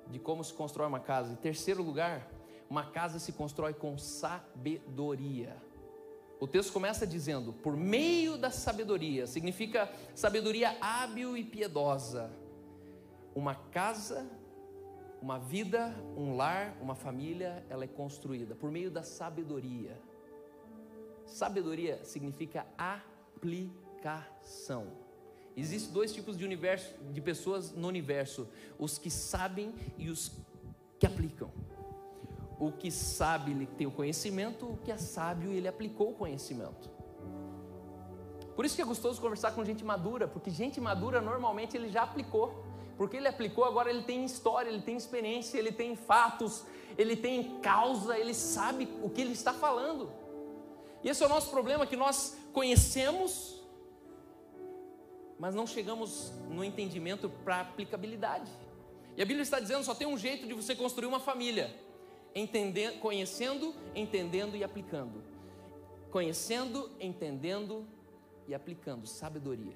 de 0.08 0.18
como 0.18 0.44
se 0.44 0.54
constrói 0.56 0.88
uma 0.88 1.00
casa. 1.00 1.34
Em 1.34 1.36
terceiro 1.36 1.84
lugar, 1.84 2.28
uma 2.68 2.86
casa 2.86 3.20
se 3.20 3.34
constrói 3.34 3.76
com 3.76 3.96
sabedoria. 3.96 5.56
O 6.40 6.48
texto 6.48 6.74
começa 6.74 7.06
dizendo: 7.06 7.54
por 7.54 7.78
meio 7.78 8.38
da 8.38 8.50
sabedoria, 8.50 9.28
significa 9.28 9.88
sabedoria 10.16 10.76
hábil 10.82 11.38
e 11.38 11.44
piedosa. 11.44 12.32
Uma 13.36 13.54
casa 13.54 14.28
uma 15.22 15.40
vida, 15.40 15.96
um 16.16 16.36
lar, 16.36 16.78
uma 16.82 16.96
família, 16.96 17.66
ela 17.70 17.84
é 17.84 17.88
construída 17.88 18.56
por 18.56 18.72
meio 18.72 18.92
da 18.92 19.04
sabedoria. 19.04 20.00
Sabedoria 21.26 22.04
significa 22.04 22.66
aplicação. 22.78 24.88
Existem 25.56 25.92
dois 25.92 26.14
tipos 26.14 26.38
de 26.38 26.46
universo, 26.46 26.94
de 27.12 27.20
pessoas 27.20 27.72
no 27.72 27.88
universo: 27.88 28.48
os 28.78 28.98
que 28.98 29.10
sabem 29.10 29.74
e 29.98 30.10
os 30.10 30.32
que 31.00 31.06
aplicam. 31.06 31.52
O 32.60 32.72
que 32.72 32.90
sabe, 32.90 33.52
ele 33.52 33.66
tem 33.66 33.86
o 33.86 33.92
conhecimento, 33.92 34.66
o 34.66 34.78
que 34.78 34.92
é 34.92 34.98
sábio, 34.98 35.52
ele 35.52 35.68
aplicou 35.68 36.12
o 36.12 36.14
conhecimento. 36.14 36.90
Por 38.56 38.66
isso 38.66 38.76
que 38.76 38.82
é 38.82 38.86
gostoso 38.86 39.22
conversar 39.22 39.52
com 39.52 39.64
gente 39.64 39.86
madura, 39.86 40.28
porque 40.28 40.50
gente 40.50 40.82
madura 40.82 41.22
normalmente 41.22 41.78
ele 41.78 41.90
já 41.90 42.02
aplicou 42.02 42.67
porque 42.98 43.16
ele 43.16 43.28
aplicou, 43.28 43.64
agora 43.64 43.92
ele 43.92 44.02
tem 44.02 44.26
história, 44.26 44.70
ele 44.70 44.82
tem 44.82 44.98
experiência, 44.98 45.58
ele 45.58 45.72
tem 45.72 45.96
fatos, 45.96 46.66
ele 46.98 47.16
tem 47.16 47.60
causa, 47.60 48.18
ele 48.18 48.34
sabe 48.34 48.90
o 49.04 49.10
que 49.10 49.22
ele 49.22 49.34
está 49.34 49.54
falando. 49.54 50.12
E 51.04 51.10
esse 51.10 51.22
é 51.22 51.26
o 51.28 51.30
nosso 51.30 51.52
problema, 51.52 51.86
que 51.86 51.96
nós 51.96 52.36
conhecemos, 52.52 53.62
mas 55.38 55.54
não 55.54 55.68
chegamos 55.68 56.34
no 56.50 56.64
entendimento 56.64 57.30
para 57.30 57.62
aplicabilidade. 57.62 58.52
E 59.16 59.22
a 59.22 59.26
Bíblia 59.26 59.44
está 59.44 59.60
dizendo 59.60 59.84
só 59.84 59.94
tem 59.94 60.08
um 60.08 60.18
jeito 60.18 60.48
de 60.48 60.54
você 60.54 60.76
construir 60.76 61.08
uma 61.08 61.20
família: 61.20 61.74
entendendo, 62.34 63.00
conhecendo, 63.00 63.76
entendendo 63.96 64.56
e 64.56 64.64
aplicando. 64.64 65.24
Conhecendo, 66.10 66.90
entendendo 67.00 67.86
e 68.48 68.56
aplicando. 68.56 69.06
Sabedoria. 69.06 69.76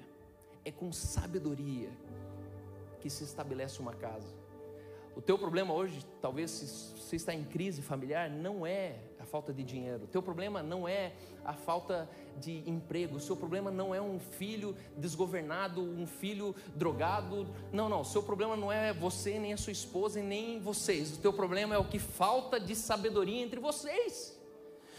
É 0.64 0.70
com 0.72 0.92
sabedoria 0.92 1.90
que 3.02 3.10
se 3.10 3.24
estabelece 3.24 3.80
uma 3.80 3.92
casa. 3.92 4.28
O 5.14 5.20
teu 5.20 5.36
problema 5.36 5.74
hoje, 5.74 6.06
talvez 6.22 6.50
se 6.50 6.66
você 6.96 7.16
está 7.16 7.34
em 7.34 7.44
crise 7.44 7.82
familiar, 7.82 8.30
não 8.30 8.66
é 8.66 8.94
a 9.20 9.26
falta 9.26 9.52
de 9.52 9.62
dinheiro. 9.62 10.04
O 10.04 10.06
teu 10.06 10.22
problema 10.22 10.62
não 10.62 10.88
é 10.88 11.12
a 11.44 11.52
falta 11.52 12.08
de 12.38 12.62
emprego. 12.66 13.16
O 13.16 13.20
seu 13.20 13.36
problema 13.36 13.70
não 13.70 13.94
é 13.94 14.00
um 14.00 14.18
filho 14.18 14.74
desgovernado, 14.96 15.82
um 15.82 16.06
filho 16.06 16.54
drogado. 16.74 17.46
Não, 17.70 17.90
não. 17.90 18.00
O 18.00 18.04
seu 18.04 18.22
problema 18.22 18.56
não 18.56 18.72
é 18.72 18.92
você, 18.94 19.38
nem 19.38 19.52
a 19.52 19.58
sua 19.58 19.72
esposa, 19.72 20.22
nem 20.22 20.60
vocês. 20.60 21.12
O 21.12 21.18
teu 21.18 21.32
problema 21.32 21.74
é 21.74 21.78
o 21.78 21.84
que 21.84 21.98
falta 21.98 22.58
de 22.58 22.74
sabedoria 22.74 23.42
entre 23.42 23.60
vocês. 23.60 24.40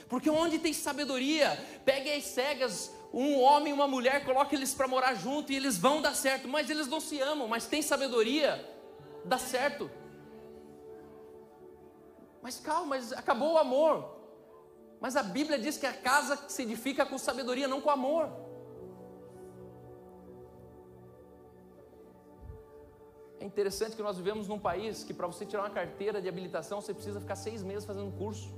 Porque 0.08 0.30
onde 0.30 0.60
tem 0.60 0.74
sabedoria, 0.74 1.58
pegue 1.84 2.12
as 2.12 2.26
cegas, 2.26 2.93
um 3.14 3.39
homem 3.39 3.70
e 3.70 3.74
uma 3.74 3.88
mulher, 3.88 4.26
coloque 4.26 4.55
eles 4.55 4.74
para 4.74 4.88
morar 4.88 5.14
junto 5.14 5.51
e 5.51 5.55
eles 5.55 5.78
vão 5.78 6.01
dar 6.01 6.16
certo, 6.16 6.47
mas 6.47 6.70
eles 6.70 6.88
não 6.88 6.99
se 6.99 7.20
amam, 7.22 7.47
mas 7.47 7.68
tem 7.68 7.82
sabedoria, 7.82 8.68
dá 9.24 9.38
certo. 9.38 9.89
Mas 12.41 12.59
calma, 12.59 12.88
mas 12.88 13.14
acabou 13.14 13.53
o 13.53 13.57
amor. 13.57 14.18
Mas 14.99 15.16
a 15.16 15.22
Bíblia 15.22 15.59
diz 15.59 15.78
que 15.78 15.86
a 15.86 15.93
casa 15.93 16.38
se 16.49 16.64
edifica 16.64 17.05
com 17.05 17.18
sabedoria, 17.18 17.68
não 17.68 17.80
com 17.80 17.91
amor. 17.91 18.32
É 23.39 23.45
interessante 23.45 23.95
que 23.95 24.01
nós 24.01 24.18
vivemos 24.18 24.47
num 24.47 24.57
país 24.57 25.03
que 25.03 25.14
para 25.14 25.28
você 25.28 25.45
tirar 25.45 25.64
uma 25.64 25.70
carteira 25.70 26.22
de 26.22 26.28
habilitação 26.28 26.82
você 26.82 26.93
precisa 26.93 27.20
ficar 27.20 27.36
seis 27.36 27.61
meses 27.61 27.86
fazendo 27.86 28.11
curso. 28.18 28.51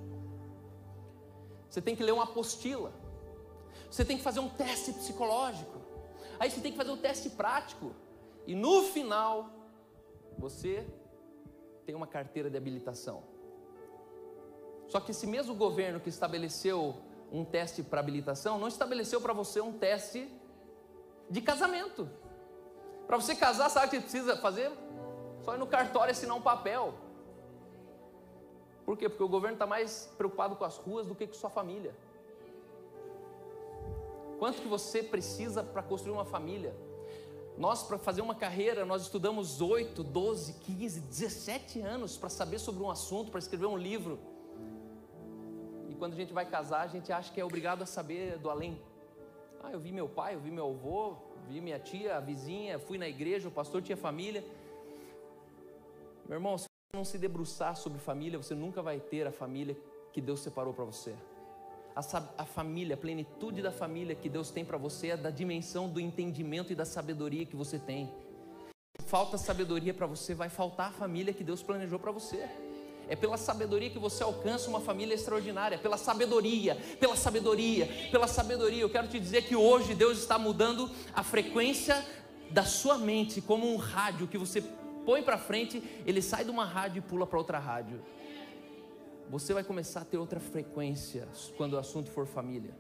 Você 1.70 1.82
tem 1.82 1.96
que 1.96 2.04
ler 2.04 2.14
uma 2.14 2.24
apostila. 2.24 2.94
Você 3.96 4.04
tem 4.04 4.18
que 4.18 4.24
fazer 4.24 4.42
um 4.42 4.50
teste 4.50 4.92
psicológico. 4.92 5.80
Aí 6.38 6.52
você 6.52 6.60
tem 6.60 6.74
que 6.74 6.78
fazer 6.78 6.92
um 6.92 6.98
teste 6.98 7.30
prático. 7.30 7.96
E 8.46 8.54
no 8.54 8.82
final, 8.82 9.50
você 10.38 10.86
tem 11.86 11.96
uma 11.96 12.06
carteira 12.06 12.50
de 12.50 12.58
habilitação. 12.58 13.24
Só 14.90 15.00
que 15.00 15.12
esse 15.12 15.26
mesmo 15.26 15.56
governo 15.56 16.02
que 16.02 16.10
estabeleceu 16.10 16.94
um 17.32 17.46
teste 17.46 17.82
para 17.84 18.02
habilitação, 18.02 18.60
não 18.60 18.68
estabeleceu 18.68 19.22
para 19.22 19.32
você 19.32 19.62
um 19.62 19.72
teste 19.72 20.30
de 21.30 21.40
casamento. 21.40 22.10
Para 23.08 23.16
você 23.16 23.34
casar, 23.34 23.70
sabe 23.70 23.88
o 23.88 23.90
que 23.92 24.02
precisa 24.02 24.36
fazer? 24.36 24.74
Só 25.46 25.56
ir 25.56 25.58
no 25.58 25.68
cartório 25.68 26.12
assinar 26.12 26.36
um 26.36 26.42
papel. 26.42 26.94
Por 28.86 28.98
quê? 28.98 29.08
Porque 29.08 29.24
o 29.24 29.30
governo 29.30 29.56
está 29.56 29.66
mais 29.66 30.14
preocupado 30.18 30.58
com 30.58 30.66
as 30.66 30.76
ruas 30.76 31.08
do 31.08 31.16
que 31.16 31.26
com 31.26 31.34
sua 31.34 31.50
família. 31.50 31.96
Quanto 34.38 34.62
que 34.62 34.68
você 34.68 35.02
precisa 35.02 35.64
para 35.64 35.82
construir 35.82 36.14
uma 36.14 36.26
família? 36.26 36.76
Nós, 37.58 37.84
para 37.84 37.98
fazer 37.98 38.22
uma 38.22 38.36
carreira, 38.36 38.86
nós 38.86 39.04
estudamos 39.04 39.62
8, 39.62 40.04
12, 40.04 40.54
15, 40.56 41.00
17 41.00 41.80
anos 41.80 42.18
para 42.18 42.30
saber 42.30 42.60
sobre 42.60 42.84
um 42.84 42.90
assunto, 42.90 43.32
para 43.32 43.40
escrever 43.40 43.66
um 43.66 43.78
livro. 43.78 44.20
E 45.88 45.96
quando 45.96 46.14
a 46.14 46.18
gente 46.18 46.34
vai 46.34 46.46
casar, 46.46 46.82
a 46.82 46.88
gente 46.88 47.14
acha 47.14 47.32
que 47.32 47.40
é 47.40 47.46
obrigado 47.46 47.82
a 47.82 47.86
saber 47.86 48.38
do 48.40 48.50
além. 48.50 48.82
Ah, 49.64 49.72
eu 49.72 49.80
vi 49.80 49.94
meu 49.94 50.10
pai, 50.10 50.36
eu 50.36 50.40
vi 50.40 50.52
meu 50.52 50.70
avô, 50.70 51.16
vi 51.48 51.62
minha 51.62 51.80
tia, 51.80 52.18
a 52.18 52.20
vizinha, 52.20 52.78
fui 52.78 52.98
na 52.98 53.08
igreja, 53.08 53.48
o 53.48 53.52
pastor 53.52 53.82
tinha 53.82 53.96
família. 53.96 54.44
Meu 56.28 56.36
irmão, 56.36 56.58
se 56.58 56.66
você 56.66 56.98
não 56.98 57.06
se 57.06 57.18
debruçar 57.18 57.78
sobre 57.78 58.00
família, 58.00 58.38
você 58.38 58.54
nunca 58.54 58.82
vai 58.82 59.00
ter 59.00 59.26
a 59.26 59.32
família 59.32 59.78
que 60.12 60.20
Deus 60.20 60.42
separou 60.42 60.74
para 60.74 60.84
você. 60.84 61.16
A, 61.96 62.46
família, 62.46 62.96
a 62.96 62.98
plenitude 62.98 63.62
da 63.62 63.72
família 63.72 64.14
que 64.14 64.28
Deus 64.28 64.52
tem 64.52 64.66
para 64.66 64.78
você 64.78 65.12
é 65.12 65.18
da 65.18 65.30
dimensão 65.30 65.88
do 65.88 66.00
entendimento 66.00 66.74
e 66.74 66.76
da 66.76 66.84
sabedoria 66.84 67.46
que 67.46 67.56
você 67.56 67.80
tem. 67.80 68.12
Falta 69.06 69.38
sabedoria 69.38 69.94
para 69.94 70.06
você, 70.06 70.34
vai 70.34 70.50
faltar 70.50 70.90
a 70.90 70.92
família 70.92 71.34
que 71.34 71.44
Deus 71.44 71.64
planejou 71.64 71.98
para 71.98 72.12
você. 72.12 72.50
É 73.08 73.16
pela 73.16 73.38
sabedoria 73.38 73.90
que 73.90 74.00
você 74.00 74.24
alcança 74.24 74.70
uma 74.70 74.82
família 74.82 75.14
extraordinária, 75.14 75.78
pela 75.78 75.96
sabedoria, 75.96 76.76
pela 77.00 77.16
sabedoria, 77.16 77.88
pela 78.12 78.28
sabedoria. 78.28 78.82
Eu 78.82 78.90
quero 78.90 79.08
te 79.08 79.18
dizer 79.18 79.44
que 79.44 79.56
hoje 79.56 79.94
Deus 79.94 80.18
está 80.18 80.38
mudando 80.38 80.92
a 81.14 81.24
frequência 81.24 82.06
da 82.50 82.66
sua 82.66 82.98
mente, 82.98 83.42
como 83.42 83.72
um 83.72 83.78
rádio 83.78 84.28
que 84.28 84.38
você 84.38 84.62
põe 85.06 85.22
para 85.22 85.38
frente, 85.38 85.82
ele 86.06 86.22
sai 86.22 86.44
de 86.44 86.50
uma 86.50 86.66
rádio 86.66 87.00
e 87.00 87.02
pula 87.02 87.28
para 87.28 87.38
outra 87.38 87.60
rádio. 87.60 88.02
Você 89.30 89.54
vai 89.54 89.64
começar 89.64 90.02
a 90.02 90.06
ter 90.06 90.18
outra 90.18 90.40
frequência 90.40 91.28
quando 91.58 91.74
o 91.74 91.78
assunto 91.78 92.12
for 92.12 92.28
família. 92.28 92.76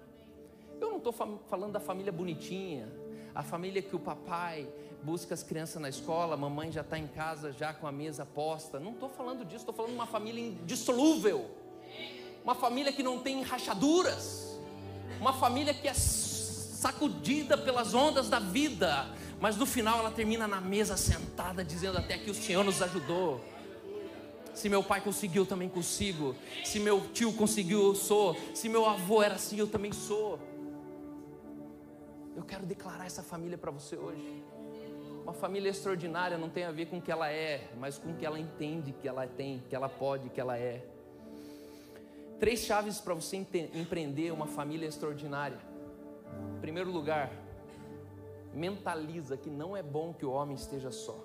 Eu 0.79 0.89
não 0.89 0.97
estou 0.97 1.11
falando 1.11 1.71
da 1.71 1.79
família 1.79 2.11
bonitinha, 2.11 2.87
a 3.33 3.41
família 3.41 3.81
que 3.81 3.95
o 3.95 3.99
papai 3.99 4.67
busca 5.01 5.33
as 5.33 5.43
crianças 5.43 5.81
na 5.81 5.89
escola, 5.89 6.35
a 6.35 6.37
mamãe 6.37 6.71
já 6.71 6.81
está 6.81 6.97
em 6.97 7.07
casa 7.07 7.51
já 7.51 7.73
com 7.73 7.87
a 7.87 7.91
mesa 7.91 8.25
posta. 8.25 8.79
Não 8.79 8.91
estou 8.91 9.09
falando 9.09 9.43
disso, 9.43 9.61
estou 9.61 9.73
falando 9.73 9.91
de 9.91 9.97
uma 9.97 10.07
família 10.07 10.41
indissolúvel, 10.41 11.49
uma 12.43 12.55
família 12.55 12.93
que 12.93 13.01
não 13.01 13.19
tem 13.19 13.41
rachaduras, 13.41 14.59
uma 15.19 15.33
família 15.33 15.73
que 15.73 15.87
é 15.87 15.93
sacudida 15.93 17.57
pelas 17.57 17.95
ondas 17.95 18.29
da 18.29 18.39
vida, 18.39 19.07
mas 19.39 19.57
no 19.57 19.65
final 19.65 19.97
ela 19.99 20.11
termina 20.11 20.47
na 20.47 20.61
mesa 20.61 20.95
sentada, 20.95 21.63
dizendo 21.63 21.97
até 21.97 22.17
que 22.19 22.29
o 22.29 22.35
Senhor 22.35 22.63
nos 22.63 22.81
ajudou. 22.81 23.41
Se 24.55 24.69
meu 24.69 24.81
pai 24.81 25.01
conseguiu, 25.01 25.43
eu 25.43 25.45
também 25.45 25.67
consigo. 25.67 26.33
Se 26.63 26.79
meu 26.79 27.01
tio 27.09 27.33
conseguiu, 27.33 27.87
eu 27.87 27.93
sou. 27.93 28.37
Se 28.53 28.69
meu 28.69 28.85
avô 28.85 29.21
era 29.21 29.35
assim, 29.35 29.59
eu 29.59 29.67
também 29.67 29.91
sou. 29.91 30.39
Eu 32.33 32.43
quero 32.43 32.65
declarar 32.65 33.05
essa 33.05 33.21
família 33.21 33.57
para 33.57 33.69
você 33.69 33.97
hoje. 33.97 34.43
Uma 35.23 35.33
família 35.33 35.69
extraordinária 35.69 36.37
não 36.37 36.49
tem 36.49 36.63
a 36.63 36.71
ver 36.71 36.85
com 36.85 36.99
o 36.99 37.01
que 37.01 37.11
ela 37.11 37.29
é, 37.29 37.69
mas 37.77 37.97
com 37.97 38.11
o 38.11 38.15
que 38.15 38.25
ela 38.25 38.39
entende 38.39 38.93
que 38.93 39.07
ela 39.07 39.27
tem, 39.27 39.61
que 39.67 39.75
ela 39.75 39.89
pode, 39.89 40.29
que 40.29 40.39
ela 40.39 40.57
é. 40.57 40.85
Três 42.39 42.59
chaves 42.61 43.01
para 43.01 43.13
você 43.13 43.35
empreender 43.73 44.31
uma 44.31 44.47
família 44.47 44.87
extraordinária. 44.87 45.59
Em 46.57 46.61
primeiro 46.61 46.91
lugar, 46.91 47.31
mentaliza 48.53 49.35
que 49.35 49.49
não 49.49 49.75
é 49.75 49.83
bom 49.83 50.13
que 50.13 50.25
o 50.25 50.31
homem 50.31 50.55
esteja 50.55 50.91
só. 50.91 51.24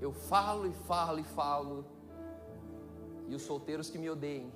Eu 0.00 0.12
falo 0.12 0.66
e 0.66 0.72
falo 0.72 1.18
e 1.18 1.24
falo, 1.24 1.84
e 3.28 3.34
os 3.34 3.42
solteiros 3.42 3.90
que 3.90 3.98
me 3.98 4.08
odeiem, 4.08 4.52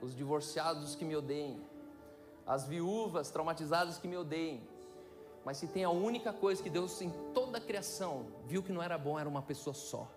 os 0.00 0.14
divorciados 0.14 0.94
que 0.94 1.04
me 1.04 1.16
odeiem, 1.16 1.60
as 2.46 2.66
viúvas 2.66 3.30
traumatizadas 3.30 3.98
que 3.98 4.06
me 4.06 4.16
odeiem, 4.16 4.62
mas 5.44 5.56
se 5.56 5.66
tem 5.66 5.84
a 5.84 5.90
única 5.90 6.32
coisa 6.32 6.62
que 6.62 6.70
Deus 6.70 7.00
em 7.00 7.10
toda 7.34 7.58
a 7.58 7.60
criação 7.60 8.26
viu 8.46 8.62
que 8.62 8.72
não 8.72 8.82
era 8.82 8.96
bom, 8.96 9.18
era 9.18 9.28
uma 9.28 9.42
pessoa 9.42 9.74
só. 9.74 10.08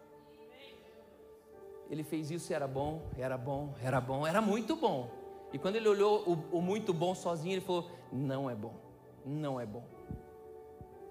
Ele 1.90 2.04
fez 2.04 2.30
isso 2.30 2.52
e 2.52 2.56
era 2.56 2.68
bom, 2.68 3.02
era 3.18 3.38
bom, 3.38 3.74
era 3.82 4.00
bom, 4.00 4.26
era 4.26 4.42
muito 4.42 4.76
bom. 4.76 5.10
E 5.52 5.58
quando 5.58 5.76
ele 5.76 5.90
olhou 5.90 6.24
o, 6.28 6.58
o 6.58 6.62
muito 6.62 6.94
bom 6.94 7.16
sozinho, 7.16 7.54
ele 7.54 7.62
falou: 7.62 7.90
não 8.12 8.48
é 8.48 8.54
bom 8.54 8.90
não 9.26 9.60
é 9.60 9.66
bom. 9.66 9.84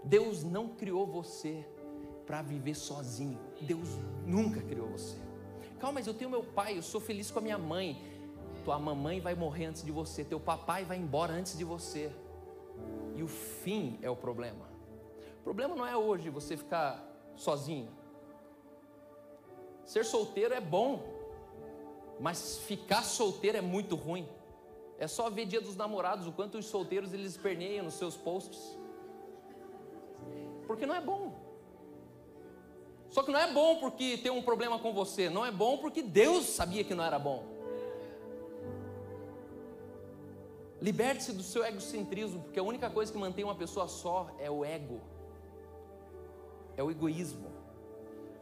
Deus 0.04 0.44
não 0.44 0.68
criou 0.68 1.06
você 1.06 1.66
para 2.28 2.42
viver 2.42 2.74
sozinho. 2.74 3.40
Deus 3.62 3.88
nunca 4.26 4.60
criou 4.60 4.86
você. 4.88 5.16
Calma, 5.80 5.94
mas 5.94 6.06
eu 6.06 6.12
tenho 6.12 6.30
meu 6.30 6.44
pai, 6.44 6.76
eu 6.76 6.82
sou 6.82 7.00
feliz 7.00 7.30
com 7.30 7.38
a 7.38 7.42
minha 7.42 7.56
mãe. 7.56 8.04
Tua 8.66 8.78
mamãe 8.78 9.18
vai 9.18 9.34
morrer 9.34 9.64
antes 9.64 9.82
de 9.82 9.90
você, 9.90 10.22
teu 10.22 10.38
papai 10.38 10.84
vai 10.84 10.98
embora 10.98 11.32
antes 11.32 11.56
de 11.56 11.64
você. 11.64 12.12
E 13.16 13.22
o 13.22 13.26
fim 13.26 13.98
é 14.02 14.10
o 14.10 14.14
problema. 14.14 14.68
O 15.40 15.42
problema 15.42 15.74
não 15.74 15.86
é 15.86 15.96
hoje 15.96 16.28
você 16.28 16.54
ficar 16.54 17.02
sozinho. 17.34 17.88
Ser 19.86 20.04
solteiro 20.04 20.52
é 20.52 20.60
bom, 20.60 21.02
mas 22.20 22.58
ficar 22.58 23.02
solteiro 23.04 23.56
é 23.56 23.62
muito 23.62 23.96
ruim. 23.96 24.28
É 24.98 25.06
só 25.06 25.30
ver 25.30 25.46
Dia 25.46 25.62
dos 25.62 25.76
Namorados, 25.76 26.26
o 26.26 26.32
quanto 26.32 26.58
os 26.58 26.66
solteiros 26.66 27.14
eles 27.14 27.38
perneiam 27.38 27.86
nos 27.86 27.94
seus 27.94 28.18
posts. 28.18 28.76
Porque 30.66 30.84
não 30.84 30.94
é 30.94 31.00
bom. 31.00 31.37
Só 33.10 33.22
que 33.22 33.30
não 33.30 33.40
é 33.40 33.50
bom 33.52 33.76
porque 33.76 34.18
tem 34.18 34.30
um 34.30 34.42
problema 34.42 34.78
com 34.78 34.92
você, 34.92 35.30
não 35.30 35.44
é 35.44 35.50
bom 35.50 35.78
porque 35.78 36.02
Deus 36.02 36.44
sabia 36.46 36.84
que 36.84 36.94
não 36.94 37.04
era 37.04 37.18
bom. 37.18 37.44
Liberte-se 40.80 41.32
do 41.32 41.42
seu 41.42 41.64
egocentrismo, 41.64 42.42
porque 42.42 42.58
a 42.58 42.62
única 42.62 42.88
coisa 42.88 43.10
que 43.10 43.18
mantém 43.18 43.44
uma 43.44 43.54
pessoa 43.54 43.88
só 43.88 44.30
é 44.38 44.50
o 44.50 44.64
ego, 44.64 45.00
é 46.76 46.82
o 46.82 46.90
egoísmo, 46.90 47.50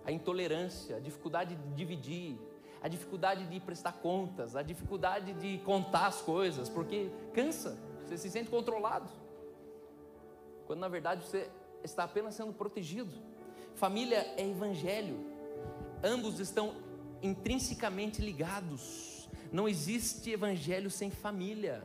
a 0.04 0.12
intolerância, 0.12 0.96
a 0.96 1.00
dificuldade 1.00 1.54
de 1.54 1.74
dividir, 1.74 2.38
a 2.82 2.88
dificuldade 2.88 3.46
de 3.46 3.58
prestar 3.58 3.92
contas, 3.92 4.54
a 4.54 4.62
dificuldade 4.62 5.32
de 5.34 5.58
contar 5.64 6.08
as 6.08 6.20
coisas, 6.20 6.68
porque 6.68 7.10
cansa, 7.32 7.78
você 8.04 8.18
se 8.18 8.30
sente 8.30 8.50
controlado, 8.50 9.08
quando 10.66 10.80
na 10.80 10.88
verdade 10.88 11.24
você 11.24 11.48
está 11.82 12.04
apenas 12.04 12.34
sendo 12.34 12.52
protegido. 12.52 13.14
Família 13.76 14.26
é 14.38 14.48
evangelho, 14.48 15.18
ambos 16.02 16.40
estão 16.40 16.76
intrinsecamente 17.22 18.22
ligados, 18.22 19.28
não 19.52 19.68
existe 19.68 20.30
evangelho 20.30 20.90
sem 20.90 21.10
família. 21.10 21.84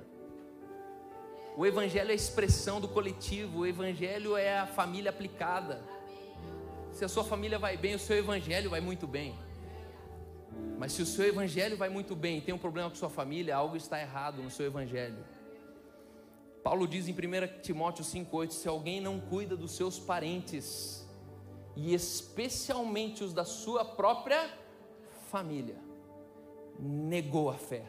O 1.58 1.66
evangelho 1.66 2.08
é 2.10 2.14
a 2.14 2.16
expressão 2.16 2.80
do 2.80 2.88
coletivo, 2.88 3.60
o 3.60 3.68
evangelho 3.68 4.38
é 4.38 4.58
a 4.58 4.66
família 4.66 5.10
aplicada. 5.10 5.82
Se 6.94 7.04
a 7.04 7.10
sua 7.10 7.26
família 7.26 7.60
vai 7.60 7.76
bem, 7.76 7.94
o 7.94 8.00
seu 8.00 8.18
evangelho 8.18 8.70
vai 8.70 8.80
muito 8.80 9.06
bem. 9.06 9.36
Mas 10.78 10.94
se 10.94 11.02
o 11.02 11.06
seu 11.06 11.28
evangelho 11.28 11.76
vai 11.76 11.90
muito 11.90 12.16
bem 12.16 12.38
e 12.38 12.42
tem 12.42 12.56
um 12.56 12.58
problema 12.58 12.90
com 12.90 12.96
sua 12.96 13.10
família, 13.10 13.54
algo 13.54 13.76
está 13.76 14.00
errado 14.00 14.42
no 14.42 14.50
seu 14.50 14.66
evangelho. 14.66 15.26
Paulo 16.64 16.88
diz 16.88 17.10
em 17.10 17.12
1 17.12 17.62
Timóteo 17.62 18.06
5,8: 18.06 18.52
se 18.52 18.68
alguém 18.70 19.02
não 19.02 19.20
cuida 19.20 19.58
dos 19.58 19.72
seus 19.72 20.00
parentes, 20.00 21.01
e 21.76 21.94
especialmente 21.94 23.24
os 23.24 23.34
da 23.34 23.46
sua 23.46 23.86
própria 23.86 24.50
família, 25.30 25.78
negou 26.80 27.50
a 27.50 27.56
fé, 27.56 27.86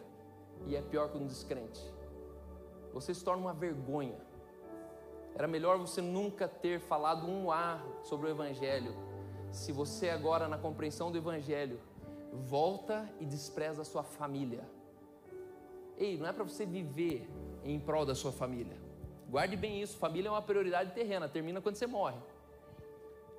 e 0.66 0.76
é 0.76 0.83
pior 0.83 1.11
que 1.11 1.18
um 1.18 1.26
descrente. 1.26 1.80
Você 2.93 3.14
se 3.14 3.24
torna 3.24 3.43
uma 3.43 3.55
vergonha. 3.55 4.18
Era 5.35 5.49
melhor 5.49 5.78
você 5.78 6.03
nunca 6.03 6.47
ter 6.47 6.78
falado 6.78 7.26
um 7.26 7.51
A 7.51 7.83
sobre 8.03 8.26
o 8.26 8.30
Evangelho, 8.30 8.95
se 9.51 9.72
você 9.72 10.09
agora, 10.11 10.49
na 10.49 10.59
compreensão 10.59 11.11
do 11.11 11.18
Evangelho, 11.18 11.80
volta 12.33 13.09
e 13.20 13.26
despreza 13.26 13.83
a 13.83 13.85
sua 13.85 14.03
família. 14.03 14.66
Ei, 15.99 16.16
não 16.16 16.26
é 16.26 16.33
para 16.33 16.45
você 16.45 16.64
viver 16.64 17.28
em 17.64 17.78
prol 17.78 18.05
da 18.07 18.14
sua 18.14 18.33
família. 18.33 18.76
Guarde 19.28 19.57
bem 19.57 19.80
isso, 19.80 19.97
família 19.97 20.28
é 20.28 20.30
uma 20.30 20.43
prioridade 20.43 20.93
terrena, 20.93 21.28
termina 21.28 21.61
quando 21.61 21.76
você 21.76 21.87
morre. 21.87 22.18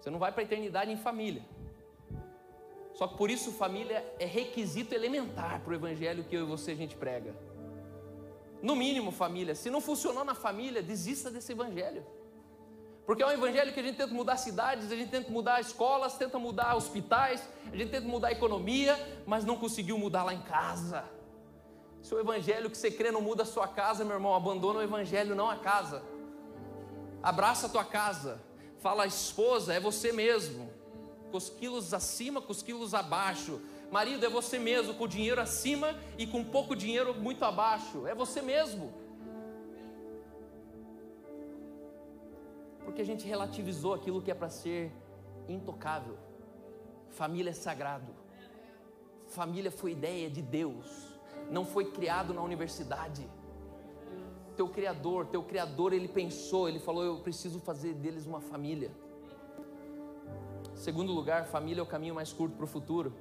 Você 0.03 0.09
não 0.09 0.19
vai 0.19 0.33
para 0.33 0.41
a 0.41 0.43
eternidade 0.43 0.91
em 0.91 0.97
família. 0.97 1.41
Só 2.93 3.07
que 3.07 3.15
por 3.15 3.29
isso 3.29 3.53
família 3.53 4.05
é 4.19 4.25
requisito 4.25 4.93
elementar 4.93 5.61
para 5.61 5.71
o 5.71 5.73
evangelho 5.73 6.25
que 6.25 6.35
eu 6.35 6.41
e 6.41 6.45
você 6.45 6.71
a 6.71 6.75
gente 6.75 6.97
prega. 6.97 7.33
No 8.61 8.75
mínimo, 8.75 9.13
família. 9.13 9.55
Se 9.55 9.69
não 9.69 9.79
funcionou 9.79 10.25
na 10.25 10.35
família, 10.35 10.83
desista 10.83 11.31
desse 11.31 11.53
evangelho. 11.53 12.05
Porque 13.05 13.23
é 13.23 13.25
um 13.25 13.31
evangelho 13.31 13.71
que 13.71 13.79
a 13.79 13.83
gente 13.83 13.95
tenta 13.95 14.13
mudar 14.13 14.35
cidades, 14.35 14.91
a 14.91 14.95
gente 14.97 15.09
tenta 15.09 15.31
mudar 15.31 15.61
escolas, 15.61 16.17
tenta 16.17 16.37
mudar 16.37 16.75
hospitais, 16.75 17.49
a 17.71 17.75
gente 17.77 17.89
tenta 17.89 18.05
mudar 18.05 18.29
economia, 18.33 18.99
mas 19.25 19.45
não 19.45 19.55
conseguiu 19.55 19.97
mudar 19.97 20.25
lá 20.25 20.33
em 20.33 20.41
casa. 20.41 21.05
Se 22.01 22.13
o 22.13 22.19
evangelho 22.19 22.69
que 22.69 22.77
você 22.77 22.91
crê 22.91 23.09
não 23.09 23.21
muda 23.21 23.43
a 23.43 23.45
sua 23.45 23.69
casa, 23.69 24.03
meu 24.03 24.15
irmão, 24.15 24.35
abandona 24.35 24.79
o 24.79 24.83
evangelho, 24.83 25.33
não 25.33 25.49
a 25.49 25.55
casa. 25.55 26.03
Abraça 27.21 27.67
a 27.67 27.69
tua 27.69 27.85
casa. 27.85 28.51
Fala, 28.83 29.07
esposa, 29.07 29.73
é 29.73 29.79
você 29.79 30.11
mesmo. 30.11 30.69
Com 31.31 31.37
os 31.37 31.49
quilos 31.49 31.93
acima, 31.93 32.41
com 32.41 32.51
os 32.51 32.61
quilos 32.61 32.93
abaixo. 32.93 33.61
Marido, 33.89 34.25
é 34.25 34.29
você 34.29 34.59
mesmo, 34.59 34.93
com 34.95 35.07
dinheiro 35.07 35.39
acima 35.39 35.97
e 36.17 36.27
com 36.27 36.43
pouco 36.43 36.75
dinheiro 36.75 37.13
muito 37.13 37.45
abaixo. 37.45 38.05
É 38.05 38.13
você 38.13 38.41
mesmo. 38.41 38.93
Porque 42.83 43.01
a 43.01 43.05
gente 43.05 43.25
relativizou 43.25 43.93
aquilo 43.93 44.21
que 44.21 44.29
é 44.29 44.33
para 44.33 44.49
ser 44.49 44.91
intocável. 45.47 46.17
Família 47.07 47.51
é 47.51 47.53
sagrado. 47.53 48.13
Família 49.27 49.71
foi 49.71 49.91
ideia 49.93 50.29
de 50.29 50.41
Deus. 50.41 50.87
Não 51.49 51.65
foi 51.65 51.89
criado 51.89 52.33
na 52.33 52.41
universidade. 52.41 53.25
Teu 54.55 54.67
criador, 54.67 55.25
teu 55.27 55.43
criador, 55.43 55.93
ele 55.93 56.07
pensou, 56.07 56.69
ele 56.69 56.79
falou: 56.79 57.03
"Eu 57.03 57.17
preciso 57.19 57.59
fazer 57.59 57.93
deles 57.93 58.25
uma 58.25 58.39
família". 58.39 58.91
Segundo 60.75 61.13
lugar, 61.13 61.45
família 61.45 61.79
é 61.79 61.83
o 61.83 61.87
caminho 61.87 62.15
mais 62.15 62.33
curto 62.33 62.55
para 62.55 62.65
o 62.65 62.67
futuro. 62.67 63.13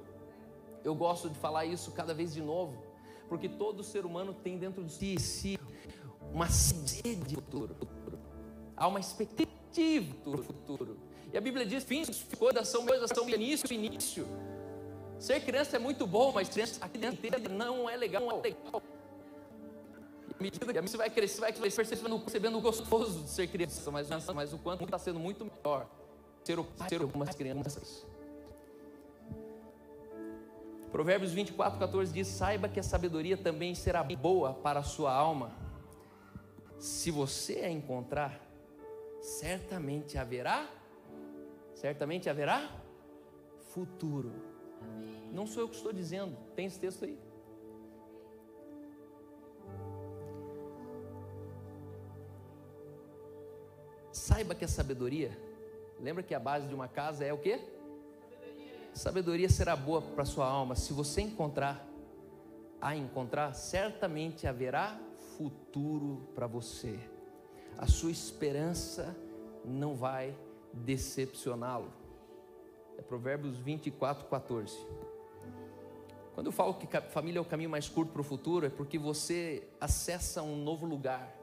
Eu 0.83 0.93
gosto 0.93 1.29
de 1.29 1.35
falar 1.35 1.65
isso 1.65 1.91
cada 1.91 2.13
vez 2.13 2.33
de 2.33 2.41
novo, 2.41 2.83
porque 3.29 3.47
todo 3.47 3.83
ser 3.83 4.05
humano 4.05 4.33
tem 4.33 4.57
dentro 4.57 4.83
de 4.83 4.91
si, 4.91 5.19
si 5.19 5.59
uma 6.33 6.49
sede 6.49 7.15
de 7.15 7.35
futuro. 7.35 7.75
Há 8.75 8.87
uma 8.87 8.99
expectativa 8.99 10.13
do 10.23 10.43
futuro. 10.43 10.97
E 11.31 11.37
a 11.37 11.41
Bíblia 11.41 11.65
diz: 11.65 11.83
fins, 11.83 12.25
coisas 12.37 12.67
são 12.67 12.85
coisas 12.85 13.09
são 13.13 13.29
início, 13.29 13.73
início. 13.73 14.27
Ser 15.19 15.39
criança 15.39 15.77
é 15.77 15.79
muito 15.79 16.05
bom, 16.05 16.31
mas 16.33 16.49
criança, 16.49 16.83
a 16.83 16.89
criança 16.89 17.17
não 17.49 17.89
é 17.89 17.95
legal. 17.95 18.21
Não 18.21 18.39
é 18.39 18.41
legal. 18.41 18.81
Medida 20.43 20.73
que 20.73 20.81
você 20.81 20.97
vai 20.97 21.09
crescer, 21.09 21.39
vai 21.39 21.53
percebendo, 21.53 22.19
percebendo 22.19 22.57
o 22.57 22.61
gostoso 22.61 23.23
de 23.23 23.29
ser 23.29 23.47
criança, 23.47 23.89
mas, 23.89 24.09
mas 24.35 24.51
o 24.51 24.57
quanto 24.57 24.83
está 24.83 24.99
sendo 24.99 25.17
muito 25.17 25.45
melhor 25.45 25.87
ser 26.43 26.59
o 26.59 26.65
pai 26.65 26.89
de 26.89 26.95
algumas 26.97 27.33
crianças. 27.33 28.05
Provérbios 30.91 31.31
24, 31.31 31.79
14 31.79 32.11
diz: 32.11 32.27
Saiba 32.27 32.67
que 32.67 32.77
a 32.77 32.83
sabedoria 32.83 33.37
também 33.37 33.73
será 33.73 34.03
boa 34.03 34.53
para 34.53 34.81
a 34.81 34.83
sua 34.83 35.13
alma. 35.13 35.55
Se 36.77 37.09
você 37.09 37.59
a 37.59 37.71
encontrar, 37.71 38.45
certamente 39.21 40.17
haverá, 40.17 40.69
certamente 41.73 42.29
haverá 42.29 42.69
futuro. 43.69 44.33
Não 45.31 45.47
sou 45.47 45.63
eu 45.63 45.69
que 45.69 45.77
estou 45.77 45.93
dizendo, 45.93 46.35
tem 46.53 46.65
esse 46.65 46.81
texto 46.81 47.05
aí. 47.05 47.17
Saiba 54.13 54.53
que 54.53 54.63
a 54.63 54.67
sabedoria, 54.67 55.35
lembra 55.99 56.21
que 56.21 56.35
a 56.35 56.39
base 56.39 56.67
de 56.67 56.75
uma 56.75 56.87
casa 56.87 57.25
é 57.25 57.33
o 57.33 57.37
quê? 57.39 57.59
Sabedoria 58.93 59.49
será 59.49 59.75
boa 59.75 60.03
para 60.03 60.23
sua 60.23 60.45
alma. 60.45 60.75
Se 60.75 60.93
você 60.93 61.21
encontrar, 61.21 61.83
a 62.79 62.95
encontrar, 62.95 63.55
certamente 63.55 64.45
haverá 64.45 64.99
futuro 65.35 66.29
para 66.35 66.45
você. 66.45 66.99
A 67.75 67.87
sua 67.87 68.11
esperança 68.11 69.15
não 69.65 69.95
vai 69.95 70.37
decepcioná-lo. 70.71 71.91
É 72.99 73.01
Provérbios 73.01 73.57
24, 73.57 74.27
14. 74.27 74.77
Quando 76.35 76.47
eu 76.47 76.51
falo 76.51 76.75
que 76.75 76.87
família 77.09 77.39
é 77.39 77.41
o 77.41 77.45
caminho 77.45 77.69
mais 77.71 77.89
curto 77.89 78.11
para 78.11 78.21
o 78.21 78.23
futuro, 78.23 78.67
é 78.67 78.69
porque 78.69 78.99
você 78.99 79.67
acessa 79.81 80.43
um 80.43 80.55
novo 80.55 80.85
lugar. 80.85 81.42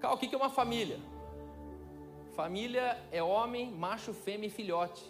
Cal, 0.00 0.14
o 0.14 0.18
que 0.18 0.34
é 0.34 0.38
uma 0.38 0.50
família? 0.50 0.98
Família 2.34 3.00
é 3.12 3.22
homem, 3.22 3.70
macho, 3.70 4.12
fêmea 4.12 4.48
e 4.48 4.50
filhote. 4.50 5.04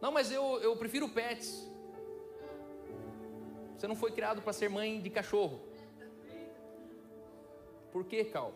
Não, 0.00 0.12
mas 0.12 0.30
eu, 0.30 0.60
eu 0.60 0.76
prefiro 0.76 1.08
pets. 1.08 1.68
Você 3.76 3.88
não 3.88 3.96
foi 3.96 4.12
criado 4.12 4.42
para 4.42 4.52
ser 4.52 4.68
mãe 4.68 5.00
de 5.00 5.08
cachorro. 5.08 5.60
Por 7.90 8.04
que, 8.04 8.24
Cal? 8.24 8.52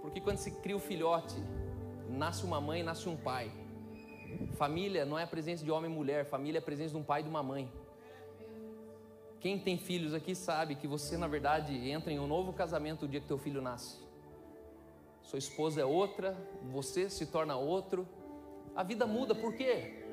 Porque 0.00 0.20
quando 0.20 0.38
se 0.38 0.50
cria 0.60 0.76
o 0.76 0.80
filhote, 0.80 1.34
nasce 2.08 2.44
uma 2.44 2.60
mãe, 2.60 2.82
nasce 2.82 3.08
um 3.08 3.16
pai. 3.16 3.50
Família 4.56 5.04
não 5.04 5.18
é 5.18 5.24
a 5.24 5.26
presença 5.26 5.64
de 5.64 5.70
homem 5.70 5.90
e 5.90 5.94
mulher, 5.94 6.26
família 6.26 6.58
é 6.58 6.62
a 6.62 6.64
presença 6.64 6.90
de 6.90 6.96
um 6.96 7.02
pai 7.02 7.20
e 7.20 7.24
de 7.24 7.28
uma 7.28 7.42
mãe. 7.42 7.72
Quem 9.40 9.58
tem 9.58 9.76
filhos 9.76 10.14
aqui 10.14 10.34
sabe 10.34 10.74
que 10.74 10.86
você, 10.86 11.16
na 11.16 11.26
verdade, 11.26 11.74
entra 11.90 12.12
em 12.12 12.18
um 12.18 12.26
novo 12.26 12.52
casamento 12.52 13.04
o 13.04 13.08
dia 13.08 13.20
que 13.20 13.26
teu 13.26 13.36
filho 13.36 13.60
nasce. 13.60 14.03
Sua 15.24 15.38
esposa 15.38 15.80
é 15.80 15.84
outra, 15.84 16.36
você 16.70 17.08
se 17.08 17.26
torna 17.26 17.56
outro. 17.56 18.06
A 18.76 18.82
vida 18.82 19.06
muda, 19.06 19.34
por 19.34 19.54
quê? 19.54 20.04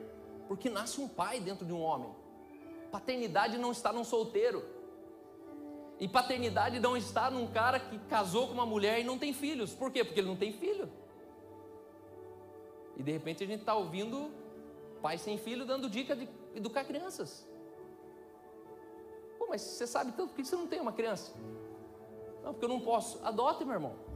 Porque 0.48 0.70
nasce 0.70 1.00
um 1.00 1.08
pai 1.08 1.40
dentro 1.40 1.66
de 1.66 1.74
um 1.74 1.82
homem. 1.82 2.10
Paternidade 2.92 3.58
não 3.58 3.72
está 3.72 3.92
num 3.92 4.04
solteiro. 4.04 4.64
E 6.00 6.08
paternidade 6.08 6.80
não 6.80 6.98
está 6.98 7.30
num 7.30 7.46
cara 7.46 7.80
que 7.80 8.00
casou 8.00 8.48
com 8.48 8.54
uma 8.54 8.66
mulher 8.66 9.00
e 9.00 9.04
não 9.04 9.20
tem 9.20 9.34
filhos. 9.34 9.74
Por 9.74 9.92
quê? 9.92 10.04
Porque 10.04 10.20
ele 10.20 10.30
não 10.30 10.36
tem 10.36 10.52
filho. 10.52 10.90
E 12.98 13.04
de 13.04 13.12
repente 13.12 13.44
a 13.44 13.48
gente 13.48 13.60
está 13.60 13.76
ouvindo 13.76 14.32
pai 15.02 15.18
sem 15.18 15.38
filho 15.38 15.66
dando 15.66 15.90
dica 15.90 16.16
de 16.16 16.28
educar 16.56 16.86
crianças. 16.86 17.48
Pô, 19.38 19.48
mas 19.50 19.62
você 19.62 19.86
sabe 19.86 20.12
tanto, 20.14 20.30
por 20.30 20.36
que 20.38 20.46
você 20.46 20.56
não 20.56 20.68
tem 20.68 20.80
uma 20.80 20.94
criança? 20.94 21.34
Não, 22.44 22.54
porque 22.54 22.66
eu 22.66 22.70
não 22.70 22.80
posso. 22.80 23.20
Adote, 23.24 23.66
meu 23.66 23.74
irmão. 23.74 24.11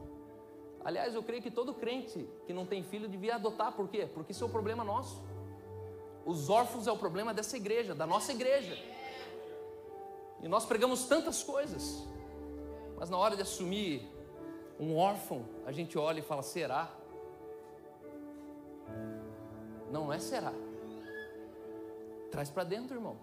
Aliás, 0.86 1.16
eu 1.16 1.24
creio 1.24 1.42
que 1.42 1.50
todo 1.50 1.74
crente 1.74 2.30
que 2.46 2.54
não 2.54 2.64
tem 2.64 2.84
filho 2.84 3.10
devia 3.10 3.36
adotar, 3.36 3.72
por 3.72 3.88
quê? 3.90 4.08
Porque 4.14 4.34
isso 4.34 4.44
é 4.44 4.48
um 4.48 4.52
problema 4.52 4.84
nosso. 4.84 5.20
Os 6.24 6.48
órfãos 6.48 6.86
é 6.86 6.92
o 6.92 6.98
problema 6.98 7.34
dessa 7.34 7.58
igreja, 7.58 7.96
da 7.96 8.06
nossa 8.06 8.32
igreja. 8.32 8.78
E 10.44 10.48
nós 10.48 10.64
pregamos 10.64 11.06
tantas 11.06 11.42
coisas, 11.42 12.08
mas 12.98 13.10
na 13.10 13.18
hora 13.18 13.36
de 13.36 13.42
assumir 13.42 14.08
um 14.80 14.96
órfão, 14.96 15.44
a 15.66 15.72
gente 15.72 15.98
olha 15.98 16.20
e 16.20 16.22
fala: 16.22 16.44
será? 16.44 16.96
Não, 19.92 20.06
não 20.06 20.14
é 20.14 20.20
será. 20.20 20.54
Traz 22.30 22.52
para 22.52 22.64
dentro, 22.64 22.96
irmão. 22.96 23.18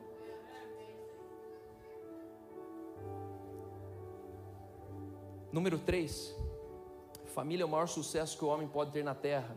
Número 5.52 5.78
3. 5.78 6.34
Família 7.34 7.62
é 7.62 7.66
o 7.66 7.68
maior 7.68 7.86
sucesso 7.86 8.36
que 8.36 8.44
o 8.44 8.48
homem 8.48 8.68
pode 8.68 8.90
ter 8.90 9.02
na 9.02 9.14
terra. 9.14 9.56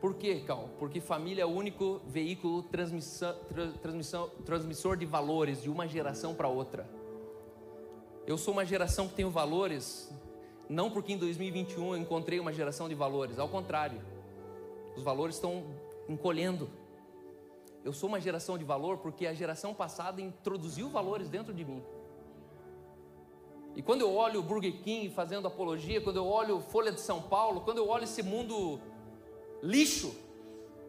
Por 0.00 0.14
quê, 0.14 0.40
Cal? 0.40 0.70
Porque 0.78 1.00
família 1.00 1.42
é 1.42 1.46
o 1.46 1.50
único 1.50 2.00
veículo 2.06 2.62
transmissão, 2.62 3.36
transmissão, 3.82 4.30
transmissor 4.44 4.96
de 4.96 5.04
valores 5.04 5.62
de 5.62 5.68
uma 5.68 5.86
geração 5.86 6.34
para 6.34 6.48
outra. 6.48 6.88
Eu 8.26 8.38
sou 8.38 8.54
uma 8.54 8.64
geração 8.64 9.06
que 9.06 9.14
tenho 9.14 9.30
valores, 9.30 10.10
não 10.66 10.90
porque 10.90 11.12
em 11.12 11.18
2021 11.18 11.94
eu 11.94 11.96
encontrei 12.00 12.40
uma 12.40 12.54
geração 12.54 12.88
de 12.88 12.94
valores, 12.94 13.38
ao 13.38 13.48
contrário, 13.48 14.00
os 14.96 15.02
valores 15.02 15.36
estão 15.36 15.62
encolhendo. 16.08 16.70
Eu 17.84 17.92
sou 17.92 18.08
uma 18.08 18.20
geração 18.20 18.56
de 18.56 18.64
valor 18.64 18.98
porque 18.98 19.26
a 19.26 19.34
geração 19.34 19.74
passada 19.74 20.22
introduziu 20.22 20.88
valores 20.88 21.28
dentro 21.28 21.52
de 21.52 21.64
mim. 21.66 21.82
E 23.74 23.82
quando 23.82 24.02
eu 24.02 24.14
olho 24.14 24.40
o 24.40 24.42
Burger 24.42 24.82
King 24.82 25.08
fazendo 25.10 25.46
apologia, 25.46 26.00
quando 26.00 26.16
eu 26.16 26.26
olho 26.26 26.60
Folha 26.60 26.92
de 26.92 27.00
São 27.00 27.22
Paulo, 27.22 27.62
quando 27.62 27.78
eu 27.78 27.88
olho 27.88 28.04
esse 28.04 28.22
mundo 28.22 28.80
lixo 29.62 30.14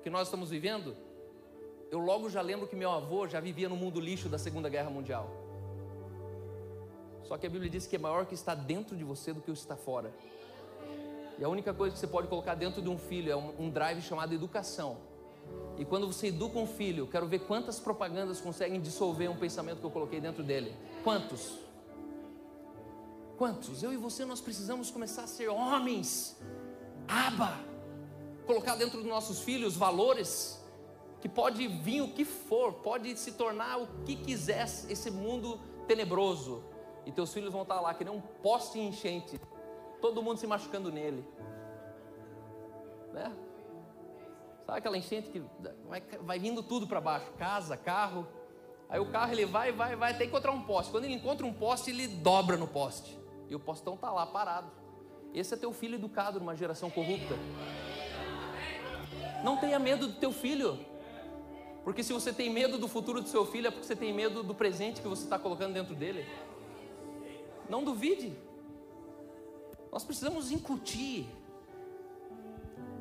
que 0.04 0.10
nós 0.10 0.28
estamos 0.28 0.50
vivendo, 0.50 0.96
eu 1.90 2.00
logo 2.00 2.30
já 2.30 2.42
lembro 2.42 2.68
que 2.68 2.76
meu 2.76 2.92
avô 2.92 3.28
já 3.28 3.40
vivia 3.40 3.70
no 3.70 3.76
mundo 3.76 4.00
lixo 4.00 4.28
da 4.28 4.38
Segunda 4.38 4.68
Guerra 4.68 4.90
Mundial. 4.90 5.30
Só 7.24 7.38
que 7.38 7.48
a 7.48 7.50
Bíblia 7.50 7.70
diz 7.70 7.88
que 7.88 7.96
é 7.96 8.00
maior 8.00 8.26
que 8.26 8.34
está 8.34 8.54
dentro 8.54 8.96
de 8.96 9.04
você 9.04 9.32
do 9.32 9.42
que 9.42 9.50
o 9.50 9.54
que 9.54 9.60
está 9.60 9.78
fora. 9.78 10.14
E 11.40 11.44
a 11.44 11.50
única 11.50 11.74
coisa 11.74 11.94
que 11.94 12.00
você 12.00 12.08
pode 12.08 12.28
colocar 12.28 12.56
dentro 12.56 12.82
de 12.82 12.90
um 12.90 12.98
filho 12.98 13.32
é 13.32 13.36
um, 13.36 13.70
drive 13.70 14.02
chamado 14.02 14.34
educação. 14.34 14.98
E 15.78 15.86
quando 15.86 16.06
você 16.06 16.28
educa 16.28 16.60
um 16.60 16.68
filho, 16.68 17.08
quero 17.08 17.28
ver 17.28 17.40
quantas 17.40 17.80
propagandas 17.80 18.40
conseguem 18.40 18.80
dissolver 18.80 19.30
um 19.32 19.36
pensamento 19.36 19.80
que 19.80 19.86
eu 19.86 19.92
coloquei 19.92 20.20
dentro 20.20 20.44
dele. 20.44 20.76
Quantos? 21.04 21.58
Quantos? 23.44 23.84
Eu 23.84 23.91
e 23.91 23.98
você 23.98 24.24
nós 24.24 24.39
precisamos 24.39 24.89
começar 24.89 25.24
a 25.24 25.28
ser 25.28 25.50
homens. 25.50 26.41
Aba 27.06 27.60
colocar 28.46 28.78
dentro 28.78 29.00
dos 29.00 29.06
nossos 29.06 29.41
filhos 29.41 29.76
valores 29.76 30.64
que 31.20 31.28
pode 31.28 31.68
vir 31.68 32.00
o 32.00 32.14
que 32.14 32.24
for, 32.24 32.72
pode 32.76 33.18
se 33.18 33.34
tornar 33.34 33.82
o 33.82 33.88
que 34.06 34.16
quiser 34.16 34.64
esse 34.64 35.12
mundo 35.12 35.60
tenebroso. 35.89 36.64
E 37.06 37.12
teus 37.12 37.34
filhos 37.34 37.52
vão 37.52 37.64
estar 37.64 37.82
lá 37.82 37.94
que 37.94 38.06
nem 38.06 38.14
um 38.14 38.22
poste 38.22 38.80
enchente, 38.80 39.38
todo 40.00 40.24
mundo 40.24 40.38
se 40.38 40.48
machucando 40.48 40.89
nele. 40.89 41.28
Né? 43.12 43.30
Sabe 44.66 44.78
aquela 44.78 44.98
enchente 44.98 45.30
que 45.30 45.44
vai, 45.89 46.02
vai 46.22 46.39
vindo 46.39 46.64
tudo 46.64 46.88
para 46.88 47.02
baixo, 47.02 47.30
casa, 47.34 47.76
carro. 47.76 48.26
Aí 48.88 49.02
o 49.02 49.12
carro 49.12 49.34
ele 49.34 49.46
vai, 49.46 49.74
vai, 49.74 49.98
vai 49.98 50.12
até 50.14 50.24
encontrar 50.24 50.54
um 50.54 50.62
poste. 50.62 50.94
Quando 50.94 51.04
ele 51.04 51.16
encontra 51.16 51.46
um 51.46 51.54
poste, 51.54 51.89
ele 51.89 52.08
dobra 52.08 52.56
no 52.56 52.70
poste. 52.70 53.22
E 53.50 53.56
o 53.56 53.60
postão 53.60 53.96
está 53.96 54.12
lá 54.12 54.26
parado. 54.26 54.72
Esse 55.34 55.54
é 55.54 55.58
teu 55.58 55.74
filho 55.74 55.96
educado 55.96 56.39
numa 56.39 56.56
geração 56.56 56.89
corrupta. 56.89 57.36
Não 59.44 59.58
tenha 59.58 59.80
medo 59.80 60.08
do 60.08 60.14
teu 60.14 60.32
filho. 60.32 60.80
Porque 61.84 62.04
se 62.04 62.14
você 62.14 62.32
tem 62.32 62.50
medo 62.50 62.78
do 62.78 62.88
futuro 62.88 63.22
do 63.22 63.28
seu 63.28 63.46
filho, 63.46 63.68
é 63.68 63.72
porque 63.72 63.86
você 63.86 63.96
tem 63.96 64.14
medo 64.14 64.41
do 64.41 64.56
presente 64.56 65.02
que 65.02 65.08
você 65.08 65.24
está 65.24 65.38
colocando 65.38 65.74
dentro 65.74 65.94
dele. 65.94 66.26
Não 67.70 67.84
duvide. 67.84 68.34
Nós 69.91 70.04
precisamos 70.04 70.52
incutir. 70.52 71.28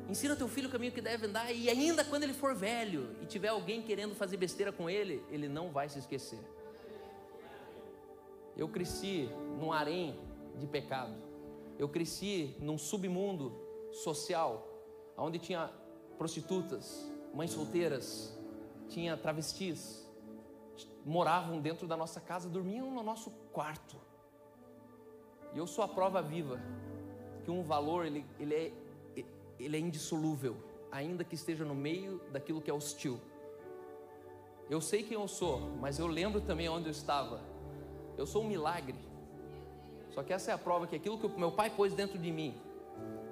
Ensina 0.09 0.35
teu 0.35 0.47
filho 0.47 0.67
o 0.67 0.71
caminho 0.71 0.91
que 0.91 1.01
deve 1.01 1.27
andar, 1.27 1.51
e 1.51 1.69
ainda 1.69 2.03
quando 2.03 2.23
ele 2.23 2.33
for 2.33 2.53
velho 2.53 3.15
e 3.21 3.25
tiver 3.25 3.47
alguém 3.47 3.81
querendo 3.81 4.13
fazer 4.13 4.37
besteira 4.37 4.71
com 4.71 4.89
ele, 4.89 5.23
ele 5.31 5.47
não 5.47 5.71
vai 5.71 5.87
se 5.87 5.97
esquecer. 5.97 6.39
Eu 8.55 8.67
cresci 8.67 9.29
num 9.59 9.71
harém 9.71 10.19
de 10.59 10.67
pecado. 10.67 11.13
Eu 11.77 11.89
cresci 11.89 12.55
num 12.59 12.77
submundo 12.77 13.51
social, 13.91 14.67
onde 15.17 15.39
tinha 15.39 15.71
prostitutas, 16.17 17.11
mães 17.33 17.51
solteiras, 17.51 18.37
tinha 18.87 19.17
travestis, 19.17 20.07
moravam 21.05 21.59
dentro 21.59 21.87
da 21.87 21.97
nossa 21.97 22.21
casa, 22.21 22.49
dormiam 22.49 22.91
no 22.91 23.03
nosso 23.03 23.31
quarto. 23.51 23.97
E 25.53 25.57
eu 25.57 25.67
sou 25.67 25.83
a 25.83 25.87
prova 25.87 26.21
viva 26.21 26.59
que 27.43 27.51
um 27.51 27.63
valor 27.63 28.05
ele, 28.05 28.25
ele, 28.39 28.55
é, 28.55 29.25
ele 29.59 29.77
é 29.77 29.79
indissolúvel, 29.79 30.55
ainda 30.91 31.23
que 31.23 31.35
esteja 31.35 31.65
no 31.65 31.75
meio 31.75 32.21
daquilo 32.31 32.61
que 32.61 32.71
é 32.71 32.73
hostil. 32.73 33.19
Eu 34.69 34.79
sei 34.79 35.03
quem 35.03 35.15
eu 35.15 35.27
sou, 35.27 35.59
mas 35.81 35.99
eu 35.99 36.07
lembro 36.07 36.41
também 36.41 36.69
onde 36.69 36.87
eu 36.87 36.91
estava. 36.91 37.41
Eu 38.17 38.25
sou 38.25 38.43
um 38.43 38.47
milagre. 38.47 38.95
Só 40.13 40.21
que 40.21 40.31
essa 40.31 40.51
é 40.51 40.53
a 40.53 40.57
prova 40.57 40.85
que 40.85 40.95
aquilo 40.95 41.17
que 41.17 41.27
meu 41.39 41.51
pai 41.51 41.69
pôs 41.69 41.93
dentro 41.93 42.17
de 42.17 42.31
mim 42.31 42.53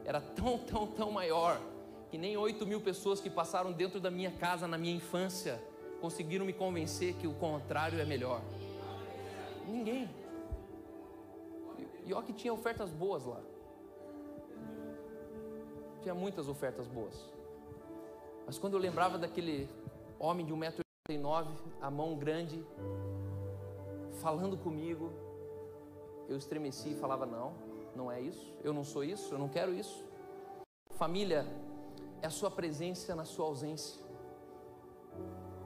era 0.05 0.19
tão, 0.19 0.57
tão, 0.65 0.87
tão 0.87 1.11
maior 1.11 1.59
que 2.09 2.17
nem 2.17 2.35
8 2.35 2.65
mil 2.65 2.81
pessoas 2.81 3.21
que 3.21 3.29
passaram 3.29 3.71
dentro 3.71 3.99
da 3.99 4.11
minha 4.11 4.31
casa 4.31 4.67
na 4.67 4.77
minha 4.77 4.95
infância 4.95 5.61
conseguiram 6.01 6.45
me 6.45 6.51
convencer 6.51 7.13
que 7.13 7.27
o 7.27 7.33
contrário 7.33 7.99
é 7.99 8.05
melhor. 8.05 8.41
Ninguém. 9.67 10.09
E 12.05 12.13
olha 12.13 12.25
que 12.25 12.33
tinha 12.33 12.53
ofertas 12.53 12.91
boas 12.91 13.23
lá. 13.23 13.39
Tinha 16.01 16.15
muitas 16.15 16.49
ofertas 16.49 16.87
boas. 16.87 17.13
Mas 18.45 18.57
quando 18.57 18.73
eu 18.73 18.79
lembrava 18.79 19.17
daquele 19.17 19.69
homem 20.19 20.45
de 20.45 20.51
1,89m, 20.51 21.47
a 21.79 21.91
mão 21.91 22.17
grande, 22.17 22.65
falando 24.19 24.57
comigo, 24.57 25.13
eu 26.31 26.37
estremeci 26.37 26.91
e 26.91 26.95
falava: 26.95 27.25
Não, 27.25 27.53
não 27.95 28.11
é 28.11 28.19
isso, 28.21 28.53
eu 28.63 28.73
não 28.73 28.83
sou 28.83 29.03
isso, 29.03 29.33
eu 29.33 29.39
não 29.39 29.49
quero 29.49 29.73
isso. 29.73 30.03
Família 30.91 31.45
é 32.21 32.27
a 32.27 32.29
sua 32.29 32.49
presença 32.49 33.13
na 33.15 33.25
sua 33.25 33.45
ausência. 33.45 34.01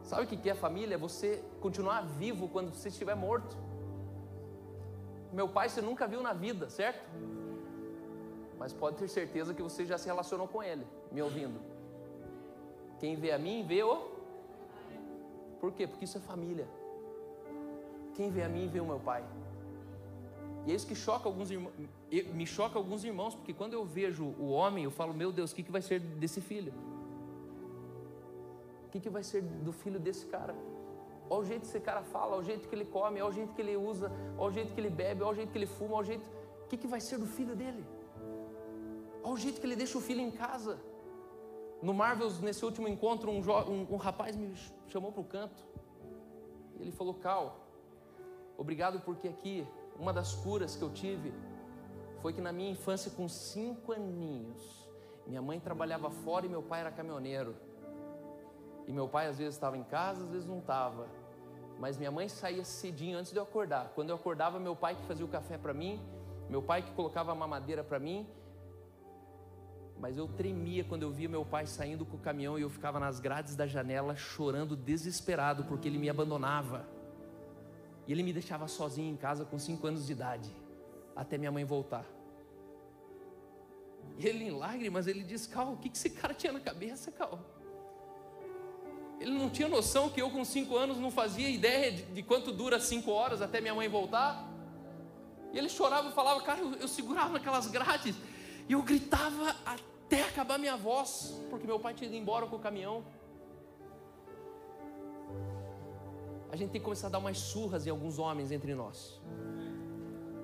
Sabe 0.04 0.24
o 0.24 0.28
que 0.28 0.50
é 0.50 0.56
família? 0.56 0.96
É 0.96 0.98
você 0.98 1.44
continuar 1.60 2.02
vivo 2.02 2.48
quando 2.48 2.74
você 2.74 2.90
estiver 2.90 3.16
morto. 3.16 3.56
Meu 5.32 5.50
pai 5.50 5.68
você 5.70 5.82
nunca 5.82 6.08
viu 6.08 6.22
na 6.22 6.34
vida, 6.34 6.70
certo? 6.70 7.10
Mas 8.58 8.72
pode 8.72 8.98
ter 8.98 9.08
certeza 9.08 9.54
que 9.54 9.62
você 9.62 9.86
já 9.86 9.98
se 9.98 10.06
relacionou 10.06 10.48
com 10.48 10.64
ele, 10.64 10.88
me 11.12 11.22
ouvindo. 11.22 11.60
Quem 13.00 13.16
vê 13.16 13.32
a 13.32 13.38
mim, 13.38 13.66
vê 13.66 13.84
o. 13.84 13.96
Por 15.60 15.74
quê? 15.74 15.86
Porque 15.88 16.06
isso 16.06 16.18
é 16.18 16.22
família. 16.22 16.68
Quem 18.14 18.30
vê 18.30 18.44
a 18.44 18.50
mim, 18.50 18.68
vê 18.68 18.80
o 18.80 18.86
meu 18.86 19.00
pai. 19.00 19.26
E 20.66 20.72
é 20.72 20.76
isso 20.76 20.88
que 20.88 20.96
choca 20.96 21.30
alguns 21.30 21.52
irmãos, 21.52 21.74
me 22.34 22.48
choca 22.48 22.78
alguns 22.78 23.04
irmãos, 23.04 23.36
porque 23.36 23.54
quando 23.54 23.74
eu 23.74 23.86
vejo 23.86 24.26
o 24.40 24.50
homem, 24.50 24.84
eu 24.84 24.92
falo, 24.92 25.14
meu 25.14 25.32
Deus, 25.32 25.52
o 25.52 25.56
que, 25.56 25.62
que 25.62 25.72
vai 25.72 25.82
ser 25.82 26.00
desse 26.00 26.42
filho? 26.42 26.74
O 28.88 28.90
que, 28.90 29.00
que 29.00 29.10
vai 29.10 29.24
ser 29.24 29.42
do 29.42 29.72
filho 29.72 30.00
desse 30.00 30.26
cara? 30.26 30.56
Olha 31.30 31.42
o 31.42 31.46
jeito 31.46 31.62
que 31.62 31.68
esse 31.68 31.80
cara 31.80 32.02
fala, 32.02 32.34
olha 32.34 32.42
o 32.42 32.44
jeito 32.44 32.68
que 32.68 32.74
ele 32.74 32.86
come, 32.86 33.22
olha 33.22 33.30
o 33.30 33.34
jeito 33.34 33.54
que 33.54 33.62
ele 33.62 33.78
usa, 33.78 34.12
olha 34.38 34.50
o 34.50 34.52
jeito 34.52 34.74
que 34.74 34.80
ele 34.80 34.90
bebe, 34.90 35.22
olha 35.22 35.34
o 35.34 35.36
jeito 35.36 35.52
que 35.52 35.58
ele 35.58 35.68
fuma, 35.68 35.96
olha 35.96 36.02
o 36.02 36.06
jeito. 36.06 36.30
O 36.64 36.68
que, 36.68 36.78
que 36.78 36.88
vai 36.88 37.00
ser 37.00 37.18
do 37.20 37.28
filho 37.28 37.56
dele? 37.56 37.86
Olha 39.24 39.34
o 39.34 39.38
jeito 39.38 39.60
que 39.60 39.68
ele 39.68 39.76
deixa 39.76 39.98
o 39.98 40.02
filho 40.02 40.22
em 40.22 40.32
casa. 40.32 40.80
No 41.82 41.94
Marvels, 41.94 42.40
nesse 42.42 42.64
último 42.66 42.88
encontro, 42.88 43.30
um, 43.30 43.40
um, 43.40 43.88
um 43.94 43.98
rapaz 43.98 44.36
me 44.36 44.54
chamou 44.88 45.12
para 45.12 45.22
o 45.22 45.26
canto. 45.26 45.64
Ele 46.80 46.92
falou: 46.92 47.14
Cal, 47.14 47.68
obrigado 48.58 49.00
porque 49.02 49.28
aqui 49.28 49.68
uma 50.00 50.12
das 50.12 50.34
curas 50.34 50.76
que 50.76 50.82
eu 50.82 50.90
tive 50.90 51.34
foi 52.22 52.34
que 52.34 52.42
na 52.42 52.52
minha 52.52 52.72
infância, 52.72 53.12
com 53.12 53.28
cinco 53.28 53.92
aninhos, 53.92 54.90
minha 55.28 55.42
mãe 55.42 55.60
trabalhava 55.60 56.10
fora 56.10 56.46
e 56.46 56.50
meu 56.50 56.62
pai 56.62 56.82
era 56.82 56.92
caminhoneiro. 56.92 57.56
E 58.88 58.92
meu 58.92 59.08
pai 59.08 59.28
às 59.28 59.38
vezes 59.38 59.56
estava 59.56 59.78
em 59.78 59.84
casa, 59.84 60.24
às 60.24 60.30
vezes 60.30 60.48
não 60.48 60.60
estava. 60.60 61.08
Mas 61.80 61.98
minha 61.98 62.12
mãe 62.12 62.30
saía 62.30 62.64
cedinho 62.64 63.18
antes 63.18 63.32
de 63.32 63.38
eu 63.38 63.44
acordar. 63.44 63.92
Quando 63.96 64.10
eu 64.10 64.16
acordava, 64.16 64.60
meu 64.60 64.76
pai 64.76 64.96
que 64.96 65.06
fazia 65.06 65.26
o 65.26 65.28
café 65.28 65.58
para 65.58 65.74
mim, 65.74 66.00
meu 66.50 66.62
pai 66.62 66.82
que 66.84 66.92
colocava 66.92 67.32
a 67.32 67.36
mamadeira 67.36 67.84
para 67.84 68.00
mim. 68.00 68.28
Mas 70.00 70.18
eu 70.18 70.28
tremia 70.28 70.84
quando 70.84 71.04
eu 71.04 71.12
via 71.12 71.28
meu 71.28 71.46
pai 71.46 71.66
saindo 71.66 72.06
com 72.06 72.18
o 72.18 72.20
caminhão 72.20 72.60
e 72.60 72.62
eu 72.62 72.70
ficava 72.70 73.00
nas 73.00 73.20
grades 73.20 73.56
da 73.56 73.66
janela 73.66 74.16
chorando 74.16 74.76
desesperado 74.76 75.64
porque 75.66 75.88
ele 75.88 75.98
me 75.98 76.10
abandonava. 76.10 76.95
E 78.08 78.12
ele 78.12 78.24
me 78.24 78.32
deixava 78.32 78.68
sozinho 78.68 79.12
em 79.12 79.18
casa 79.18 79.46
com 79.46 79.58
cinco 79.58 79.88
anos 79.88 80.06
de 80.06 80.12
idade, 80.12 80.50
até 81.16 81.38
minha 81.38 81.52
mãe 81.52 81.64
voltar. 81.64 82.06
E 84.18 84.28
ele 84.28 84.46
em 84.46 84.52
lágrimas, 84.52 85.08
ele 85.08 85.24
diz, 85.24 85.46
Cal, 85.48 85.74
o 85.74 85.78
que 85.78 85.90
esse 85.90 86.10
cara 86.10 86.34
tinha 86.34 86.54
na 86.54 86.60
cabeça, 86.60 87.12
Cal? 87.12 87.40
Ele 89.20 89.32
não 89.32 89.50
tinha 89.50 89.68
noção 89.68 90.10
que 90.10 90.22
eu 90.22 90.30
com 90.30 90.44
cinco 90.44 90.76
anos 90.76 90.98
não 90.98 91.10
fazia 91.10 91.50
ideia 91.50 91.92
de, 91.92 92.04
de 92.04 92.24
quanto 92.24 92.52
dura 92.52 92.80
cinco 92.80 93.12
horas 93.12 93.42
até 93.42 93.60
minha 93.62 93.74
mãe 93.74 93.88
voltar. 93.88 94.48
E 95.52 95.58
ele 95.58 95.70
chorava 95.70 96.10
e 96.10 96.12
falava, 96.12 96.42
cara, 96.42 96.60
eu, 96.60 96.74
eu 96.76 96.88
segurava 96.88 97.34
naquelas 97.34 97.68
grades 97.68 98.16
e 98.68 98.74
eu 98.74 98.82
gritava 98.82 99.56
até 99.66 100.24
acabar 100.24 100.58
minha 100.58 100.76
voz, 100.76 101.42
porque 101.50 101.66
meu 101.66 101.80
pai 101.80 101.94
tinha 101.94 102.08
ido 102.08 102.18
embora 102.18 102.46
com 102.46 102.58
o 102.58 102.60
caminhão. 102.60 103.06
A 106.56 106.58
gente 106.58 106.72
tem 106.72 106.80
que 106.80 106.86
começar 106.86 107.08
a 107.08 107.10
dar 107.10 107.20
umas 107.20 107.38
surras 107.38 107.86
em 107.86 107.90
alguns 107.90 108.18
homens 108.18 108.50
entre 108.50 108.74
nós. 108.74 109.20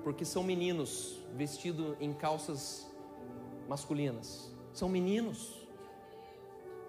Porque 0.04 0.26
são 0.26 0.42
meninos 0.42 1.16
vestidos 1.34 1.96
em 2.00 2.12
calças 2.12 2.86
masculinas. 3.66 4.52
São 4.74 4.90
meninos. 4.90 5.66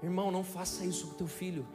Irmão, 0.02 0.30
não 0.30 0.44
faça 0.44 0.86
isso 0.86 1.08
com 1.08 1.14
teu 1.14 1.28
filho. 1.28 1.66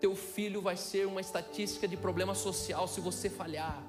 Teu 0.00 0.16
filho 0.16 0.60
vai 0.60 0.76
ser 0.76 1.06
uma 1.06 1.20
estatística 1.20 1.86
de 1.86 1.96
problema 1.96 2.34
social 2.34 2.88
se 2.88 3.00
você 3.00 3.30
falhar. 3.30 3.80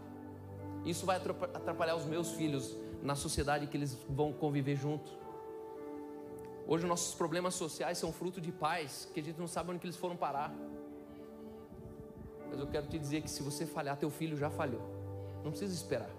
Isso 0.86 1.08
vai 1.08 1.18
atrapalhar 1.18 1.96
os 1.96 2.06
meus 2.06 2.32
filhos 2.34 2.76
na 3.02 3.16
sociedade 3.16 3.66
que 3.66 3.78
eles 3.78 3.98
vão 4.08 4.32
conviver 4.32 4.76
junto. 4.76 5.10
Hoje 6.68 6.86
nossos 6.86 7.16
problemas 7.16 7.56
sociais 7.56 7.98
são 7.98 8.14
fruto 8.14 8.40
de 8.40 8.52
pais 8.52 9.10
que 9.12 9.20
a 9.20 9.24
gente 9.24 9.40
não 9.40 9.48
sabe 9.48 9.72
onde 9.72 9.84
eles 9.84 9.98
foram 9.98 10.16
parar. 10.16 10.54
Mas 12.50 12.60
eu 12.60 12.68
quero 12.68 12.88
te 12.88 12.98
dizer 12.98 13.22
que 13.22 13.30
se 13.30 13.44
você 13.44 13.66
falhar, 13.66 13.98
teu 13.98 14.10
filho 14.10 14.36
já 14.38 14.50
falhou. 14.50 14.82
Não 15.44 15.52
precisa 15.52 15.74
esperar. 15.74 16.10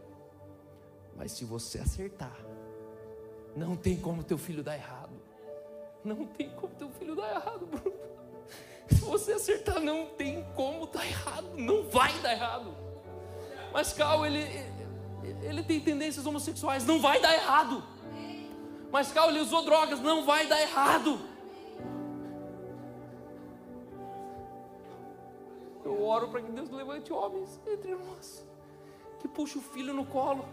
Mas 1.17 1.33
se 1.33 1.45
você 1.45 1.79
acertar, 1.79 2.37
não 3.57 3.77
tem 3.77 3.97
como 3.97 4.23
teu 4.23 4.39
filho 4.39 4.63
dar 4.63 4.75
errado. 4.75 5.21
Não 6.05 6.27
tem 6.27 6.51
como 6.51 6.75
teu 6.75 6.89
filho 6.91 7.15
dar 7.15 7.31
errado, 7.31 7.67
Bruno. 7.67 7.93
Se 8.89 9.01
você 9.03 9.33
acertar, 9.33 9.81
não 9.81 10.07
tem 10.07 10.45
como 10.55 10.87
dar 10.87 11.07
errado. 11.07 11.57
Não 11.57 11.89
vai 11.89 12.13
dar 12.21 12.33
errado. 12.33 12.75
Mas 13.73 13.93
Cal, 13.93 14.25
ele, 14.25 14.45
ele 15.43 15.63
tem 15.63 15.81
tendências 15.81 16.27
homossexuais. 16.27 16.85
Não 16.85 17.01
vai 17.01 17.21
dar 17.21 17.35
errado. 17.35 17.85
Mas 18.91 19.13
Cal, 19.13 19.29
ele 19.31 19.41
usou 19.41 19.65
drogas. 19.65 20.01
Não 20.01 20.25
vai 20.25 20.47
dar 20.47 20.61
errado. 20.61 21.21
Eu 25.91 26.05
oro 26.05 26.29
para 26.29 26.41
que 26.41 26.53
Deus 26.53 26.71
levante 26.71 27.13
homens 27.13 27.59
entre 27.67 27.97
nós, 27.97 28.47
que 29.19 29.27
puxe 29.27 29.59
o 29.59 29.61
filho 29.61 29.93
no 29.93 30.07
colo 30.07 30.45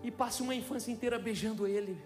e 0.00 0.12
passe 0.12 0.42
uma 0.42 0.54
infância 0.54 0.92
inteira 0.92 1.18
beijando 1.18 1.66
ele. 1.66 2.00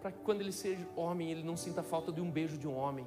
Para 0.00 0.12
que 0.12 0.20
quando 0.20 0.42
ele 0.42 0.52
seja 0.52 0.86
homem, 0.94 1.32
ele 1.32 1.42
não 1.42 1.56
sinta 1.56 1.82
falta 1.82 2.12
de 2.12 2.20
um 2.20 2.30
beijo 2.30 2.56
de 2.56 2.68
um 2.68 2.76
homem. 2.76 3.04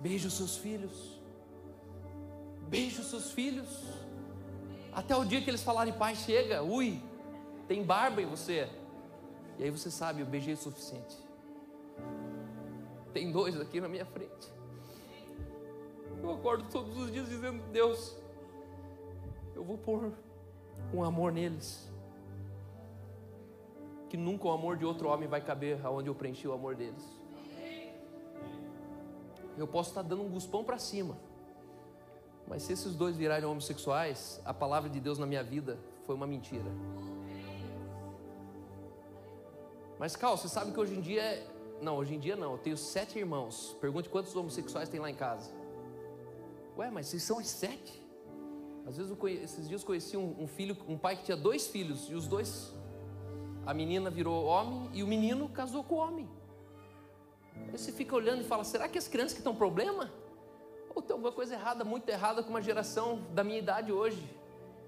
Beije 0.00 0.26
os 0.26 0.34
seus 0.34 0.56
filhos. 0.56 1.20
Beije 2.68 3.02
os 3.02 3.08
seus 3.08 3.30
filhos. 3.30 3.84
Até 4.90 5.14
o 5.14 5.24
dia 5.26 5.42
que 5.42 5.50
eles 5.50 5.62
falarem, 5.62 5.92
pai, 5.92 6.16
chega, 6.16 6.62
ui, 6.62 7.02
tem 7.68 7.84
barba 7.84 8.22
em 8.22 8.26
você. 8.26 8.70
E 9.58 9.64
aí 9.64 9.70
você 9.70 9.90
sabe, 9.90 10.22
eu 10.22 10.26
beijei 10.26 10.54
o 10.54 10.56
suficiente. 10.56 11.25
Tem 13.16 13.32
dois 13.32 13.58
aqui 13.58 13.80
na 13.80 13.88
minha 13.88 14.04
frente. 14.04 14.52
Eu 16.22 16.32
acordo 16.32 16.68
todos 16.70 16.98
os 16.98 17.10
dias 17.10 17.26
dizendo: 17.26 17.62
Deus, 17.72 18.14
eu 19.54 19.64
vou 19.64 19.78
pôr 19.78 20.12
um 20.92 21.02
amor 21.02 21.32
neles. 21.32 21.90
Que 24.10 24.18
nunca 24.18 24.48
o 24.48 24.50
amor 24.50 24.76
de 24.76 24.84
outro 24.84 25.08
homem 25.08 25.26
vai 25.26 25.40
caber 25.40 25.80
aonde 25.82 26.10
eu 26.10 26.14
preenchi 26.14 26.46
o 26.46 26.52
amor 26.52 26.74
deles. 26.74 27.02
Eu 29.56 29.66
posso 29.66 29.88
estar 29.88 30.02
dando 30.02 30.20
um 30.20 30.28
guspão 30.28 30.62
para 30.62 30.78
cima, 30.78 31.16
mas 32.46 32.64
se 32.64 32.74
esses 32.74 32.94
dois 32.94 33.16
virarem 33.16 33.46
homossexuais, 33.46 34.42
a 34.44 34.52
palavra 34.52 34.90
de 34.90 35.00
Deus 35.00 35.18
na 35.18 35.24
minha 35.24 35.42
vida 35.42 35.78
foi 36.04 36.14
uma 36.14 36.26
mentira. 36.26 36.70
Mas, 39.98 40.14
Cal, 40.14 40.36
você 40.36 40.50
sabe 40.50 40.72
que 40.72 40.78
hoje 40.78 40.94
em 40.94 41.00
dia 41.00 41.22
é... 41.22 41.55
Não, 41.80 41.96
hoje 41.96 42.14
em 42.14 42.18
dia 42.18 42.36
não. 42.36 42.52
Eu 42.52 42.58
tenho 42.58 42.76
sete 42.76 43.18
irmãos. 43.18 43.76
Pergunte 43.80 44.08
quantos 44.08 44.34
homossexuais 44.34 44.88
tem 44.88 45.00
lá 45.00 45.10
em 45.10 45.14
casa. 45.14 45.50
Ué, 46.76 46.90
mas 46.90 47.06
vocês 47.06 47.22
são 47.22 47.38
os 47.38 47.48
sete? 47.48 48.02
Às 48.86 48.96
vezes, 48.96 49.16
conhe... 49.16 49.36
esses 49.36 49.68
dias 49.68 49.82
conheci 49.82 50.16
um, 50.16 50.42
um, 50.42 50.46
filho, 50.46 50.76
um 50.86 50.96
pai 50.96 51.16
que 51.16 51.24
tinha 51.24 51.36
dois 51.36 51.66
filhos, 51.66 52.08
e 52.08 52.14
os 52.14 52.28
dois, 52.28 52.72
a 53.64 53.74
menina 53.74 54.10
virou 54.10 54.44
homem 54.44 54.88
e 54.92 55.02
o 55.02 55.06
menino 55.06 55.48
casou 55.48 55.82
com 55.82 55.96
o 55.96 55.98
homem. 55.98 56.28
Aí 57.72 57.76
você 57.76 57.90
fica 57.90 58.14
olhando 58.14 58.42
e 58.42 58.44
fala: 58.44 58.62
será 58.62 58.88
que 58.88 58.98
as 58.98 59.08
crianças 59.08 59.32
que 59.32 59.40
estão 59.40 59.54
problema? 59.54 60.12
Ou 60.94 61.02
tem 61.02 61.12
alguma 61.12 61.32
coisa 61.32 61.54
errada, 61.54 61.84
muito 61.84 62.08
errada 62.08 62.42
com 62.42 62.50
uma 62.50 62.62
geração 62.62 63.22
da 63.34 63.42
minha 63.42 63.58
idade 63.58 63.92
hoje? 63.92 64.22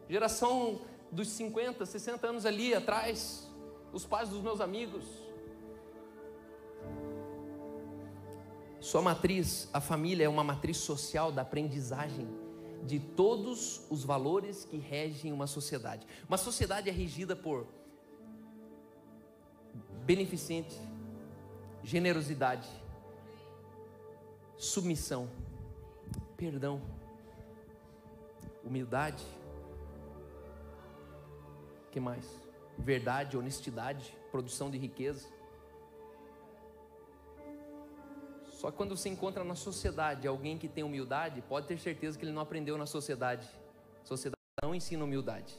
Geração 0.08 0.80
dos 1.10 1.28
50, 1.28 1.84
60 1.84 2.26
anos 2.26 2.46
ali 2.46 2.74
atrás, 2.74 3.50
os 3.92 4.06
pais 4.06 4.28
dos 4.28 4.40
meus 4.40 4.60
amigos. 4.60 5.04
Sua 8.80 9.02
matriz, 9.02 9.68
a 9.72 9.80
família 9.80 10.24
é 10.24 10.28
uma 10.28 10.44
matriz 10.44 10.76
social 10.76 11.32
da 11.32 11.42
aprendizagem 11.42 12.28
de 12.84 13.00
todos 13.00 13.82
os 13.90 14.04
valores 14.04 14.64
que 14.64 14.76
regem 14.76 15.32
uma 15.32 15.46
sociedade. 15.46 16.06
Uma 16.28 16.38
sociedade 16.38 16.88
é 16.88 16.92
regida 16.92 17.34
por 17.34 17.66
beneficente, 20.04 20.78
generosidade, 21.82 22.68
submissão, 24.56 25.28
perdão, 26.36 26.80
humildade. 28.64 29.24
Que 31.90 31.98
mais? 31.98 32.24
Verdade, 32.78 33.36
honestidade, 33.36 34.16
produção 34.30 34.70
de 34.70 34.78
riqueza. 34.78 35.28
Só 38.58 38.72
que 38.72 38.76
quando 38.76 38.96
você 38.96 39.08
encontra 39.08 39.44
na 39.44 39.54
sociedade 39.54 40.26
alguém 40.26 40.58
que 40.58 40.66
tem 40.66 40.82
humildade, 40.82 41.40
pode 41.42 41.68
ter 41.68 41.78
certeza 41.78 42.18
que 42.18 42.24
ele 42.24 42.32
não 42.32 42.42
aprendeu 42.42 42.76
na 42.76 42.86
sociedade. 42.86 43.48
A 44.02 44.04
sociedade 44.04 44.42
não 44.60 44.74
ensina 44.74 45.04
humildade. 45.04 45.56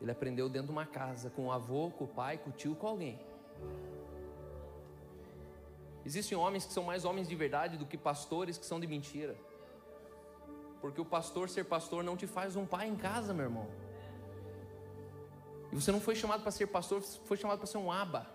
Ele 0.00 0.10
aprendeu 0.10 0.48
dentro 0.48 0.66
de 0.66 0.72
uma 0.72 0.86
casa, 0.86 1.30
com 1.30 1.46
o 1.46 1.52
avô, 1.52 1.92
com 1.92 2.02
o 2.02 2.08
pai, 2.08 2.36
com 2.36 2.50
o 2.50 2.52
tio, 2.52 2.74
com 2.74 2.88
alguém. 2.88 3.20
Existem 6.04 6.36
homens 6.36 6.66
que 6.66 6.72
são 6.72 6.82
mais 6.82 7.04
homens 7.04 7.28
de 7.28 7.36
verdade 7.36 7.76
do 7.76 7.86
que 7.86 7.96
pastores 7.96 8.58
que 8.58 8.66
são 8.66 8.80
de 8.80 8.88
mentira. 8.88 9.36
Porque 10.80 11.00
o 11.00 11.04
pastor 11.04 11.48
ser 11.48 11.64
pastor 11.64 12.02
não 12.02 12.16
te 12.16 12.26
faz 12.26 12.56
um 12.56 12.66
pai 12.66 12.88
em 12.88 12.96
casa, 12.96 13.32
meu 13.32 13.44
irmão. 13.44 13.68
E 15.70 15.76
você 15.76 15.92
não 15.92 16.00
foi 16.00 16.16
chamado 16.16 16.42
para 16.42 16.50
ser 16.50 16.66
pastor, 16.66 17.00
foi 17.02 17.36
chamado 17.36 17.58
para 17.58 17.68
ser 17.68 17.78
um 17.78 17.92
aba. 17.92 18.26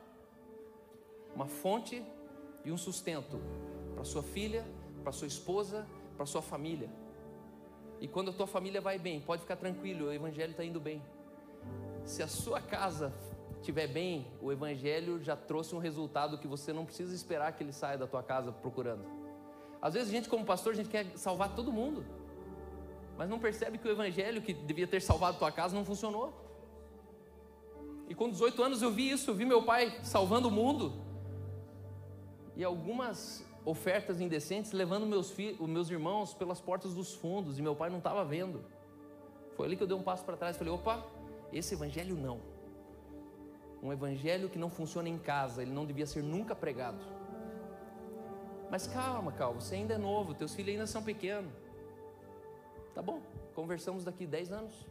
Uma 1.36 1.46
fonte 1.46 2.02
e 2.70 2.72
um 2.72 2.78
sustento 2.78 3.42
para 3.96 4.04
sua 4.04 4.24
filha, 4.24 4.66
para 5.04 5.12
sua 5.12 5.28
esposa, 5.28 5.86
para 6.16 6.26
sua 6.26 6.42
família. 6.42 6.90
E 8.00 8.08
quando 8.08 8.30
a 8.30 8.34
tua 8.34 8.48
família 8.48 8.80
vai 8.80 8.98
bem, 8.98 9.20
pode 9.20 9.42
ficar 9.42 9.56
tranquilo, 9.56 10.08
o 10.08 10.14
evangelho 10.14 10.52
está 10.52 10.64
indo 10.64 10.80
bem. 10.80 11.02
Se 12.06 12.24
a 12.24 12.28
sua 12.28 12.62
casa 12.62 13.14
estiver 13.60 13.88
bem, 13.88 14.28
o 14.42 14.52
evangelho 14.52 15.22
já 15.22 15.36
trouxe 15.36 15.76
um 15.76 15.80
resultado 15.80 16.38
que 16.38 16.48
você 16.48 16.72
não 16.72 16.86
precisa 16.86 17.14
esperar 17.14 17.52
que 17.54 17.64
ele 17.64 17.74
saia 17.74 17.98
da 17.98 18.08
tua 18.08 18.24
casa 18.24 18.52
procurando. 18.52 19.04
Às 19.82 19.96
vezes 19.96 20.10
a 20.10 20.12
gente 20.12 20.30
como 20.30 20.46
pastor, 20.46 20.74
a 20.74 20.76
gente 20.76 20.90
quer 20.90 21.06
salvar 21.18 21.56
todo 21.56 21.74
mundo. 21.74 22.06
Mas 23.18 23.30
não 23.30 23.40
percebe 23.40 23.78
que 23.78 23.88
o 23.88 23.92
evangelho 23.92 24.42
que 24.42 24.54
devia 24.54 24.88
ter 24.88 25.02
salvado 25.02 25.38
tua 25.38 25.52
casa 25.52 25.76
não 25.76 25.84
funcionou. 25.84 26.34
E 28.08 28.16
com 28.16 28.30
18 28.30 28.64
anos 28.64 28.82
eu 28.82 28.92
vi 28.92 29.10
isso, 29.10 29.32
eu 29.32 29.36
vi 29.36 29.44
meu 29.44 29.64
pai 29.64 30.00
salvando 30.04 30.48
o 30.48 30.52
mundo 30.52 31.09
e 32.60 32.64
algumas 32.66 33.42
ofertas 33.64 34.20
indecentes 34.20 34.74
levando 34.74 35.06
meus, 35.06 35.32
filhos, 35.32 35.58
meus 35.66 35.90
irmãos 35.90 36.34
pelas 36.34 36.60
portas 36.60 36.94
dos 36.94 37.16
fundos 37.16 37.58
e 37.58 37.62
meu 37.62 37.74
pai 37.74 37.90
não 37.90 38.00
estava 38.00 38.26
vendo. 38.26 38.66
Foi 39.56 39.66
ali 39.66 39.78
que 39.78 39.84
eu 39.84 39.88
dei 39.88 39.96
um 39.96 40.04
passo 40.04 40.26
para 40.26 40.36
trás 40.36 40.58
e 40.58 40.60
falei: 40.60 40.74
opa, 40.74 41.02
esse 41.54 41.74
evangelho 41.74 42.18
não. 42.18 42.42
Um 43.82 43.94
evangelho 43.94 44.50
que 44.50 44.60
não 44.60 44.70
funciona 44.70 45.08
em 45.08 45.18
casa, 45.18 45.62
ele 45.62 45.72
não 45.72 45.86
devia 45.86 46.06
ser 46.06 46.22
nunca 46.22 46.54
pregado. 46.54 47.00
Mas 48.70 48.88
calma, 48.88 49.32
calma, 49.32 49.62
você 49.62 49.76
ainda 49.76 49.94
é 49.94 49.98
novo, 49.98 50.34
teus 50.34 50.54
filhos 50.54 50.74
ainda 50.74 50.86
são 50.86 51.02
pequenos. 51.02 51.54
Tá 52.94 53.02
bom, 53.02 53.22
conversamos 53.56 54.04
daqui 54.04 54.28
10 54.28 54.52
anos. 54.52 54.86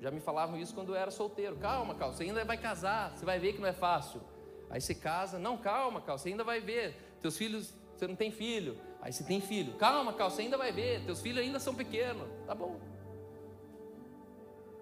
Já 0.00 0.12
me 0.12 0.20
falavam 0.20 0.56
isso 0.56 0.72
quando 0.72 0.90
eu 0.90 0.94
era 0.94 1.10
solteiro. 1.10 1.56
Calma, 1.56 1.96
calma, 1.96 2.14
você 2.14 2.22
ainda 2.22 2.44
vai 2.44 2.56
casar, 2.56 3.10
você 3.10 3.24
vai 3.24 3.40
ver 3.40 3.54
que 3.54 3.60
não 3.60 3.66
é 3.66 3.72
fácil. 3.72 4.20
Aí 4.68 4.80
você 4.80 4.94
casa, 4.94 5.38
não, 5.38 5.56
calma, 5.56 6.00
calma, 6.00 6.18
você 6.18 6.28
ainda 6.28 6.44
vai 6.44 6.60
ver. 6.60 6.96
Teus 7.20 7.36
filhos, 7.36 7.72
você 7.96 8.06
não 8.06 8.16
tem 8.16 8.30
filho. 8.30 8.76
Aí 9.00 9.12
você 9.12 9.24
tem 9.24 9.40
filho. 9.40 9.74
Calma, 9.74 10.12
calma, 10.12 10.34
você 10.34 10.42
ainda 10.42 10.58
vai 10.58 10.72
ver. 10.72 11.04
Teus 11.04 11.20
filhos 11.20 11.42
ainda 11.42 11.58
são 11.60 11.74
pequenos. 11.74 12.28
Tá 12.46 12.54
bom. 12.54 12.78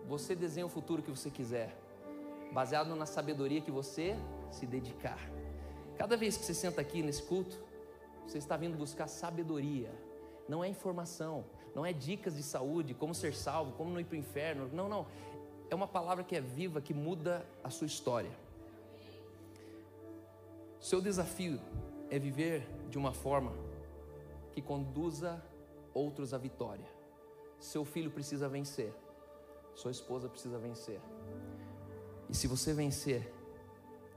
Você 0.07 0.35
desenha 0.35 0.67
o 0.67 0.69
futuro 0.69 1.03
que 1.03 1.11
você 1.11 1.31
quiser, 1.31 1.75
baseado 2.53 2.95
na 2.95 3.07
sabedoria 3.07 3.61
que 3.61 3.71
você 3.71 4.17
se 4.51 4.67
dedicar. 4.67 5.19
Cada 5.97 6.17
vez 6.17 6.37
que 6.37 6.45
você 6.45 6.53
senta 6.53 6.81
aqui 6.81 7.03
nesse 7.03 7.23
culto, 7.23 7.59
você 8.27 8.39
está 8.39 8.57
vindo 8.57 8.77
buscar 8.77 9.07
sabedoria. 9.07 9.91
Não 10.49 10.63
é 10.63 10.69
informação, 10.69 11.45
não 11.75 11.87
é 11.87 11.93
dicas 11.93 12.37
de 12.37 12.43
saúde, 12.43 12.93
como 12.93 13.15
ser 13.15 13.35
salvo, 13.35 13.73
como 13.73 13.91
não 13.91 14.01
ir 14.01 14.05
para 14.05 14.17
o 14.17 14.19
inferno. 14.19 14.69
Não, 14.73 14.89
não. 14.89 15.07
É 15.71 15.75
uma 15.75 15.89
palavra 15.89 16.23
que 16.23 16.37
é 16.37 16.41
viva, 16.41 16.81
que 16.81 16.93
muda 16.93 17.47
a 17.63 17.71
sua 17.71 17.87
história. 17.87 18.31
Seu 20.85 21.01
desafio 21.01 21.59
é 22.11 22.19
viver 22.19 22.69
de 22.91 22.99
uma 22.99 23.11
forma 23.11 23.55
que 24.53 24.61
conduza 24.61 25.43
outros 25.95 26.35
à 26.35 26.37
vitória. 26.37 26.85
Seu 27.59 27.87
filho 27.87 28.11
precisa 28.11 28.51
vencer, 28.51 28.95
sua 29.75 29.91
esposa 29.91 30.29
precisa 30.29 30.59
vencer. 30.59 31.01
E 32.29 32.35
se 32.35 32.47
você 32.47 32.75
vencer, 32.75 33.33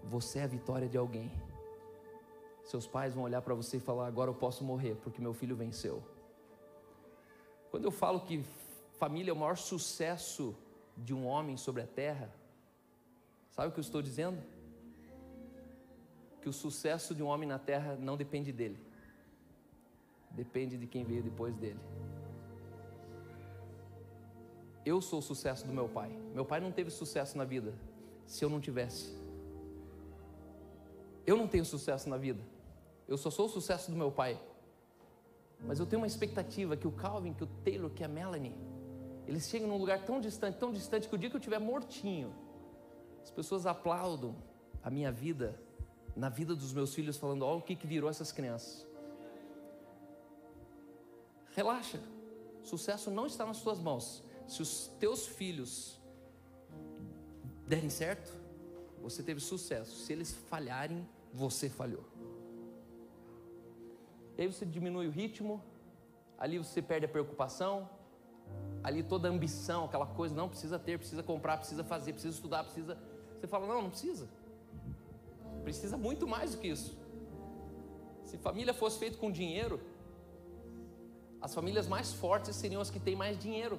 você 0.03 0.39
é 0.39 0.43
a 0.43 0.47
vitória 0.47 0.89
de 0.89 0.97
alguém. 0.97 1.31
Seus 2.65 2.85
pais 2.85 3.13
vão 3.13 3.23
olhar 3.23 3.41
para 3.41 3.55
você 3.55 3.77
e 3.77 3.79
falar: 3.79 4.05
agora 4.05 4.29
eu 4.29 4.35
posso 4.35 4.61
morrer 4.65 4.95
porque 4.95 5.21
meu 5.21 5.33
filho 5.33 5.55
venceu. 5.55 6.03
Quando 7.71 7.85
eu 7.85 7.91
falo 7.91 8.19
que 8.19 8.43
família 8.99 9.31
é 9.31 9.33
o 9.33 9.37
maior 9.37 9.55
sucesso 9.55 10.53
de 10.97 11.13
um 11.13 11.25
homem 11.25 11.55
sobre 11.55 11.81
a 11.81 11.87
terra, 11.87 12.29
sabe 13.51 13.69
o 13.69 13.71
que 13.71 13.79
eu 13.79 13.87
estou 13.89 14.01
dizendo? 14.01 14.56
Que 16.41 16.49
o 16.49 16.53
sucesso 16.53 17.13
de 17.13 17.23
um 17.23 17.27
homem 17.27 17.47
na 17.47 17.59
terra 17.59 17.95
não 17.95 18.15
depende 18.15 18.51
dele, 18.51 18.79
depende 20.31 20.77
de 20.77 20.87
quem 20.87 21.03
veio 21.03 21.23
depois 21.23 21.55
dele. 21.55 21.79
Eu 24.85 25.01
sou 25.01 25.19
o 25.19 25.21
sucesso 25.21 25.67
do 25.67 25.73
meu 25.73 25.89
pai. 25.89 26.09
Meu 26.33 26.45
pai 26.45 26.61
não 26.61 26.71
teve 26.71 26.89
sucesso 26.89 27.37
na 27.37 27.43
vida 27.43 27.73
se 28.25 28.45
eu 28.45 28.49
não 28.49 28.61
tivesse. 28.61 29.13
Eu 31.25 31.35
não 31.35 31.47
tenho 31.47 31.65
sucesso 31.65 32.09
na 32.09 32.15
vida. 32.15 32.41
Eu 33.05 33.17
só 33.17 33.29
sou 33.29 33.47
o 33.47 33.49
sucesso 33.49 33.91
do 33.91 33.97
meu 33.97 34.11
pai. 34.11 34.39
Mas 35.59 35.79
eu 35.79 35.85
tenho 35.85 36.01
uma 36.01 36.07
expectativa 36.07 36.77
que 36.77 36.87
o 36.87 36.91
Calvin, 36.91 37.33
que 37.33 37.43
o 37.43 37.47
Taylor, 37.47 37.89
que 37.89 38.03
a 38.03 38.07
Melanie, 38.07 38.55
eles 39.27 39.49
chegam 39.49 39.67
num 39.67 39.77
lugar 39.77 40.05
tão 40.05 40.21
distante, 40.21 40.57
tão 40.57 40.71
distante, 40.71 41.09
que 41.09 41.15
o 41.15 41.17
dia 41.17 41.29
que 41.29 41.35
eu 41.35 41.39
estiver 41.39 41.59
mortinho, 41.59 42.33
as 43.21 43.29
pessoas 43.29 43.65
aplaudam 43.65 44.35
a 44.81 44.89
minha 44.89 45.11
vida 45.11 45.59
na 46.17 46.29
vida 46.29 46.55
dos 46.55 46.73
meus 46.73 46.93
filhos, 46.93 47.15
falando: 47.15 47.43
olha 47.43 47.59
o 47.59 47.61
que, 47.61 47.75
que 47.75 47.87
virou 47.87 48.09
essas 48.09 48.31
crianças. 48.31 48.85
Relaxa, 51.55 51.99
sucesso 52.63 53.09
não 53.09 53.25
está 53.25 53.45
nas 53.45 53.61
tuas 53.61 53.79
mãos. 53.79 54.23
Se 54.47 54.61
os 54.61 54.87
teus 54.99 55.27
filhos 55.27 55.99
derem 57.67 57.89
certo, 57.89 58.31
você 59.01 59.21
teve 59.21 59.39
sucesso. 59.39 59.95
Se 59.95 60.11
eles 60.13 60.33
falharem, 60.33 61.07
você 61.33 61.69
falhou. 61.69 62.03
E 64.37 64.41
aí 64.41 64.47
você 64.47 64.65
diminui 64.65 65.07
o 65.07 65.11
ritmo, 65.11 65.63
ali 66.37 66.57
você 66.57 66.81
perde 66.81 67.05
a 67.05 67.09
preocupação, 67.09 67.89
ali 68.83 69.03
toda 69.03 69.27
a 69.27 69.31
ambição, 69.31 69.85
aquela 69.85 70.05
coisa, 70.05 70.33
não 70.35 70.47
precisa 70.47 70.77
ter, 70.79 70.97
precisa 70.97 71.23
comprar, 71.23 71.57
precisa 71.57 71.83
fazer, 71.83 72.13
precisa 72.13 72.35
estudar, 72.35 72.63
precisa. 72.63 72.97
Você 73.39 73.47
fala, 73.47 73.67
não, 73.67 73.81
não 73.81 73.89
precisa. 73.89 74.27
Precisa 75.67 75.97
muito 75.97 76.25
mais 76.25 76.51
do 76.51 76.59
que 76.59 76.69
isso. 76.69 76.97
Se 78.23 78.37
família 78.37 78.73
fosse 78.73 78.97
feita 78.97 79.17
com 79.17 79.29
dinheiro, 79.29 79.81
as 81.41 81.53
famílias 81.53 81.89
mais 81.89 82.13
fortes 82.13 82.55
seriam 82.55 82.81
as 82.81 82.89
que 82.89 83.01
têm 83.01 83.17
mais 83.17 83.37
dinheiro. 83.37 83.77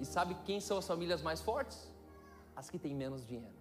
E 0.00 0.04
sabe 0.04 0.34
quem 0.44 0.60
são 0.60 0.76
as 0.76 0.88
famílias 0.88 1.22
mais 1.22 1.40
fortes? 1.40 1.88
As 2.56 2.68
que 2.68 2.80
têm 2.80 2.96
menos 2.96 3.24
dinheiro. 3.24 3.54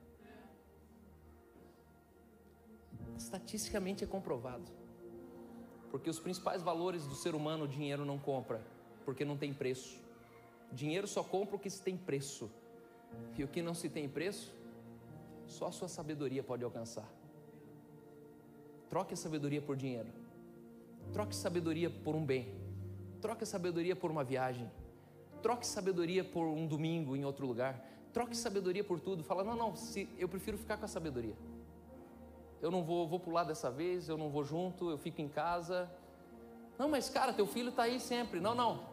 Estatisticamente 3.15 4.03
é 4.03 4.07
comprovado. 4.07 4.71
Porque 5.91 6.09
os 6.09 6.19
principais 6.19 6.63
valores 6.63 7.05
do 7.05 7.13
ser 7.13 7.35
humano 7.35 7.65
o 7.65 7.67
dinheiro 7.67 8.03
não 8.03 8.17
compra, 8.17 8.59
porque 9.05 9.23
não 9.23 9.37
tem 9.37 9.53
preço. 9.53 10.01
Dinheiro 10.71 11.07
só 11.07 11.23
compra 11.23 11.55
o 11.55 11.59
que 11.59 11.69
se 11.69 11.83
tem 11.83 11.95
preço. 11.95 12.49
E 13.37 13.43
o 13.43 13.47
que 13.47 13.61
não 13.61 13.75
se 13.75 13.89
tem 13.89 14.09
preço, 14.09 14.62
só 15.53 15.67
a 15.67 15.71
sua 15.71 15.87
sabedoria 15.87 16.43
pode 16.43 16.63
alcançar. 16.63 17.07
Troque 18.89 19.13
a 19.13 19.17
sabedoria 19.17 19.61
por 19.61 19.75
dinheiro. 19.75 20.09
Troque 21.13 21.35
sabedoria 21.35 21.89
por 21.89 22.15
um 22.15 22.25
bem. 22.25 22.55
Troque 23.21 23.45
sabedoria 23.45 23.95
por 23.95 24.11
uma 24.11 24.23
viagem. 24.23 24.69
Troque 25.41 25.65
sabedoria 25.65 26.23
por 26.23 26.45
um 26.45 26.65
domingo 26.67 27.15
em 27.15 27.23
outro 27.23 27.45
lugar. 27.45 27.73
Troque 28.11 28.35
sabedoria 28.35 28.83
por 28.83 28.99
tudo. 28.99 29.23
Fala, 29.23 29.43
não, 29.43 29.55
não, 29.55 29.75
se, 29.75 30.09
eu 30.17 30.27
prefiro 30.27 30.57
ficar 30.57 30.77
com 30.77 30.85
a 30.85 30.87
sabedoria. 30.87 31.35
Eu 32.61 32.71
não 32.71 32.83
vou, 32.83 33.07
vou 33.07 33.19
pular 33.19 33.43
dessa 33.43 33.69
vez, 33.69 34.07
eu 34.07 34.17
não 34.17 34.29
vou 34.29 34.43
junto, 34.43 34.89
eu 34.89 34.97
fico 34.97 35.21
em 35.21 35.27
casa. 35.27 35.89
Não, 36.77 36.89
mas 36.89 37.09
cara, 37.09 37.33
teu 37.33 37.45
filho 37.45 37.69
está 37.69 37.83
aí 37.83 37.99
sempre. 37.99 38.39
Não, 38.39 38.55
não. 38.55 38.85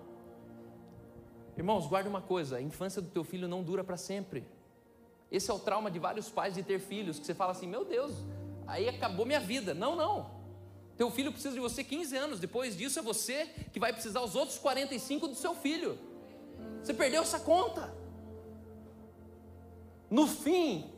Irmãos, 1.56 1.86
guarde 1.86 2.08
uma 2.08 2.20
coisa: 2.20 2.56
a 2.56 2.62
infância 2.62 3.00
do 3.00 3.08
teu 3.08 3.22
filho 3.22 3.46
não 3.46 3.62
dura 3.62 3.84
para 3.84 3.96
sempre. 3.96 4.44
Esse 5.31 5.51
é 5.51 5.55
o 5.55 5.59
trauma 5.59 5.91
de 5.91 5.99
vários 5.99 6.28
pais 6.28 6.55
de 6.55 6.62
ter 6.62 6.81
filhos, 6.81 7.18
que 7.18 7.26
você 7.26 7.35
fala 7.35 7.53
assim: 7.53 7.66
meu 7.66 7.85
Deus, 7.85 8.12
aí 8.66 8.89
acabou 8.89 9.24
minha 9.24 9.41
vida. 9.41 9.72
Não, 9.72 9.95
não. 9.95 10.31
Teu 10.97 11.11
filho 11.11 11.33
precisa 11.33 11.55
de 11.55 11.61
você 11.61 11.83
15 11.83 12.16
anos, 12.16 12.41
depois 12.41 12.76
disso 12.76 12.99
é 12.99 13.03
você 13.03 13.47
que 13.72 13.81
vai 13.81 13.93
precisar 13.93 14.20
os 14.20 14.35
outros 14.35 14.59
45 14.59 15.28
do 15.28 15.35
seu 15.35 15.55
filho. 15.55 15.99
Você 16.83 16.93
perdeu 16.93 17.22
essa 17.22 17.41
conta. 17.41 17.95
No 20.11 20.26
fim, 20.26 20.91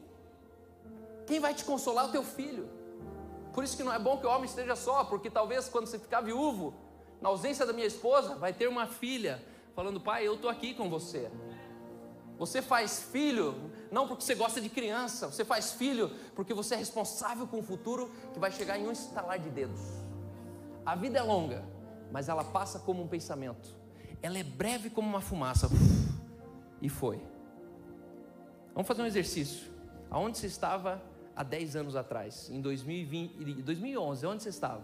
quem 1.26 1.38
vai 1.38 1.54
te 1.54 1.64
consolar 1.64 2.06
é 2.06 2.08
o 2.08 2.12
teu 2.12 2.24
filho. 2.24 2.68
Por 3.52 3.62
isso 3.62 3.76
que 3.76 3.84
não 3.84 3.92
é 3.92 3.98
bom 3.98 4.16
que 4.16 4.26
o 4.26 4.30
homem 4.30 4.46
esteja 4.46 4.74
só, 4.74 5.04
porque 5.04 5.28
talvez 5.28 5.68
quando 5.68 5.86
você 5.86 5.98
ficar 5.98 6.22
viúvo, 6.22 6.74
na 7.20 7.28
ausência 7.28 7.66
da 7.66 7.72
minha 7.72 7.86
esposa, 7.86 8.34
vai 8.34 8.52
ter 8.52 8.66
uma 8.66 8.86
filha 8.86 9.40
falando: 9.74 10.00
"Pai, 10.00 10.26
eu 10.26 10.34
estou 10.34 10.50
aqui 10.50 10.74
com 10.74 10.88
você". 10.88 11.30
Você 12.38 12.60
faz 12.60 13.04
filho 13.04 13.70
não 13.92 14.08
porque 14.08 14.24
você 14.24 14.34
gosta 14.34 14.58
de 14.58 14.70
criança, 14.70 15.26
você 15.30 15.44
faz 15.44 15.72
filho 15.72 16.10
porque 16.34 16.54
você 16.54 16.74
é 16.74 16.78
responsável 16.78 17.46
com 17.46 17.58
o 17.58 17.62
futuro 17.62 18.10
que 18.32 18.40
vai 18.40 18.50
chegar 18.50 18.78
em 18.78 18.88
um 18.88 18.90
estalar 18.90 19.38
de 19.38 19.50
dedos. 19.50 19.80
A 20.84 20.94
vida 20.96 21.18
é 21.18 21.22
longa, 21.22 21.62
mas 22.10 22.30
ela 22.30 22.42
passa 22.42 22.78
como 22.78 23.02
um 23.02 23.06
pensamento. 23.06 23.76
Ela 24.22 24.38
é 24.38 24.42
breve 24.42 24.88
como 24.88 25.06
uma 25.06 25.20
fumaça. 25.20 25.68
E 26.80 26.88
foi. 26.88 27.20
Vamos 28.72 28.88
fazer 28.88 29.02
um 29.02 29.06
exercício. 29.06 29.70
Aonde 30.10 30.38
você 30.38 30.46
estava 30.46 31.02
há 31.36 31.42
10 31.42 31.76
anos 31.76 31.94
atrás? 31.94 32.48
Em 32.48 32.62
2020, 32.62 33.62
2011, 33.62 34.26
onde 34.26 34.42
você 34.42 34.48
estava? 34.48 34.82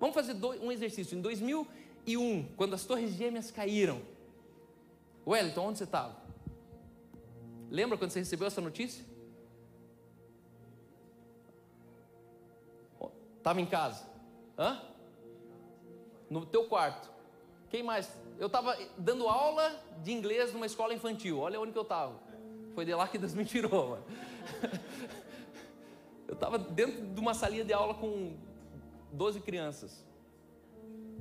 Vamos 0.00 0.14
fazer 0.14 0.34
um 0.62 0.72
exercício. 0.72 1.16
Em 1.16 1.20
2001, 1.20 2.48
quando 2.56 2.74
as 2.74 2.84
torres 2.84 3.12
gêmeas 3.12 3.50
caíram. 3.50 4.00
Wellington, 5.26 5.68
onde 5.68 5.78
você 5.78 5.84
estava? 5.84 6.21
Lembra 7.72 7.96
quando 7.96 8.10
você 8.10 8.18
recebeu 8.18 8.46
essa 8.46 8.60
notícia? 8.60 9.02
Estava 13.38 13.62
em 13.62 13.66
casa. 13.66 14.04
Hã? 14.58 14.78
No 16.28 16.44
teu 16.44 16.68
quarto. 16.68 17.10
Quem 17.70 17.82
mais? 17.82 18.14
Eu 18.38 18.48
estava 18.48 18.76
dando 18.98 19.26
aula 19.26 19.74
de 20.02 20.12
inglês 20.12 20.52
numa 20.52 20.66
escola 20.66 20.92
infantil. 20.92 21.38
Olha 21.38 21.58
onde 21.58 21.72
que 21.72 21.78
eu 21.78 21.82
estava. 21.82 22.20
Foi 22.74 22.84
de 22.84 22.94
lá 22.94 23.08
que 23.08 23.16
Deus 23.16 23.32
me 23.32 23.46
tirou. 23.46 23.88
Mano. 23.90 24.04
Eu 26.28 26.34
estava 26.34 26.58
dentro 26.58 27.06
de 27.06 27.20
uma 27.20 27.34
salinha 27.34 27.64
de 27.64 27.72
aula 27.74 27.94
com 27.94 28.36
12 29.12 29.40
crianças. 29.40 30.02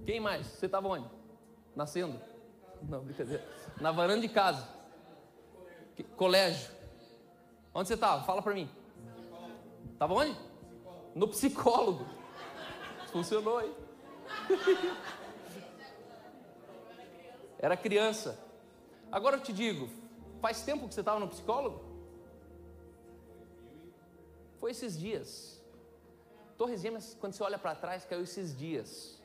Quem 0.05 0.19
mais? 0.19 0.47
Você 0.47 0.65
estava 0.65 0.87
onde? 0.87 1.05
Nascendo? 1.75 2.19
Não, 2.81 3.03
brincadeira. 3.03 3.45
Na 3.79 3.91
varanda 3.91 4.21
de 4.21 4.29
casa. 4.29 4.80
Colégio. 6.03 6.71
Onde 7.73 7.87
você 7.87 7.93
estava? 7.93 8.23
Fala 8.23 8.41
para 8.41 8.53
mim. 8.53 8.69
Estava 9.93 10.13
onde? 10.13 10.37
No 11.15 11.27
psicólogo. 11.27 12.05
Funcionou 13.11 13.57
aí. 13.57 13.73
Era 17.59 17.77
criança. 17.77 18.39
Agora 19.11 19.37
eu 19.37 19.41
te 19.41 19.53
digo, 19.53 19.89
faz 20.41 20.63
tempo 20.63 20.87
que 20.87 20.93
você 20.93 21.01
estava 21.01 21.19
no 21.19 21.27
psicólogo? 21.27 21.83
Foi 24.59 24.71
esses 24.71 24.97
dias. 24.97 25.61
Torres 26.57 26.81
Gêmeas, 26.81 27.15
quando 27.19 27.33
você 27.33 27.43
olha 27.43 27.57
para 27.57 27.75
trás, 27.75 28.05
caiu 28.05 28.23
esses 28.23 28.57
dias. 28.57 29.21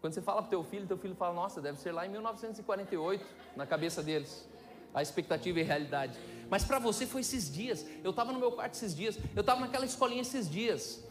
Quando 0.00 0.14
você 0.14 0.22
fala 0.22 0.42
para 0.42 0.50
teu 0.50 0.64
filho, 0.64 0.86
teu 0.86 0.98
filho 0.98 1.14
fala, 1.14 1.34
nossa, 1.34 1.60
deve 1.60 1.78
ser 1.78 1.92
lá 1.92 2.06
em 2.06 2.10
1948, 2.10 3.24
na 3.54 3.66
cabeça 3.66 4.02
deles 4.02 4.48
a 4.94 5.02
expectativa 5.02 5.58
e 5.58 5.62
a 5.62 5.66
realidade. 5.66 6.18
Mas 6.50 6.64
para 6.64 6.78
você 6.78 7.06
foi 7.06 7.22
esses 7.22 7.50
dias. 7.50 7.86
Eu 8.04 8.10
estava 8.10 8.32
no 8.32 8.38
meu 8.38 8.52
quarto 8.52 8.74
esses 8.74 8.94
dias. 8.94 9.18
Eu 9.34 9.40
estava 9.40 9.60
naquela 9.60 9.86
escolinha 9.86 10.20
esses 10.20 10.50
dias. 10.50 11.02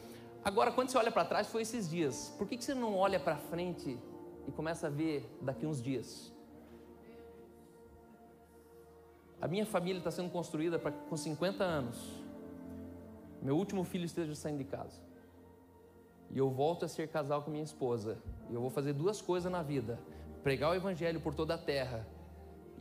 Agora, 0.44 0.72
quando 0.72 0.90
você 0.90 0.98
olha 0.98 1.12
para 1.12 1.26
trás, 1.26 1.48
foi 1.48 1.64
esses 1.64 1.90
dias. 1.90 2.34
Por 2.38 2.48
que, 2.48 2.58
que 2.58 2.64
você 2.64 2.74
não 2.74 2.96
olha 2.96 3.20
para 3.20 3.38
frente 3.38 3.98
e 4.48 4.52
começa 4.52 4.88
a 4.88 4.90
ver 4.90 5.28
daqui 5.42 5.66
uns 5.66 5.82
dias? 5.82 6.32
A 9.42 9.48
minha 9.48 9.66
família 9.66 9.98
está 9.98 10.12
sendo 10.12 10.30
construída 10.30 10.78
para 10.78 10.92
com 10.92 11.18
50 11.18 11.64
anos. 11.64 11.98
Meu 13.42 13.58
último 13.58 13.84
filho 13.84 14.06
esteja 14.06 14.36
saindo 14.36 14.60
de 14.60 14.66
casa. 14.66 15.02
E 16.30 16.38
eu 16.38 16.50
volto 16.50 16.86
a 16.86 16.88
ser 16.88 17.08
casal 17.08 17.42
com 17.42 17.50
minha 17.50 17.64
esposa. 17.64 18.20
E 18.50 18.54
eu 18.54 18.62
vou 18.62 18.70
fazer 18.70 18.94
duas 18.94 19.22
coisas 19.22 19.52
na 19.52 19.64
vida: 19.64 20.00
pregar 20.44 20.70
o 20.70 20.76
evangelho 20.76 21.20
por 21.20 21.34
toda 21.34 21.56
a 21.56 21.58
terra 21.58 22.06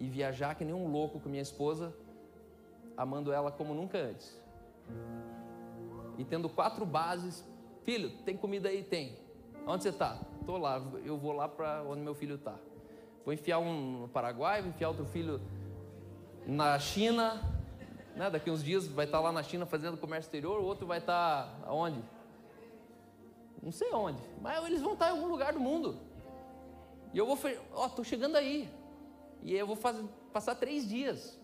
e 0.01 0.09
viajar 0.09 0.55
que 0.55 0.65
nem 0.65 0.75
um 0.75 0.91
louco 0.91 1.21
com 1.21 1.29
minha 1.29 1.43
esposa, 1.43 1.95
amando 2.97 3.31
ela 3.31 3.53
como 3.53 3.75
nunca 3.75 3.99
antes. 3.99 4.35
E 6.17 6.25
tendo 6.25 6.49
quatro 6.49 6.87
bases, 6.87 7.47
filho, 7.85 8.11
tem 8.25 8.35
comida 8.35 8.71
aí? 8.71 8.83
Tem. 8.83 9.19
Onde 9.67 9.83
você 9.83 9.91
está? 9.91 10.19
Estou 10.41 10.57
lá, 10.57 10.83
eu 11.05 11.19
vou 11.19 11.33
lá 11.33 11.47
para 11.47 11.83
onde 11.83 12.01
meu 12.01 12.15
filho 12.15 12.37
está. 12.37 12.57
Vou 13.27 13.35
enfiar 13.35 13.59
um 13.59 14.01
no 14.01 14.09
Paraguai, 14.09 14.63
vou 14.63 14.71
enfiar 14.71 14.89
outro 14.89 15.05
filho 15.05 15.39
na 16.47 16.79
China, 16.79 17.39
né? 18.17 18.31
daqui 18.31 18.51
uns 18.51 18.65
dias 18.65 18.89
vai 18.89 19.05
estar 19.05 19.19
tá 19.19 19.25
lá 19.25 19.31
na 19.31 19.43
China 19.43 19.67
fazendo 19.67 19.99
comércio 19.99 20.29
exterior, 20.29 20.61
o 20.61 20.65
outro 20.65 20.87
vai 20.87 20.99
estar 20.99 21.45
tá 21.45 21.69
aonde? 21.69 22.03
Não 23.63 23.71
sei 23.71 23.93
onde, 23.93 24.23
mas 24.41 24.65
eles 24.65 24.81
vão 24.81 24.95
estar 24.95 25.09
tá 25.09 25.13
em 25.13 25.15
algum 25.15 25.31
lugar 25.31 25.53
do 25.53 25.61
mundo. 25.61 25.99
E 27.13 27.19
eu 27.19 27.27
vou, 27.27 27.39
ó, 27.75 27.83
oh, 27.83 27.87
estou 27.87 28.03
chegando 28.03 28.37
aí. 28.37 28.80
E 29.43 29.55
eu 29.55 29.67
vou 29.67 29.77
fazer, 29.77 30.05
passar 30.33 30.55
três 30.55 30.89
dias. 30.89 31.39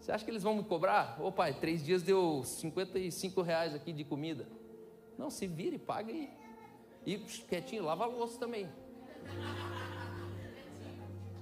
Você 0.00 0.12
acha 0.12 0.24
que 0.24 0.30
eles 0.30 0.42
vão 0.42 0.56
me 0.56 0.64
cobrar? 0.64 1.18
Ô 1.20 1.30
pai, 1.30 1.54
três 1.54 1.84
dias 1.84 2.02
deu 2.02 2.42
55 2.44 3.42
reais 3.42 3.74
aqui 3.74 3.92
de 3.92 4.04
comida. 4.04 4.46
Não, 5.16 5.30
se 5.30 5.46
vira 5.46 5.74
e 5.74 5.78
paga 5.78 6.12
aí. 6.12 6.30
E 7.04 7.18
quietinho, 7.18 7.84
lava 7.84 8.04
a 8.04 8.06
louça 8.06 8.38
também. 8.38 8.68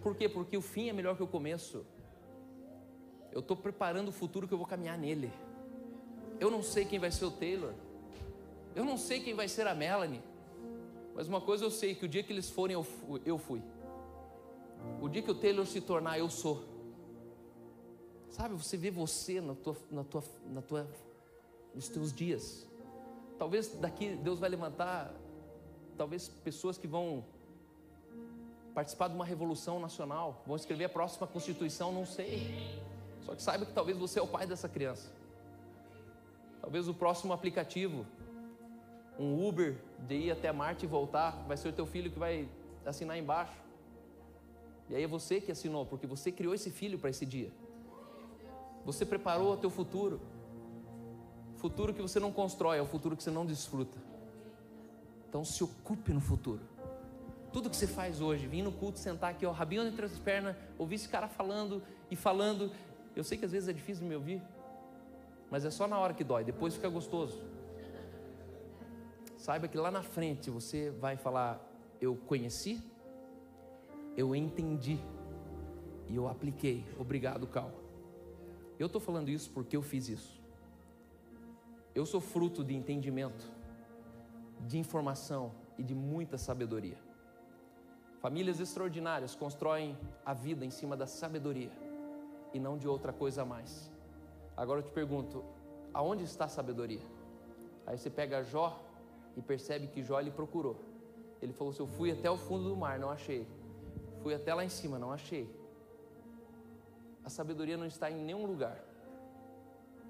Por 0.02 0.14
quê? 0.14 0.28
Porque 0.28 0.56
o 0.56 0.62
fim 0.62 0.88
é 0.88 0.92
melhor 0.92 1.16
que 1.16 1.22
o 1.22 1.26
começo. 1.26 1.84
Eu 3.32 3.40
estou 3.40 3.56
preparando 3.56 4.08
o 4.08 4.12
futuro 4.12 4.48
que 4.48 4.54
eu 4.54 4.58
vou 4.58 4.66
caminhar 4.66 4.96
nele. 4.96 5.30
Eu 6.38 6.50
não 6.50 6.62
sei 6.62 6.84
quem 6.84 6.98
vai 6.98 7.10
ser 7.10 7.24
o 7.24 7.30
Taylor. 7.30 7.74
Eu 8.74 8.84
não 8.84 8.96
sei 8.96 9.20
quem 9.20 9.34
vai 9.34 9.48
ser 9.48 9.66
a 9.66 9.74
Melanie. 9.74 10.22
Mas 11.14 11.28
uma 11.28 11.40
coisa 11.40 11.64
eu 11.64 11.70
sei, 11.70 11.94
que 11.94 12.04
o 12.04 12.08
dia 12.08 12.22
que 12.22 12.32
eles 12.32 12.48
forem, 12.50 12.76
eu 13.24 13.38
fui. 13.38 13.62
O 15.00 15.08
dia 15.08 15.22
que 15.22 15.30
o 15.30 15.34
Taylor 15.34 15.66
se 15.66 15.80
tornar 15.80 16.18
eu 16.18 16.28
sou. 16.30 16.64
Sabe, 18.30 18.54
você 18.54 18.76
vê 18.76 18.90
você 18.90 19.40
na 19.40 19.54
tua, 19.54 19.76
na 19.90 20.04
tua, 20.04 20.24
na 20.46 20.62
tua, 20.62 20.86
nos 21.74 21.88
teus 21.88 22.12
dias. 22.12 22.66
Talvez 23.38 23.68
daqui 23.76 24.16
Deus 24.16 24.38
vai 24.38 24.48
levantar, 24.48 25.14
talvez 25.96 26.28
pessoas 26.28 26.76
que 26.76 26.86
vão 26.86 27.24
participar 28.74 29.08
de 29.08 29.14
uma 29.14 29.24
revolução 29.24 29.80
nacional, 29.80 30.42
vão 30.46 30.54
escrever 30.54 30.84
a 30.84 30.88
próxima 30.88 31.26
Constituição, 31.26 31.92
não 31.92 32.04
sei. 32.04 32.82
Só 33.22 33.34
que 33.34 33.42
saiba 33.42 33.64
que 33.64 33.72
talvez 33.72 33.96
você 33.96 34.18
é 34.18 34.22
o 34.22 34.28
pai 34.28 34.46
dessa 34.46 34.68
criança. 34.68 35.10
Talvez 36.60 36.86
o 36.88 36.92
próximo 36.92 37.32
aplicativo, 37.32 38.06
um 39.18 39.46
Uber 39.48 39.78
de 40.00 40.14
ir 40.14 40.30
até 40.30 40.52
Marte 40.52 40.84
e 40.84 40.88
voltar, 40.88 41.42
vai 41.46 41.56
ser 41.56 41.68
o 41.68 41.72
teu 41.72 41.86
filho 41.86 42.10
que 42.10 42.18
vai 42.18 42.48
assinar 42.84 43.16
embaixo. 43.16 43.65
E 44.88 44.94
aí 44.94 45.02
é 45.02 45.06
você 45.06 45.40
que 45.40 45.50
assinou, 45.50 45.84
porque 45.84 46.06
você 46.06 46.30
criou 46.30 46.54
esse 46.54 46.70
filho 46.70 46.98
para 46.98 47.10
esse 47.10 47.26
dia. 47.26 47.50
Você 48.84 49.04
preparou 49.04 49.52
o 49.52 49.56
teu 49.56 49.70
futuro. 49.70 50.20
Futuro 51.56 51.92
que 51.92 52.00
você 52.00 52.20
não 52.20 52.30
constrói, 52.30 52.78
é 52.78 52.82
o 52.82 52.86
futuro 52.86 53.16
que 53.16 53.22
você 53.22 53.30
não 53.30 53.44
desfruta. 53.44 53.98
Então 55.28 55.44
se 55.44 55.64
ocupe 55.64 56.12
no 56.12 56.20
futuro. 56.20 56.60
Tudo 57.52 57.70
que 57.70 57.76
você 57.76 57.86
faz 57.86 58.20
hoje, 58.20 58.46
vir 58.46 58.62
no 58.62 58.70
culto, 58.70 58.98
sentar 58.98 59.30
aqui, 59.30 59.46
ó, 59.46 59.50
rabinho 59.50 59.86
entre 59.86 60.04
as 60.04 60.18
pernas, 60.18 60.54
ouvir 60.78 60.96
esse 60.96 61.08
cara 61.08 61.26
falando 61.26 61.82
e 62.10 62.14
falando. 62.14 62.70
Eu 63.14 63.24
sei 63.24 63.36
que 63.38 63.44
às 63.44 63.52
vezes 63.52 63.68
é 63.68 63.72
difícil 63.72 64.02
de 64.02 64.08
me 64.08 64.14
ouvir, 64.14 64.42
mas 65.50 65.64
é 65.64 65.70
só 65.70 65.88
na 65.88 65.98
hora 65.98 66.12
que 66.12 66.22
dói, 66.22 66.44
depois 66.44 66.74
fica 66.74 66.88
gostoso. 66.88 67.42
Saiba 69.36 69.68
que 69.68 69.78
lá 69.78 69.90
na 69.90 70.02
frente 70.02 70.50
você 70.50 70.90
vai 70.90 71.16
falar: 71.16 71.60
Eu 72.00 72.16
conheci, 72.16 72.82
eu 74.16 74.34
entendi 74.34 74.98
e 76.08 76.16
eu 76.16 76.28
apliquei. 76.28 76.84
Obrigado, 76.98 77.46
Cal. 77.46 77.70
Eu 78.78 78.86
estou 78.86 79.00
falando 79.00 79.28
isso 79.28 79.50
porque 79.50 79.76
eu 79.76 79.82
fiz 79.82 80.08
isso. 80.08 80.40
Eu 81.94 82.04
sou 82.04 82.20
fruto 82.20 82.62
de 82.62 82.74
entendimento, 82.74 83.50
de 84.60 84.78
informação 84.78 85.52
e 85.78 85.82
de 85.82 85.94
muita 85.94 86.38
sabedoria. 86.38 86.98
Famílias 88.20 88.60
extraordinárias 88.60 89.34
constroem 89.34 89.96
a 90.24 90.34
vida 90.34 90.64
em 90.64 90.70
cima 90.70 90.96
da 90.96 91.06
sabedoria 91.06 91.70
e 92.52 92.58
não 92.58 92.76
de 92.76 92.88
outra 92.88 93.12
coisa 93.12 93.42
a 93.42 93.44
mais. 93.44 93.90
Agora 94.56 94.80
eu 94.80 94.84
te 94.84 94.90
pergunto, 94.90 95.44
aonde 95.92 96.24
está 96.24 96.46
a 96.46 96.48
sabedoria? 96.48 97.02
Aí 97.86 97.96
você 97.98 98.10
pega 98.10 98.42
Jó 98.42 98.82
e 99.36 99.42
percebe 99.42 99.86
que 99.86 100.02
Jó 100.02 100.18
lhe 100.18 100.30
procurou. 100.30 100.76
Ele 101.40 101.52
falou 101.52 101.72
assim: 101.72 101.82
Eu 101.82 101.86
fui 101.86 102.10
até 102.10 102.30
o 102.30 102.36
fundo 102.36 102.68
do 102.68 102.76
mar, 102.76 102.98
não 102.98 103.10
achei. 103.10 103.46
Fui 104.26 104.34
até 104.34 104.52
lá 104.52 104.64
em 104.64 104.68
cima, 104.68 104.98
não 104.98 105.12
achei. 105.12 105.48
A 107.24 107.30
sabedoria 107.30 107.76
não 107.76 107.86
está 107.86 108.10
em 108.10 108.16
nenhum 108.16 108.44
lugar. 108.44 108.76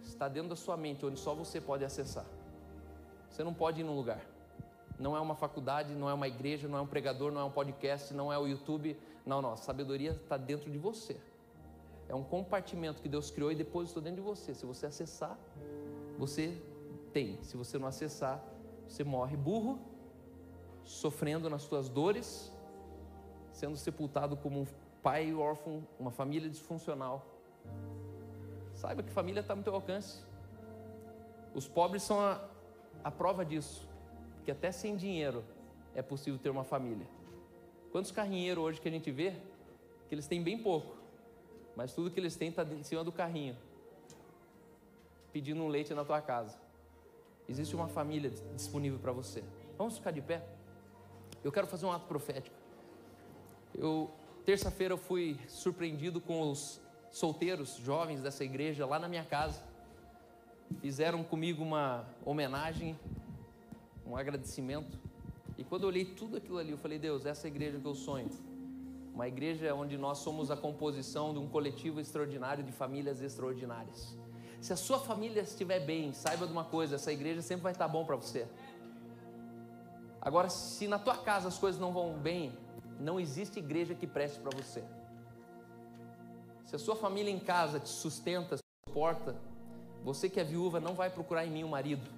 Está 0.02 0.26
dentro 0.26 0.48
da 0.48 0.56
sua 0.56 0.76
mente, 0.76 1.04
onde 1.04 1.20
só 1.20 1.34
você 1.34 1.60
pode 1.60 1.84
acessar. 1.84 2.24
Você 3.28 3.44
não 3.44 3.52
pode 3.52 3.82
ir 3.82 3.84
num 3.84 3.94
lugar 3.94 4.22
não 4.98 5.16
é 5.16 5.20
uma 5.20 5.34
faculdade, 5.34 5.94
não 5.94 6.08
é 6.08 6.14
uma 6.14 6.26
igreja, 6.26 6.68
não 6.68 6.78
é 6.78 6.80
um 6.80 6.86
pregador, 6.86 7.30
não 7.30 7.40
é 7.40 7.44
um 7.44 7.50
podcast, 7.50 8.14
não 8.14 8.32
é 8.32 8.38
o 8.38 8.46
YouTube. 8.46 8.96
Não, 9.24 9.42
não, 9.42 9.52
a 9.52 9.56
sabedoria 9.56 10.12
está 10.12 10.36
dentro 10.36 10.70
de 10.70 10.78
você. 10.78 11.16
É 12.08 12.14
um 12.14 12.22
compartimento 12.22 13.02
que 13.02 13.08
Deus 13.08 13.30
criou 13.30 13.50
e 13.50 13.54
depositou 13.54 14.02
dentro 14.02 14.22
de 14.22 14.26
você. 14.26 14.54
Se 14.54 14.64
você 14.64 14.86
acessar, 14.86 15.36
você 16.18 16.56
tem. 17.12 17.38
Se 17.42 17.56
você 17.56 17.78
não 17.78 17.88
acessar, 17.88 18.42
você 18.88 19.04
morre 19.04 19.36
burro, 19.36 19.78
sofrendo 20.84 21.50
nas 21.50 21.62
suas 21.62 21.88
dores, 21.88 22.52
sendo 23.56 23.76
sepultado 23.76 24.36
como 24.36 24.60
um 24.60 24.66
pai 25.02 25.32
órfão, 25.32 25.82
uma 25.98 26.10
família 26.10 26.48
disfuncional. 26.48 27.24
Saiba 28.74 29.02
que 29.02 29.10
família 29.10 29.40
está 29.40 29.56
no 29.56 29.62
teu 29.62 29.74
alcance. 29.74 30.22
Os 31.54 31.66
pobres 31.66 32.02
são 32.02 32.20
a, 32.20 32.38
a 33.02 33.10
prova 33.10 33.44
disso 33.44 33.88
que 34.44 34.50
até 34.50 34.70
sem 34.70 34.94
dinheiro 34.94 35.42
é 35.94 36.02
possível 36.02 36.38
ter 36.38 36.50
uma 36.50 36.64
família. 36.64 37.06
Quantos 37.90 38.12
carrinheiros 38.12 38.62
hoje 38.62 38.80
que 38.80 38.88
a 38.88 38.90
gente 38.92 39.10
vê, 39.10 39.32
que 40.06 40.14
eles 40.14 40.26
têm 40.26 40.42
bem 40.42 40.62
pouco, 40.62 40.94
mas 41.74 41.94
tudo 41.94 42.10
que 42.10 42.20
eles 42.20 42.36
têm 42.36 42.50
está 42.50 42.62
em 42.62 42.82
cima 42.82 43.02
do 43.02 43.10
carrinho, 43.10 43.56
pedindo 45.32 45.62
um 45.62 45.68
leite 45.68 45.94
na 45.94 46.04
tua 46.04 46.20
casa. 46.20 46.58
Existe 47.48 47.74
uma 47.74 47.88
família 47.88 48.30
disponível 48.54 48.98
para 48.98 49.12
você. 49.12 49.42
Vamos 49.78 49.96
ficar 49.96 50.10
de 50.10 50.20
pé? 50.20 50.46
Eu 51.42 51.50
quero 51.50 51.66
fazer 51.66 51.86
um 51.86 51.92
ato 51.92 52.06
profético. 52.06 52.65
Eu 53.74 54.10
terça-feira 54.44 54.94
eu 54.94 54.98
fui 54.98 55.38
surpreendido 55.48 56.20
com 56.20 56.50
os 56.50 56.80
solteiros 57.10 57.76
jovens 57.76 58.22
dessa 58.22 58.44
igreja 58.44 58.86
lá 58.86 58.98
na 58.98 59.08
minha 59.08 59.24
casa. 59.24 59.60
Fizeram 60.80 61.24
comigo 61.24 61.62
uma 61.62 62.06
homenagem 62.24 62.96
um 64.06 64.16
agradecimento. 64.16 64.98
E 65.58 65.64
quando 65.64 65.82
eu 65.82 65.88
olhei 65.88 66.04
tudo 66.04 66.36
aquilo 66.36 66.58
ali, 66.58 66.70
eu 66.70 66.78
falei: 66.78 66.98
Deus, 66.98 67.26
essa 67.26 67.46
é 67.46 67.50
a 67.50 67.52
igreja 67.52 67.78
que 67.78 67.86
eu 67.86 67.94
sonho. 67.94 68.30
Uma 69.12 69.26
igreja 69.26 69.74
onde 69.74 69.96
nós 69.96 70.18
somos 70.18 70.50
a 70.50 70.56
composição 70.56 71.32
de 71.32 71.38
um 71.38 71.48
coletivo 71.48 72.00
extraordinário 72.00 72.62
de 72.62 72.70
famílias 72.70 73.20
extraordinárias. 73.22 74.16
Se 74.60 74.72
a 74.72 74.76
sua 74.76 74.98
família 74.98 75.40
estiver 75.42 75.80
bem, 75.80 76.12
saiba 76.12 76.46
de 76.46 76.52
uma 76.52 76.64
coisa: 76.64 76.94
essa 76.94 77.12
igreja 77.12 77.42
sempre 77.42 77.64
vai 77.64 77.72
estar 77.72 77.88
bom 77.88 78.04
para 78.04 78.16
você. 78.16 78.46
Agora, 80.20 80.48
se 80.48 80.86
na 80.86 80.98
tua 80.98 81.16
casa 81.16 81.48
as 81.48 81.58
coisas 81.58 81.80
não 81.80 81.92
vão 81.92 82.18
bem, 82.18 82.52
não 83.00 83.18
existe 83.20 83.58
igreja 83.58 83.94
que 83.94 84.06
preste 84.06 84.40
para 84.40 84.56
você. 84.56 84.82
Se 86.64 86.74
a 86.74 86.78
sua 86.78 86.96
família 86.96 87.30
em 87.30 87.38
casa 87.38 87.78
te 87.78 87.88
sustenta, 87.88 88.58
suporta, 88.88 89.36
você 90.02 90.28
que 90.28 90.40
é 90.40 90.44
viúva 90.44 90.80
não 90.80 90.94
vai 90.94 91.10
procurar 91.10 91.46
em 91.46 91.50
mim 91.50 91.64
um 91.64 91.68
marido 91.68 92.16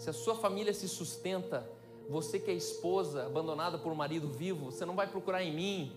se 0.00 0.08
a 0.08 0.14
sua 0.14 0.34
família 0.34 0.72
se 0.72 0.88
sustenta, 0.88 1.70
você 2.08 2.38
que 2.38 2.50
é 2.50 2.54
esposa, 2.54 3.26
abandonada 3.26 3.76
por 3.76 3.92
um 3.92 3.94
marido 3.94 4.28
vivo, 4.28 4.72
você 4.72 4.86
não 4.86 4.96
vai 4.96 5.06
procurar 5.06 5.44
em 5.44 5.54
mim 5.54 5.92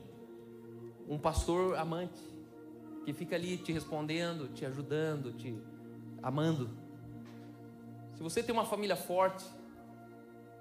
um 1.07 1.17
pastor 1.17 1.77
amante 1.77 2.19
que 3.05 3.13
fica 3.13 3.37
ali 3.37 3.57
te 3.57 3.71
respondendo, 3.71 4.53
te 4.53 4.65
ajudando, 4.65 5.31
te 5.31 5.57
amando. 6.21 6.69
Se 8.17 8.21
você 8.21 8.43
tem 8.43 8.51
uma 8.51 8.65
família 8.65 8.97
forte 8.97 9.45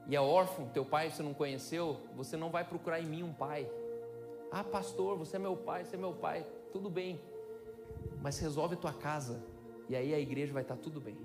e 0.07 0.16
é 0.16 0.20
órfão, 0.20 0.68
teu 0.68 0.84
pai 0.84 1.11
você 1.11 1.22
não 1.22 1.32
conheceu, 1.32 2.00
você 2.16 2.36
não 2.36 2.50
vai 2.50 2.64
procurar 2.64 3.00
em 3.00 3.07
mim 3.07 3.22
um 3.22 3.32
pai. 3.32 3.70
Ah, 4.50 4.64
pastor, 4.64 5.16
você 5.16 5.36
é 5.36 5.38
meu 5.38 5.57
pai, 5.57 5.84
você 5.84 5.96
é 5.96 5.98
meu 5.98 6.12
pai, 6.12 6.44
tudo 6.72 6.90
bem. 6.90 7.20
Mas 8.20 8.38
resolve 8.38 8.74
a 8.74 8.78
tua 8.78 8.92
casa 8.92 9.42
e 9.88 9.96
aí 9.96 10.14
a 10.14 10.18
igreja 10.18 10.53
vai 10.53 10.62
estar 10.62 10.76
tudo 10.76 11.00
bem. 11.00 11.16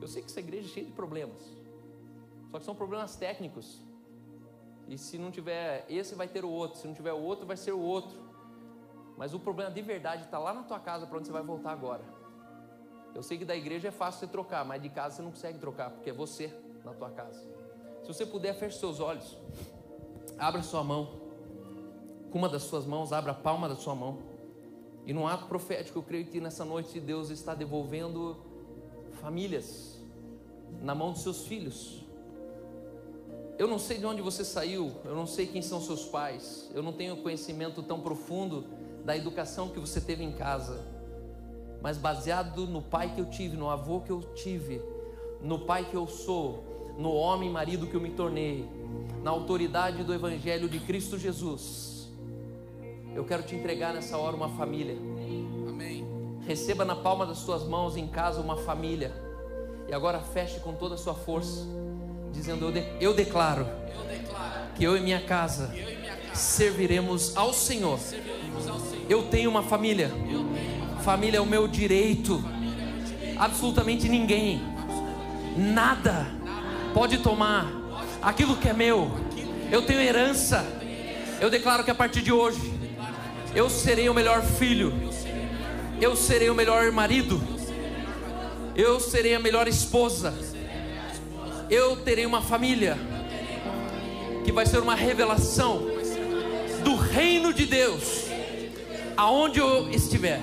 Eu 0.00 0.08
sei 0.08 0.22
que 0.22 0.30
essa 0.30 0.40
igreja 0.40 0.68
é 0.68 0.70
cheia 0.70 0.86
de 0.86 0.92
problemas, 0.92 1.42
só 2.50 2.58
que 2.58 2.64
são 2.64 2.74
problemas 2.74 3.16
técnicos. 3.16 3.80
E 4.88 4.98
se 4.98 5.16
não 5.16 5.30
tiver 5.30 5.86
esse, 5.88 6.14
vai 6.14 6.28
ter 6.28 6.44
o 6.44 6.50
outro. 6.50 6.78
Se 6.78 6.86
não 6.86 6.94
tiver 6.94 7.12
o 7.12 7.20
outro, 7.20 7.46
vai 7.46 7.56
ser 7.56 7.72
o 7.72 7.80
outro. 7.80 8.18
Mas 9.16 9.32
o 9.32 9.40
problema 9.40 9.70
de 9.70 9.80
verdade 9.80 10.24
está 10.24 10.38
lá 10.38 10.52
na 10.52 10.62
tua 10.62 10.80
casa, 10.80 11.06
para 11.06 11.16
onde 11.16 11.26
você 11.26 11.32
vai 11.32 11.42
voltar 11.42 11.72
agora. 11.72 12.02
Eu 13.14 13.22
sei 13.22 13.38
que 13.38 13.44
da 13.44 13.54
igreja 13.54 13.88
é 13.88 13.90
fácil 13.90 14.20
você 14.20 14.26
trocar, 14.26 14.64
mas 14.64 14.82
de 14.82 14.88
casa 14.88 15.16
você 15.16 15.22
não 15.22 15.30
consegue 15.30 15.58
trocar, 15.58 15.90
porque 15.90 16.10
é 16.10 16.12
você 16.12 16.52
na 16.84 16.92
tua 16.92 17.10
casa. 17.10 17.61
Se 18.02 18.08
você 18.08 18.26
puder, 18.26 18.54
feche 18.54 18.78
seus 18.78 18.98
olhos. 18.98 19.36
Abra 20.38 20.62
sua 20.62 20.82
mão. 20.82 21.20
Com 22.30 22.38
uma 22.38 22.48
das 22.48 22.62
suas 22.62 22.84
mãos, 22.84 23.12
abra 23.12 23.32
a 23.32 23.34
palma 23.34 23.68
da 23.68 23.76
sua 23.76 23.94
mão. 23.94 24.18
E 25.06 25.12
num 25.12 25.26
ato 25.26 25.46
profético, 25.46 25.98
eu 25.98 26.02
creio 26.02 26.26
que 26.26 26.40
nessa 26.40 26.64
noite 26.64 26.98
Deus 26.98 27.30
está 27.30 27.54
devolvendo 27.54 28.36
famílias 29.20 30.00
na 30.80 30.94
mão 30.94 31.12
dos 31.12 31.22
seus 31.22 31.46
filhos. 31.46 32.04
Eu 33.58 33.68
não 33.68 33.78
sei 33.78 33.98
de 33.98 34.06
onde 34.06 34.22
você 34.22 34.44
saiu, 34.44 34.92
eu 35.04 35.14
não 35.14 35.26
sei 35.26 35.46
quem 35.46 35.62
são 35.62 35.80
seus 35.80 36.04
pais, 36.06 36.70
eu 36.74 36.82
não 36.82 36.92
tenho 36.92 37.16
conhecimento 37.18 37.82
tão 37.82 38.00
profundo 38.00 38.64
da 39.04 39.16
educação 39.16 39.68
que 39.68 39.78
você 39.78 40.00
teve 40.00 40.24
em 40.24 40.32
casa, 40.32 40.84
mas 41.80 41.98
baseado 41.98 42.66
no 42.66 42.80
pai 42.80 43.14
que 43.14 43.20
eu 43.20 43.26
tive, 43.26 43.56
no 43.56 43.68
avô 43.68 44.00
que 44.00 44.10
eu 44.10 44.20
tive, 44.34 44.80
no 45.40 45.60
pai 45.60 45.88
que 45.88 45.94
eu 45.94 46.06
sou, 46.06 46.71
no 46.98 47.12
homem 47.12 47.50
marido 47.50 47.86
que 47.86 47.94
eu 47.94 48.00
me 48.00 48.10
tornei, 48.10 48.68
na 49.22 49.30
autoridade 49.30 50.02
do 50.02 50.12
Evangelho 50.12 50.68
de 50.68 50.80
Cristo 50.80 51.18
Jesus, 51.18 52.10
eu 53.14 53.24
quero 53.24 53.42
te 53.42 53.54
entregar 53.54 53.92
nessa 53.92 54.16
hora 54.16 54.34
uma 54.34 54.48
família. 54.50 54.96
Amém. 55.68 56.06
Receba 56.46 56.84
na 56.84 56.96
palma 56.96 57.24
das 57.26 57.38
suas 57.38 57.64
mãos 57.64 57.96
em 57.96 58.06
casa 58.06 58.40
uma 58.40 58.56
família 58.56 59.12
e 59.88 59.94
agora 59.94 60.20
feche 60.20 60.58
com 60.60 60.72
toda 60.72 60.94
a 60.94 60.98
sua 60.98 61.14
força, 61.14 61.66
dizendo: 62.32 62.64
Eu, 62.64 62.72
de, 62.72 62.84
eu, 63.00 63.14
declaro, 63.14 63.66
eu 63.94 64.04
declaro, 64.04 64.72
que 64.74 64.84
eu 64.84 64.96
e 64.96 65.00
minha 65.00 65.20
casa, 65.20 65.72
e 65.74 65.96
minha 65.96 66.16
casa 66.16 66.34
serviremos, 66.34 67.36
ao 67.36 67.52
Senhor. 67.52 67.98
serviremos 67.98 68.68
ao 68.68 68.80
Senhor. 68.80 69.06
Eu 69.08 69.24
tenho 69.24 69.50
uma 69.50 69.62
família, 69.62 70.08
tenho 70.08 70.40
uma 70.40 71.00
família 71.00 71.38
é 71.38 71.40
o 71.40 71.46
meu 71.46 71.68
direito. 71.68 72.42
Absolutamente 73.38 74.08
ninguém, 74.08 74.62
nada 75.56 76.41
pode 76.92 77.18
tomar 77.18 77.66
aquilo 78.20 78.56
que 78.56 78.68
é 78.68 78.72
meu. 78.72 79.10
Eu 79.70 79.82
tenho 79.82 80.00
herança. 80.00 80.64
Eu 81.40 81.50
declaro 81.50 81.84
que 81.84 81.90
a 81.90 81.94
partir 81.94 82.22
de 82.22 82.32
hoje 82.32 82.72
eu 83.54 83.68
serei 83.68 84.08
o 84.08 84.14
melhor 84.14 84.42
filho. 84.42 84.92
Eu 86.00 86.16
serei 86.16 86.50
o 86.50 86.54
melhor 86.54 86.90
marido 86.92 87.52
eu 88.74 88.98
serei 89.00 89.34
a 89.34 89.38
melhor 89.38 89.68
esposa. 89.68 90.34
Eu 91.68 91.96
terei 91.96 92.26
uma 92.26 92.40
família 92.40 92.98
que 94.44 94.52
vai 94.52 94.66
ser 94.66 94.78
uma 94.78 94.94
revelação 94.94 95.86
do 96.82 96.96
reino 96.96 97.52
de 97.52 97.66
Deus 97.66 98.24
aonde 99.16 99.58
eu 99.58 99.88
estiver. 99.90 100.40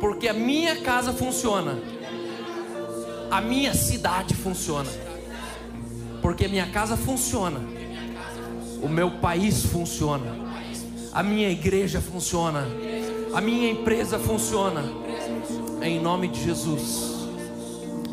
Porque 0.00 0.28
a 0.28 0.32
minha 0.32 0.76
casa 0.80 1.12
funciona. 1.12 1.78
A 3.30 3.40
minha 3.40 3.72
cidade 3.74 4.34
funciona. 4.34 4.90
Porque 6.20 6.48
minha 6.48 6.66
casa 6.70 6.96
funciona. 6.96 7.60
O 8.82 8.88
meu 8.88 9.12
país 9.12 9.64
funciona. 9.64 10.26
A 11.12 11.22
minha 11.22 11.48
igreja 11.48 12.00
funciona. 12.00 12.66
A 13.32 13.40
minha 13.40 13.70
empresa 13.70 14.18
funciona 14.18 14.82
em 15.82 16.00
nome 16.00 16.28
de 16.28 16.42
Jesus. 16.42 17.28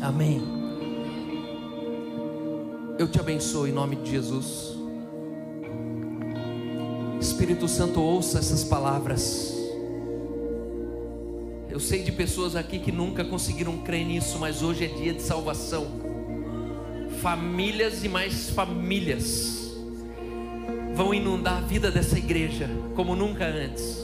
Amém. 0.00 0.42
Eu 2.98 3.08
te 3.08 3.18
abençoo 3.18 3.66
em 3.66 3.72
nome 3.72 3.96
de 3.96 4.10
Jesus. 4.12 4.76
Espírito 7.20 7.66
Santo, 7.66 8.00
ouça 8.00 8.38
essas 8.38 8.62
palavras. 8.62 9.57
Eu 11.78 11.82
sei 11.82 12.02
de 12.02 12.10
pessoas 12.10 12.56
aqui 12.56 12.80
que 12.80 12.90
nunca 12.90 13.24
conseguiram 13.24 13.78
crer 13.78 14.04
nisso, 14.04 14.36
mas 14.40 14.62
hoje 14.62 14.84
é 14.84 14.88
dia 14.88 15.14
de 15.14 15.22
salvação. 15.22 15.86
Famílias 17.22 18.02
e 18.02 18.08
mais 18.08 18.50
famílias 18.50 19.76
vão 20.92 21.14
inundar 21.14 21.58
a 21.58 21.60
vida 21.60 21.88
dessa 21.88 22.18
igreja 22.18 22.68
como 22.96 23.14
nunca 23.14 23.46
antes. 23.46 23.96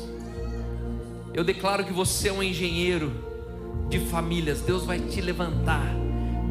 Eu 1.34 1.42
declaro 1.42 1.84
que 1.84 1.92
você 1.92 2.28
é 2.28 2.32
um 2.32 2.44
engenheiro 2.44 3.10
de 3.88 3.98
famílias. 3.98 4.60
Deus 4.60 4.84
vai 4.84 5.00
te 5.00 5.20
levantar 5.20 5.96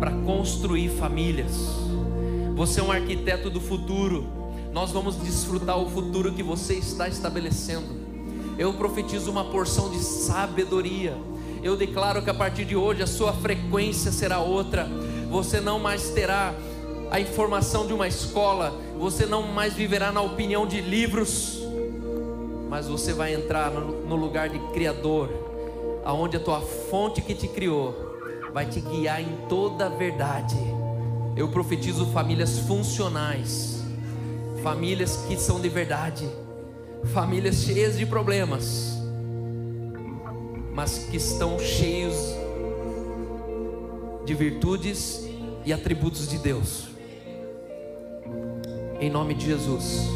para 0.02 0.12
construir 0.12 0.90
famílias. 0.90 1.54
Você 2.54 2.82
é 2.82 2.84
um 2.84 2.92
arquiteto 2.92 3.50
do 3.50 3.62
futuro. 3.62 4.28
Nós 4.74 4.92
vamos 4.92 5.16
desfrutar 5.16 5.78
o 5.78 5.90
futuro 5.90 6.34
que 6.34 6.44
você 6.44 6.74
está 6.74 7.08
estabelecendo. 7.08 8.03
Eu 8.58 8.74
profetizo 8.74 9.32
uma 9.32 9.46
porção 9.46 9.90
de 9.90 10.00
sabedoria. 10.00 11.18
Eu 11.64 11.76
declaro 11.76 12.22
que 12.22 12.30
a 12.30 12.34
partir 12.34 12.66
de 12.66 12.76
hoje 12.76 13.02
a 13.02 13.08
sua 13.08 13.34
frequência 13.34 14.12
será 14.12 14.40
outra. 14.40 14.88
Você 15.30 15.60
não 15.60 15.80
mais 15.80 16.10
terá 16.10 16.54
a 17.10 17.20
informação 17.20 17.86
de 17.86 17.94
uma 17.94 18.08
escola, 18.08 18.74
você 18.98 19.26
não 19.26 19.44
mais 19.44 19.74
viverá 19.74 20.12
na 20.12 20.22
opinião 20.22 20.66
de 20.66 20.82
livros, 20.82 21.60
mas 22.70 22.88
você 22.88 23.14
vai 23.14 23.36
entrar 23.36 23.70
no 23.72 24.16
lugar 24.16 24.50
de 24.50 24.58
Criador, 24.74 25.30
aonde 26.04 26.38
a 26.38 26.40
tua 26.40 26.60
fonte 26.62 27.22
que 27.22 27.36
te 27.36 27.48
criou 27.48 27.96
vai 28.52 28.66
te 28.66 28.80
guiar 28.80 29.22
em 29.22 29.48
toda 29.48 29.86
a 29.86 29.90
verdade. 29.90 30.58
Eu 31.36 31.50
profetizo 31.50 32.06
famílias 32.08 32.60
funcionais, 32.60 33.84
famílias 34.62 35.18
que 35.28 35.36
são 35.38 35.60
de 35.60 35.70
verdade, 35.70 36.28
famílias 37.12 37.64
cheias 37.64 37.98
de 37.98 38.06
problemas, 38.06 38.98
mas 40.74 41.00
que 41.00 41.18
estão 41.18 41.60
cheios 41.60 42.16
de 44.26 44.34
virtudes 44.34 45.28
e 45.66 45.74
atributos 45.74 46.30
de 46.30 46.38
Deus. 46.38 46.88
Em 49.00 49.10
nome 49.10 49.34
de 49.34 49.46
Jesus. 49.48 50.08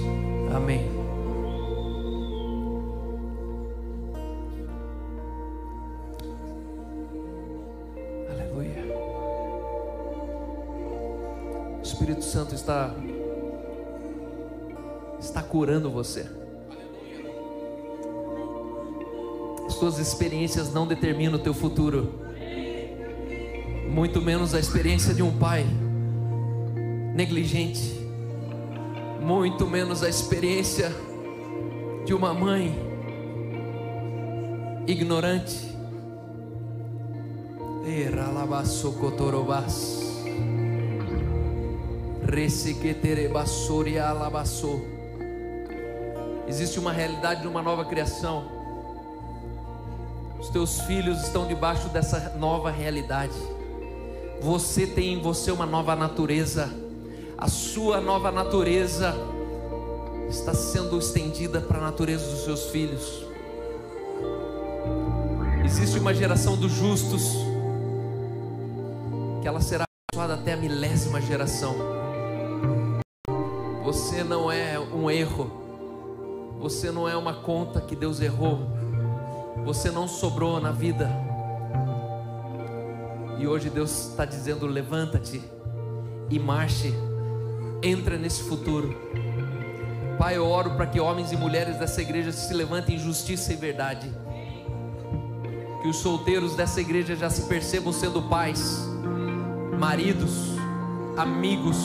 Amém. 0.56 0.90
Aleluia. 8.30 8.86
O 11.80 11.82
Espírito 11.84 12.24
Santo 12.24 12.56
está 12.56 12.96
está 15.20 15.44
curando 15.44 15.92
você. 15.92 16.47
As 19.78 19.80
suas 19.80 20.00
experiências 20.00 20.74
não 20.74 20.88
determinam 20.88 21.36
o 21.36 21.38
teu 21.38 21.54
futuro. 21.54 22.12
Muito 23.88 24.20
menos 24.20 24.56
a 24.56 24.60
experiência 24.60 25.14
de 25.14 25.22
um 25.22 25.38
pai 25.38 25.68
negligente 27.14 27.96
muito 29.22 29.68
menos 29.68 30.02
a 30.02 30.10
experiência 30.10 30.92
de 32.06 32.14
uma 32.14 32.34
mãe 32.34 32.76
ignorante. 34.88 35.76
Existe 46.48 46.80
uma 46.80 46.92
realidade 46.92 47.42
de 47.42 47.48
uma 47.48 47.62
nova 47.62 47.86
criação. 47.86 48.57
Os 50.48 50.54
teus 50.54 50.82
filhos 50.82 51.22
estão 51.22 51.46
debaixo 51.46 51.90
dessa 51.90 52.36
nova 52.40 52.72
realidade. 52.72 53.38
Você 54.42 54.88
tem 54.88 55.14
em 55.14 55.22
você 55.22 55.52
uma 55.52 55.66
nova 55.66 55.96
natureza 55.96 56.88
a 57.38 57.48
sua 57.48 58.02
nova 58.02 58.32
natureza 58.32 59.14
está 60.28 60.56
sendo 60.56 60.98
estendida 60.98 61.62
para 61.62 61.78
a 61.78 61.82
natureza 61.82 62.26
dos 62.32 62.46
seus 62.46 62.72
filhos. 62.72 63.24
Existe 65.64 66.00
uma 66.00 66.16
geração 66.16 66.58
dos 66.58 66.72
justos 66.72 67.34
que 69.40 69.48
ela 69.48 69.62
será 69.62 69.86
abençoada 70.12 70.34
até 70.34 70.54
a 70.54 70.58
milésima 70.58 71.22
geração. 71.22 71.76
Você 73.84 74.24
não 74.24 74.52
é 74.52 74.80
um 74.80 75.12
erro. 75.12 75.52
Você 76.60 76.90
não 76.90 77.08
é 77.08 77.16
uma 77.16 77.36
conta 77.36 77.80
que 77.80 77.96
Deus 77.96 78.20
errou. 78.20 78.77
Você 79.68 79.92
não 79.92 80.08
sobrou 80.08 80.62
na 80.62 80.72
vida. 80.72 81.12
E 83.38 83.46
hoje 83.46 83.70
Deus 83.70 84.12
está 84.12 84.24
dizendo: 84.24 84.66
levanta-te 84.66 85.42
e 86.30 86.40
marche 86.40 86.94
entra 87.84 88.18
nesse 88.18 88.44
futuro. 88.44 88.96
Pai, 90.18 90.38
eu 90.38 90.48
oro 90.48 90.78
para 90.78 90.88
que 90.88 91.02
homens 91.02 91.34
e 91.34 91.36
mulheres 91.36 91.76
dessa 91.76 92.02
igreja 92.02 92.32
se 92.32 92.54
levantem 92.54 92.96
em 92.96 92.98
justiça 92.98 93.52
e 93.52 93.58
verdade. 93.58 94.10
Que 95.82 95.90
os 95.90 95.98
solteiros 95.98 96.56
dessa 96.56 96.80
igreja 96.80 97.14
já 97.14 97.30
se 97.30 97.42
percebam 97.42 97.92
sendo 97.92 98.22
pais, 98.22 98.80
maridos, 99.78 100.56
amigos, 101.18 101.76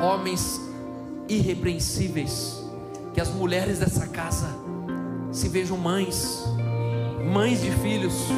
homens 0.00 0.60
irrepreensíveis. 1.28 2.60
Que 3.14 3.20
as 3.20 3.28
mulheres 3.28 3.78
dessa 3.78 4.08
casa 4.08 4.48
se 5.30 5.48
vejam 5.48 5.76
mães, 5.76 6.44
mães 7.26 7.60
de 7.60 7.70
filhos, 7.70 8.28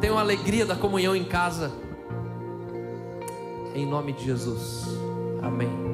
tenham 0.00 0.18
alegria 0.18 0.66
da 0.66 0.74
comunhão 0.74 1.14
em 1.14 1.24
casa. 1.24 1.72
Em 3.74 3.86
nome 3.86 4.12
de 4.12 4.24
Jesus. 4.24 4.86
Amém. 5.42 5.89